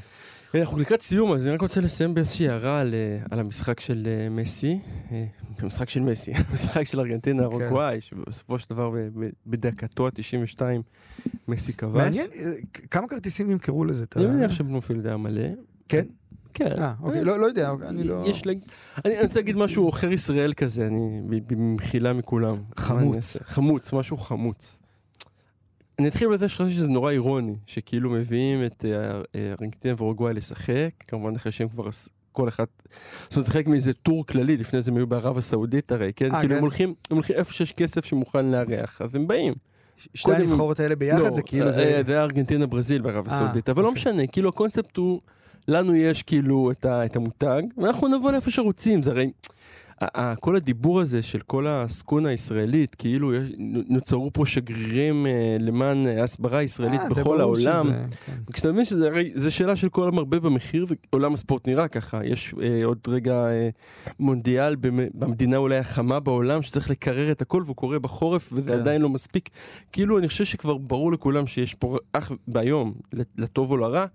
אנחנו 0.56 0.78
לקראת 0.78 1.02
סיום, 1.02 1.32
אז 1.32 1.46
אני 1.46 1.56
רק 1.56 1.62
רוצה 1.62 1.82
לסיים 1.82 2.14
באיזושהי 2.14 2.50
הערה 2.50 2.82
על, 2.82 2.94
אה, 2.94 3.26
על 3.32 3.40
המשחק 3.40 3.80
של 3.80 4.08
אה, 4.08 4.30
מסי. 4.30 4.80
אה, 5.12 5.26
המשחק 5.60 5.90
של 5.90 6.02
מסי, 6.02 6.32
המשחק 6.50 6.84
של 6.84 7.00
ארגנטינה 7.00 7.40
כן. 7.40 7.46
אורוגוואי, 7.46 8.02
שבסופו 8.02 8.60
של 8.60 8.70
דבר 8.70 8.92
בדקתו 9.48 10.08
ה-92 10.08 10.62
מסי 11.48 11.74
כבש. 11.74 11.96
מעניין, 11.96 12.28
כמה 12.92 13.08
כרטיסים 13.08 13.52
נמכרו 13.52 13.86
לזה? 13.86 14.06
אני 14.16 14.26
מניח 14.26 14.52
שבלומפילד 14.52 15.06
היה 15.06 15.18
מלא. 15.18 15.48
כן? 15.90 16.06
כן. 16.54 16.72
אה, 16.78 16.94
אוקיי, 17.02 17.24
לא 17.24 17.40
לא 17.40 17.46
יודע, 17.46 17.74
אני 17.88 18.04
לא... 18.04 18.24
יש 18.28 18.46
לה... 18.46 18.54
אני 19.06 19.16
אני 19.18 19.24
רוצה 19.24 19.40
להגיד 19.40 19.58
משהו 19.58 19.86
עוכר 19.86 20.12
ישראל 20.12 20.54
כזה, 20.54 20.88
אני 20.88 21.42
במחילה 21.48 22.14
מכולם. 22.14 22.58
חמוץ. 22.78 23.38
חמוץ, 23.46 23.94
משהו 23.94 24.18
חמוץ. 24.18 24.80
אני 26.00 26.08
אתחיל 26.08 26.28
בזה 26.28 26.50
שחשבתי 26.50 26.74
שזה 26.74 26.88
נורא 26.88 27.12
אירוני, 27.12 27.56
שכאילו 27.66 28.10
מביאים 28.10 28.66
את 28.66 28.86
אה, 28.86 29.22
ארגנטינה 29.52 29.94
ואורוגוואי 29.98 30.34
לשחק, 30.34 30.90
כמובן 31.08 31.36
אחרי 31.36 31.52
שהם 31.52 31.70
כבר 31.70 31.90
כל 32.32 32.48
אחד, 32.48 32.66
זאת 33.24 33.36
אומרת, 33.36 33.46
זה 33.48 33.54
חלק 33.54 33.68
מאיזה 33.68 33.94
טור 33.94 34.26
כללי, 34.26 34.58
לפני 34.58 34.82
זה 34.82 34.92
הם 34.92 34.98
היו 34.98 35.08
בערב 35.08 35.38
הסעודית 35.38 35.92
הרי, 35.92 36.14
כן? 36.16 36.26
אה, 36.26 36.40
כאילו 36.40 36.50
כן. 36.50 36.58
הם 36.58 36.62
הולכים, 36.62 36.94
הם 37.10 37.16
הולכים 37.16 37.36
איפה 37.36 37.54
שיש 37.54 37.72
כסף 37.72 38.06
שמוכן 38.06 38.46
לארח, 38.46 39.02
אז 39.02 39.16
הם 39.16 39.28
באים. 39.28 39.54
שתי 40.14 40.34
הנבחרות 40.34 40.80
האלה 40.80 40.96
ביחד 40.96 41.20
לא, 41.20 41.34
זה 41.34 41.42
כאילו 41.42 41.66
אה, 41.68 41.72
זה... 41.72 42.02
זה 42.06 42.12
היה 42.12 42.24
ארגנטינה 42.24 42.68
ברזיל 42.68 43.02
בערב 43.02 43.28
הסעודית, 43.28 43.70
אבל 43.70 43.84
לא 43.84 43.88
אוקיי. 43.88 44.02
משנה, 44.02 44.28
כאילו 44.28 44.50
הקונספט 44.50 44.98
הוא, 44.98 45.22
לנו 45.68 45.96
יש 45.96 46.24
כאילו 46.24 46.72
את 46.86 47.16
המותג, 47.16 47.62
ואנחנו 47.78 48.08
נבוא 48.08 48.32
לאיפה 48.32 48.52
שרוצים, 48.52 49.04
זה 49.04 49.12
הרי... 49.12 49.32
כל 50.40 50.56
הדיבור 50.56 51.00
הזה 51.02 51.22
של 51.24 51.40
כל 51.40 51.68
הסקונה 51.68 52.30
הישראלית, 52.30 52.96
כאילו 52.96 53.32
נוצרו 53.90 54.30
פה 54.34 54.46
שגרירים 54.46 55.26
אה, 55.28 55.32
למען 55.60 56.08
הסברה 56.08 56.64
ישראלית 56.64 57.02
אה, 57.02 57.10
בכל 57.10 57.42
העולם. 57.42 57.84
שזה- 57.84 58.06
כן. 58.26 58.34
כשאתה 58.54 58.72
מבין 58.72 58.86
שזה 58.86 59.08
הרי, 59.08 59.32
זה 59.36 59.52
שאלה 59.52 59.76
של 59.76 59.90
כל 59.90 60.08
המרבה 60.08 60.40
במחיר, 60.40 60.86
ועולם 61.12 61.34
הספורט 61.34 61.68
נראה 61.68 61.88
ככה. 61.88 62.26
יש 62.26 62.54
אה, 62.62 62.86
עוד 62.86 62.98
רגע 63.08 63.34
אה, 63.48 63.70
מונדיאל 64.20 64.76
במ- 64.76 65.10
במדינה 65.14 65.58
אולי 65.58 65.78
החמה 65.78 66.20
בעולם, 66.20 66.62
שצריך 66.62 66.90
לקרר 66.90 67.32
את 67.32 67.42
הכל, 67.42 67.62
והוא 67.66 67.76
קורה 67.76 68.00
בחורף, 68.00 68.50
וזה 68.54 68.72
כן. 68.72 68.80
עדיין 68.80 69.02
לא 69.02 69.10
מספיק. 69.10 69.50
כאילו, 69.92 70.18
אני 70.20 70.28
חושב 70.28 70.46
שכבר 70.46 70.78
ברור 70.78 71.12
לכולם 71.12 71.48
שיש 71.48 71.74
פה, 71.74 71.98
אך 72.14 72.32
והיום, 72.48 72.94
לטוב 73.38 73.72
או 73.72 73.78
לרע, 73.78 74.06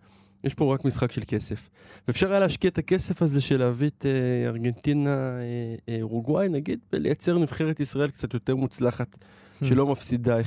יש 0.45 0.55
פה 0.55 0.75
רק 0.75 0.85
משחק 0.85 1.13
של 1.13 1.23
כסף. 1.27 1.69
ואפשר 2.09 2.31
היה 2.31 2.41
להשקיע 2.41 2.71
את 2.71 2.79
הכסף 2.79 3.23
הזה 3.23 3.41
של 3.41 3.57
להביא 3.59 3.89
את 3.89 4.07
אה, 4.07 4.49
ארגנטינה, 4.49 5.11
אה, 5.11 5.41
אה, 5.89 6.03
אורוגוואי, 6.03 6.49
נגיד, 6.49 6.79
ולייצר 6.93 7.39
נבחרת 7.39 7.81
ישראל 7.81 8.09
קצת 8.11 8.35
יותר 8.35 8.57
מוצלחת. 8.57 9.09
Hmm. 9.15 9.65
שלא 9.65 9.87
מפסידה 9.87 10.41
1-0 10.41 10.45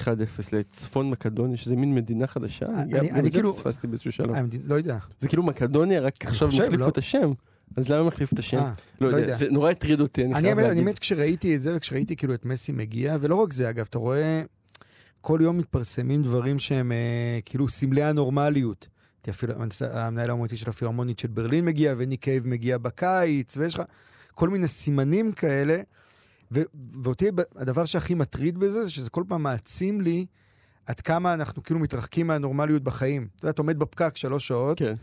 לצפון 0.54 1.10
מקדוניה, 1.10 1.58
שזה 1.58 1.76
מין 1.76 1.96
מדינה 1.96 2.28
חדשה. 2.28 2.66
אני- 2.66 2.92
גם 2.94 3.00
אני 3.00 3.10
גם 3.10 3.24
זה 3.26 3.32
כאילו- 3.32 3.54
פספסתי 3.54 3.88
באיזשהו 3.88 4.12
שלב. 4.12 4.36
המדינה- 4.36 4.64
לא 4.68 4.76
יודע. 4.76 4.98
זה 5.20 5.28
כאילו 5.28 5.44
מקדוניה, 5.44 6.02
רק 6.02 6.26
עכשיו 6.26 6.48
החליפו 6.48 6.78
לא? 6.78 6.88
את 6.88 6.98
השם. 6.98 7.32
אז 7.78 7.90
למה 7.90 8.08
החליפו 8.08 8.34
את 8.34 8.40
השם? 8.40 8.58
אה, 8.58 8.72
לא 9.02 9.12
לא 9.12 9.18
יודע, 9.18 9.28
יודע. 9.28 9.38
זה 9.38 9.50
נורא 9.52 9.70
הטריד 9.70 10.02
אותי, 10.02 10.22
אני 10.26 10.34
אני 10.34 10.42
חייב 10.42 10.48
האמת, 10.48 10.60
אני 10.60 10.68
להגיד. 10.70 10.84
באמת 10.86 11.00
כשראיתי 11.00 11.56
את 11.56 11.62
זה, 11.62 11.76
וכשראיתי 11.76 12.16
כאילו 12.16 12.34
את 12.34 12.46
מסי 12.46 12.72
מגיע, 12.72 13.18
ולא 13.22 13.36
רק 13.36 13.54
זה 13.54 13.70
אגב, 13.70 13.86
אתה 13.90 13.98
רואה, 13.98 14.44
כל 15.22 15.40
יום 15.44 15.58
מתפרסמים 15.58 16.24
דברים 16.24 16.60
שהם 16.60 16.92
אה, 16.92 16.98
כאילו 17.46 17.68
סמלי 17.68 18.04
הנורמליות. 18.04 18.88
כי 19.26 19.32
אפילו 19.32 19.54
המנהל 19.92 20.30
האומנותי 20.30 20.58
של 20.58 20.70
הפירמונית 20.70 21.20
של 21.20 21.28
ברלין 21.28 21.66
מגיע, 21.66 21.94
וניק 21.98 22.22
קייב 22.22 22.48
מגיע 22.48 22.78
בקיץ, 22.78 23.58
ויש 23.58 23.76
לך 23.76 23.82
כל 24.34 24.50
מיני 24.50 24.68
סימנים 24.68 25.32
כאלה. 25.32 25.82
ו- 26.52 26.62
ואותי 27.04 27.30
הדבר 27.56 27.86
שהכי 27.86 28.14
מטריד 28.14 28.58
בזה, 28.58 28.86
זה 28.86 28.92
שזה 28.92 29.10
כל 29.10 29.24
פעם 29.28 29.44
מעצים 29.44 30.02
לי 30.02 30.26
עד 30.86 31.02
כמה 31.02 31.34
אנחנו 31.34 31.64
כאילו 31.64 31.80
מתרחקים 31.80 32.28
מהנורמליות 32.28 32.84
בחיים. 32.84 33.28
אתה 33.36 33.46
יודע, 33.46 33.52
אתה 33.52 33.62
עומד 33.62 33.80
בפקק 33.80 34.18
שלוש 34.18 34.48
שעות, 34.48 34.78
כן, 34.80 34.94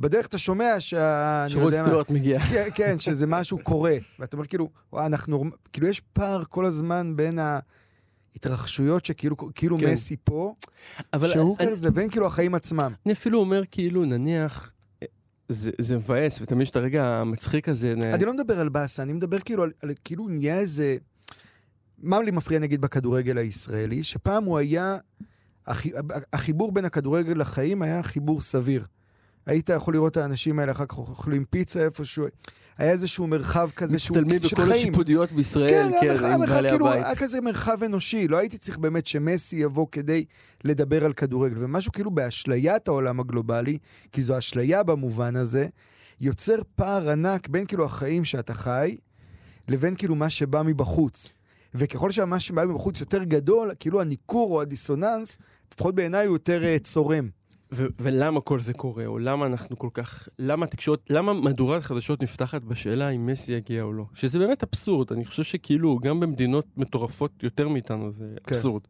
בדרך 0.00 0.26
אתה 0.26 0.38
שומע 0.38 0.74
שה... 0.78 1.44
שרוד 1.48 1.74
סטיוארט 1.74 2.10
מגיע. 2.10 2.40
כן, 2.52 2.68
כן, 2.74 2.98
שזה 2.98 3.26
משהו 3.26 3.58
קורה. 3.62 3.96
ואתה 4.18 4.36
אומר 4.36 4.46
כאילו, 4.46 4.68
וואי, 4.92 5.06
אנחנו, 5.06 5.44
כאילו 5.72 5.86
יש 5.86 6.00
פער 6.00 6.42
כל 6.48 6.64
הזמן 6.64 7.16
בין 7.16 7.38
ההתרחשויות 8.34 9.04
שכאילו 9.04 9.36
כאילו 9.54 9.78
כן. 9.78 9.92
מסי 9.92 10.16
פה, 10.24 10.54
אבל 11.12 11.32
שהוא 11.32 11.56
אני- 11.60 11.68
כזה, 11.70 11.86
לבין 11.88 12.10
כאילו 12.10 12.26
החיים 12.26 12.54
עצמם. 12.54 12.92
אני 13.06 13.12
אפילו 13.12 13.38
אומר 13.38 13.62
כאילו, 13.70 14.04
נניח, 14.04 14.72
אה, 15.02 15.06
זה 15.48 15.70
זה 15.78 15.96
מבאס, 15.96 16.40
ותמיד 16.40 16.62
יש 16.62 16.70
את 16.70 16.76
הרגע 16.76 17.04
המצחיק 17.06 17.68
הזה. 17.68 17.92
אני 17.92 18.24
לא 18.24 18.32
מדבר 18.34 18.60
על 18.60 18.68
באסה, 18.68 19.02
אני 19.02 19.12
מדבר 19.12 19.38
כאילו 19.38 19.62
על, 19.62 19.70
על 19.82 19.90
כאילו 20.04 20.28
נהיה 20.28 20.58
איזה... 20.58 20.96
מה 21.98 22.22
לי 22.22 22.30
מפריע 22.30 22.58
נגיד 22.58 22.80
בכדורגל 22.80 23.38
הישראלי? 23.38 24.02
שפעם 24.02 24.44
הוא 24.44 24.58
היה... 24.58 24.96
החי... 25.66 25.90
החיבור 26.32 26.72
בין 26.72 26.84
הכדורגל 26.84 27.32
לחיים 27.40 27.82
היה 27.82 28.02
חיבור 28.02 28.40
סביר. 28.40 28.86
היית 29.46 29.68
יכול 29.68 29.94
לראות 29.94 30.12
את 30.12 30.16
האנשים 30.16 30.58
האלה 30.58 30.72
אחר 30.72 30.86
כך 30.86 30.98
אוכלים 30.98 31.44
פיצה 31.50 31.84
איפשהו. 31.84 32.26
היה 32.78 32.92
איזשהו 32.92 33.26
מרחב 33.26 33.70
כזה 33.76 33.98
שהוא 33.98 34.16
מצטלמים 34.18 34.42
של 34.42 34.56
בכל 34.56 34.66
חיים. 34.66 34.88
השיפודיות 34.88 35.32
בישראל, 35.32 35.70
כן, 35.70 36.00
כן, 36.00 36.08
מרחב, 36.08 36.24
עם 36.24 36.46
בעלי 36.46 36.70
כאילו, 36.70 36.88
הבית. 36.88 37.04
היה 37.04 37.16
כזה 37.16 37.40
מרחב 37.40 37.84
אנושי, 37.84 38.28
לא 38.28 38.36
הייתי 38.36 38.58
צריך 38.58 38.78
באמת 38.78 39.06
שמסי 39.06 39.56
יבוא 39.56 39.86
כדי 39.92 40.24
לדבר 40.64 41.04
על 41.04 41.12
כדורגל. 41.12 41.56
ומשהו 41.58 41.92
כאילו 41.92 42.10
באשליית 42.10 42.88
העולם 42.88 43.20
הגלובלי, 43.20 43.78
כי 44.12 44.22
זו 44.22 44.38
אשליה 44.38 44.82
במובן 44.82 45.36
הזה, 45.36 45.66
יוצר 46.20 46.56
פער 46.74 47.10
ענק 47.10 47.48
בין 47.48 47.66
כאילו 47.66 47.84
החיים 47.84 48.24
שאתה 48.24 48.54
חי, 48.54 48.96
לבין 49.68 49.94
כאילו 49.94 50.14
מה 50.14 50.30
שבא 50.30 50.62
מבחוץ. 50.62 51.28
וככל 51.74 52.10
שמה 52.10 52.40
שבא 52.40 52.64
מבחוץ 52.64 53.00
יותר 53.00 53.24
גדול, 53.24 53.70
כאילו 53.80 54.00
הניכור 54.00 54.54
או 54.54 54.62
הדיסוננס, 54.62 55.38
לפחות 55.74 55.94
בעיניי 55.94 56.26
הוא 56.26 56.34
יותר 56.34 56.64
אה, 56.64 56.76
צורם. 56.78 57.28
ו- 57.72 57.86
ולמה 58.00 58.40
כל 58.40 58.60
זה 58.60 58.72
קורה, 58.72 59.06
או 59.06 59.18
למה 59.18 59.46
אנחנו 59.46 59.78
כל 59.78 59.88
כך, 59.94 60.28
למה 60.38 60.64
התקשורת, 60.64 61.00
למה 61.10 61.32
מהדורת 61.32 61.82
חדשות 61.82 62.22
נפתחת 62.22 62.62
בשאלה 62.62 63.08
אם 63.08 63.26
מסי 63.26 63.52
יגיע 63.52 63.82
או 63.82 63.92
לא? 63.92 64.04
שזה 64.14 64.38
באמת 64.38 64.62
אבסורד, 64.62 65.12
אני 65.12 65.24
חושב 65.24 65.42
שכאילו, 65.42 65.98
גם 65.98 66.20
במדינות 66.20 66.66
מטורפות 66.76 67.42
יותר 67.42 67.68
מאיתנו 67.68 68.12
זה 68.12 68.26
אבסורד. 68.48 68.82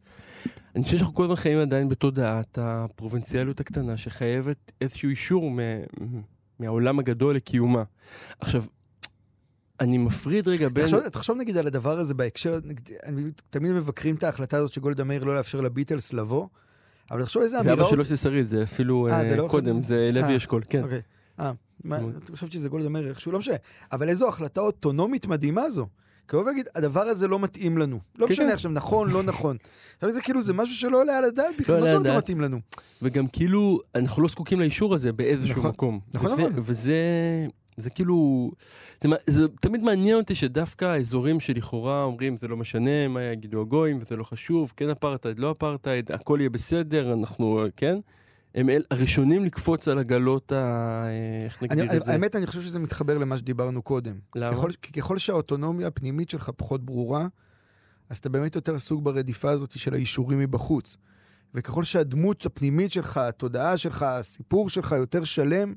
אני 0.77 0.85
חושב 0.85 0.97
שאנחנו 0.97 1.15
כל 1.15 1.23
הזמן 1.23 1.37
חיים 1.37 1.59
עדיין 1.59 1.89
בתודעת 1.89 2.59
הפרובינציאליות 2.63 3.61
הקטנה, 3.61 3.97
שחייבת 3.97 4.73
איזשהו 4.81 5.09
אישור 5.09 5.51
מ- 5.51 5.83
מהעולם 6.59 6.99
הגדול 6.99 7.35
לקיומה. 7.35 7.83
עכשיו, 8.41 8.65
אני 9.81 9.99
מפריד 9.99 10.49
רגע 10.49 10.69
בין... 10.69 10.85
תחשוב, 10.85 11.09
תחשוב 11.09 11.39
נגיד 11.39 11.57
על 11.57 11.67
הדבר 11.67 11.99
הזה 11.99 12.15
בהקשר, 12.15 12.59
נגיד, 12.65 12.89
אני, 13.05 13.23
תמיד 13.51 13.73
מבקרים 13.73 14.15
את 14.15 14.23
ההחלטה 14.23 14.57
הזאת 14.57 14.73
של 14.73 14.81
גולדה 14.81 15.05
מאיר 15.05 15.25
לא 15.25 15.37
לאפשר 15.37 15.61
לביטלס 15.61 16.13
לבוא, 16.13 16.47
אבל 17.13 17.23
תחשוב 17.23 17.43
איזה 17.43 17.57
זה 17.57 17.61
אמירה... 17.61 17.75
אבא 17.75 17.91
של 17.91 17.99
יוסי 17.99 18.17
שריד, 18.17 18.47
זה 18.47 18.63
אפילו 18.63 19.09
אה, 19.09 19.23
אה, 19.23 19.31
זה 19.31 19.37
לא 19.37 19.49
קודם, 19.51 19.83
זה 19.83 20.11
לוי 20.13 20.33
אה, 20.33 20.37
אשכול, 20.37 20.63
כן. 20.69 20.83
אוקיי. 20.83 21.01
אה. 21.41 21.53
חשבתי 22.35 22.53
שזה 22.53 22.69
גולדה 22.69 22.89
מאיר 22.89 23.09
איכשהו, 23.09 23.33
לא 23.33 23.39
משנה. 23.39 23.55
אבל 23.93 24.09
איזו 24.09 24.29
החלטה 24.29 24.61
אוטונומית 24.61 25.27
מדהימה 25.27 25.71
זו. 25.71 25.87
כי 26.29 26.37
הוא 26.37 26.45
להגיד, 26.45 26.69
הדבר 26.75 27.01
הזה 27.01 27.29
לא 27.29 27.39
מתאים 27.39 27.79
לנו. 27.79 28.01
לא 28.19 28.27
כן, 28.27 28.33
משנה 28.33 28.47
כן. 28.47 28.53
עכשיו, 28.53 28.71
נכון, 28.71 29.11
לא 29.11 29.23
נכון. 29.23 29.57
עכשיו 29.95 30.13
זה 30.13 30.21
כאילו, 30.21 30.43
זה 30.43 30.53
משהו 30.53 30.77
שלא 30.77 31.01
עולה 31.01 31.19
על 31.19 31.25
הדעת 31.25 31.55
בכלל, 31.59 31.75
לא 31.75 31.81
מה 31.81 31.87
זאת 31.87 31.95
אומרת 31.95 32.13
לא. 32.13 32.19
מתאים 32.19 32.41
לנו? 32.41 32.61
וגם 33.03 33.27
כאילו, 33.27 33.81
אנחנו 33.95 34.23
לא 34.23 34.29
זקוקים 34.29 34.61
לאישור 34.61 34.95
הזה 34.95 35.13
באיזשהו 35.13 35.59
נכון, 35.59 35.71
מקום. 35.71 36.01
נכון, 36.15 36.33
נכון. 36.33 36.53
וזה 36.57 36.97
זה 37.77 37.91
כאילו, 37.91 38.51
זה, 39.03 39.09
זה 39.27 39.49
תמיד 39.61 39.83
מעניין 39.83 40.17
אותי 40.17 40.35
שדווקא 40.35 40.85
האזורים 40.85 41.41
שלכאורה 41.41 42.03
אומרים 42.03 42.37
זה 42.37 42.49
לא 42.49 42.57
משנה 42.57 43.09
מה 43.09 43.23
יגידו 43.23 43.61
הגויים 43.61 43.99
וזה 44.01 44.17
לא 44.17 44.25
חשוב, 44.25 44.73
כן 44.77 44.91
אפרטהייד, 44.91 45.39
לא 45.39 45.51
אפרטהייד, 45.51 46.13
הכל 46.13 46.37
יהיה 46.41 46.51
בסדר, 46.51 47.13
אנחנו, 47.13 47.67
כן? 47.77 47.99
הם 48.55 48.71
אל, 48.71 48.83
הראשונים 48.91 49.45
לקפוץ 49.45 49.89
על 49.89 49.99
עגלות 49.99 50.53
ה... 50.53 51.05
איך 51.45 51.63
אני, 51.63 51.69
נגדיר 51.69 51.97
את 51.97 52.05
זה? 52.05 52.13
האמת, 52.13 52.37
אני 52.37 52.47
חושב 52.47 52.61
שזה 52.61 52.79
מתחבר 52.79 53.19
למה 53.19 53.39
שדיברנו 53.39 53.83
קודם. 53.83 54.19
למה? 54.35 54.53
ככל, 54.53 54.71
ככל 54.97 55.19
שהאוטונומיה 55.19 55.87
הפנימית 55.87 56.31
שלך 56.31 56.51
פחות 56.57 56.85
ברורה, 56.85 57.27
אז 58.11 58.19
אתה 58.19 58.29
באמת 58.29 58.55
יותר 58.55 58.75
עסוק 58.75 59.03
ברדיפה 59.03 59.51
הזאת 59.51 59.79
של 59.79 59.95
האישורים 59.95 60.39
מבחוץ. 60.39 60.97
וככל 61.55 61.85
שהדמות 61.85 62.47
הפנימית 62.47 62.93
שלך, 62.93 63.17
התודעה 63.17 63.77
שלך, 63.77 64.03
הסיפור 64.03 64.69
שלך 64.69 64.93
יותר 64.93 65.25
שלם, 65.25 65.75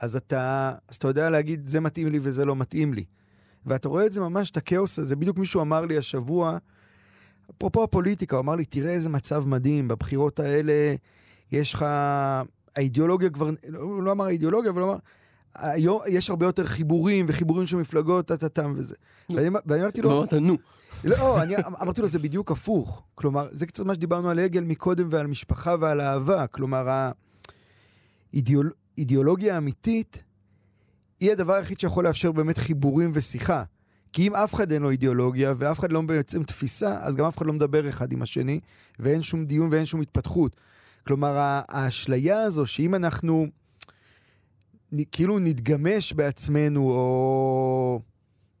אז 0.00 0.16
אתה, 0.16 0.72
אז 0.88 0.96
אתה 0.96 1.08
יודע 1.08 1.30
להגיד, 1.30 1.66
זה 1.66 1.80
מתאים 1.80 2.08
לי 2.08 2.18
וזה 2.22 2.44
לא 2.44 2.56
מתאים 2.56 2.94
לי. 2.94 3.04
ואתה 3.66 3.88
רואה 3.88 4.06
את 4.06 4.12
זה 4.12 4.20
ממש, 4.20 4.50
את 4.50 4.56
הכאוס 4.56 4.98
הזה. 4.98 5.16
בדיוק 5.16 5.38
מישהו 5.38 5.60
אמר 5.60 5.86
לי 5.86 5.98
השבוע, 5.98 6.58
אפרופו 7.56 7.84
הפוליטיקה, 7.84 8.36
הוא 8.36 8.42
אמר 8.42 8.54
לי, 8.54 8.64
תראה 8.64 8.90
איזה 8.90 9.08
מצב 9.08 9.48
מדהים, 9.48 9.88
בבחירות 9.88 10.40
האלה 10.40 10.94
יש 11.52 11.74
לך... 11.74 11.86
האידיאולוגיה 12.76 13.30
כבר, 13.30 13.50
הוא 13.78 14.02
לא 14.02 14.12
אמר 14.12 14.24
האידיאולוגיה, 14.24 14.70
אבל 14.70 14.82
הוא 14.82 14.90
אמר, 14.90 14.98
היום 15.54 16.00
יש 16.06 16.30
הרבה 16.30 16.46
יותר 16.46 16.64
חיבורים 16.64 17.26
וחיבורים 17.28 17.66
של 17.66 17.76
מפלגות, 17.76 18.26
טה-טה-טם 18.26 18.72
וזה. 18.76 18.94
ואני, 19.30 19.48
אמרתי 19.80 20.02
לו, 20.02 20.10
ואמרת, 20.10 20.32
נו, 20.32 20.56
לא, 21.04 21.42
אני 21.42 21.54
אמרתי 21.82 22.00
לו, 22.00 22.08
זה 22.08 22.18
בדיוק 22.18 22.52
הפוך. 22.52 23.02
כלומר, 23.14 23.48
זה 23.52 23.66
קצת 23.66 23.84
מה 23.84 23.94
שדיברנו 23.94 24.30
על 24.30 24.38
עגל 24.38 24.64
מקודם 24.64 25.08
ועל 25.10 25.26
משפחה 25.26 25.74
ועל 25.80 26.00
אהבה. 26.00 26.46
כלומר, 26.46 27.10
האידיאולוגיה 28.96 29.54
האמיתית 29.54 30.22
היא 31.20 31.32
הדבר 31.32 31.52
היחיד 31.52 31.80
שיכול 31.80 32.04
לאפשר 32.04 32.32
באמת 32.32 32.58
חיבורים 32.58 33.10
ושיחה. 33.14 33.64
כי 34.12 34.26
אם 34.26 34.34
אף 34.34 34.54
אחד 34.54 34.72
אין 34.72 34.82
לו 34.82 34.90
אידיאולוגיה 34.90 35.54
ואף 35.58 35.78
אחד 35.78 35.92
לא 35.92 36.00
בעצם 36.00 36.42
תפיסה, 36.42 36.98
אז 37.00 37.16
גם 37.16 37.24
אף 37.24 37.38
אחד 37.38 37.46
לא 37.46 37.52
מדבר 37.52 37.88
אחד 37.88 38.12
עם 38.12 38.22
השני, 38.22 38.60
ואין 38.98 39.22
שום 39.22 39.44
דיון 39.44 39.68
ואין 39.72 39.84
שום 39.84 40.00
התפתחות. 40.00 40.56
כלומר, 41.06 41.34
האשליה 41.68 42.42
הזו 42.42 42.66
שאם 42.66 42.94
אנחנו 42.94 43.46
כאילו 45.12 45.38
נתגמש 45.38 46.12
בעצמנו, 46.12 46.80
או 46.90 48.00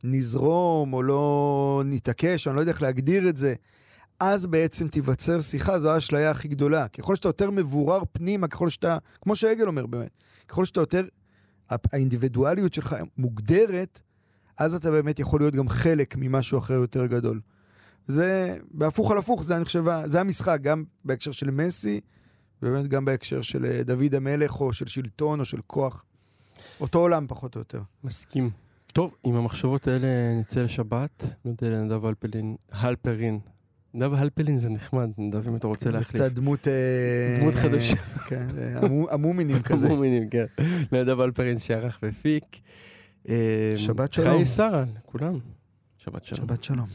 נזרום, 0.04 0.92
או 0.92 1.02
לא 1.02 1.82
נתעקש, 1.84 2.48
אני 2.48 2.56
לא 2.56 2.60
יודע 2.60 2.72
איך 2.72 2.82
להגדיר 2.82 3.28
את 3.28 3.36
זה, 3.36 3.54
אז 4.20 4.46
בעצם 4.46 4.88
תיווצר 4.88 5.40
שיחה, 5.40 5.78
זו 5.78 5.90
האשליה 5.90 6.30
הכי 6.30 6.48
גדולה. 6.48 6.88
ככל 6.88 7.14
שאתה 7.16 7.28
יותר 7.28 7.50
מבורר 7.50 8.02
פנימה, 8.12 8.48
ככל 8.48 8.68
שאתה, 8.68 8.98
כמו 9.20 9.36
שעגל 9.36 9.66
אומר 9.66 9.86
באמת, 9.86 10.10
ככל 10.48 10.64
שאתה 10.64 10.80
יותר, 10.80 11.04
הא- 11.70 11.76
האינדיבידואליות 11.92 12.74
שלך 12.74 12.96
מוגדרת, 13.18 14.00
אז 14.58 14.74
אתה 14.74 14.90
באמת 14.90 15.18
יכול 15.18 15.40
להיות 15.40 15.54
גם 15.54 15.68
חלק 15.68 16.14
ממשהו 16.16 16.58
אחר 16.58 16.74
יותר 16.74 17.06
גדול. 17.06 17.40
זה, 18.06 18.58
בהפוך 18.70 19.10
על 19.10 19.18
הפוך, 19.18 19.42
זה 19.42 19.56
אני 19.56 19.64
חושב, 19.64 19.84
זה 20.06 20.20
המשחק, 20.20 20.58
גם 20.62 20.84
בהקשר 21.04 21.32
של 21.32 21.50
מסי, 21.50 22.00
ובאמת 22.62 22.88
גם 22.88 23.04
בהקשר 23.04 23.42
של 23.42 23.64
אה, 23.64 23.82
דוד 23.82 24.14
המלך, 24.14 24.60
או 24.60 24.72
של 24.72 24.86
שלטון, 24.86 25.40
או 25.40 25.44
של 25.44 25.60
כוח. 25.66 26.04
אותו 26.80 26.98
עולם, 26.98 27.26
פחות 27.28 27.54
או 27.54 27.60
יותר. 27.60 27.80
מסכים. 28.04 28.50
טוב, 28.92 29.14
עם 29.24 29.34
המחשבות 29.34 29.88
האלה 29.88 30.06
נצא 30.40 30.62
לשבת, 30.62 31.24
נודה 31.44 31.68
לנדב 31.68 32.04
הלפרין. 32.70 33.38
נדב 33.96 34.14
הלפלין 34.14 34.58
זה 34.58 34.68
נחמד, 34.68 35.10
נדב 35.18 35.48
אם 35.48 35.56
אתה 35.56 35.66
רוצה 35.66 35.90
להחליף. 35.90 36.08
קצת 36.08 36.32
דמות... 36.32 36.68
אה, 36.68 37.38
דמות 37.40 37.54
חדשה. 37.54 37.96
כן, 38.28 38.46
אה, 38.58 38.78
המו- 38.78 39.10
המומינים 39.10 39.62
כזה. 39.62 39.88
מומינים, 39.88 40.28
כן. 40.30 40.44
נדב 40.92 41.20
הלפרין 41.20 41.58
שערך 41.58 41.98
והפיק. 42.02 42.44
אה, 43.28 43.34
שבת 43.76 44.12
שלום. 44.12 44.34
חיי 44.34 44.44
שרה, 44.44 44.84
לכולם. 44.98 45.38
שבת 45.98 46.24
שלום. 46.24 46.48
שבת 46.48 46.64
שלום. 46.64 46.86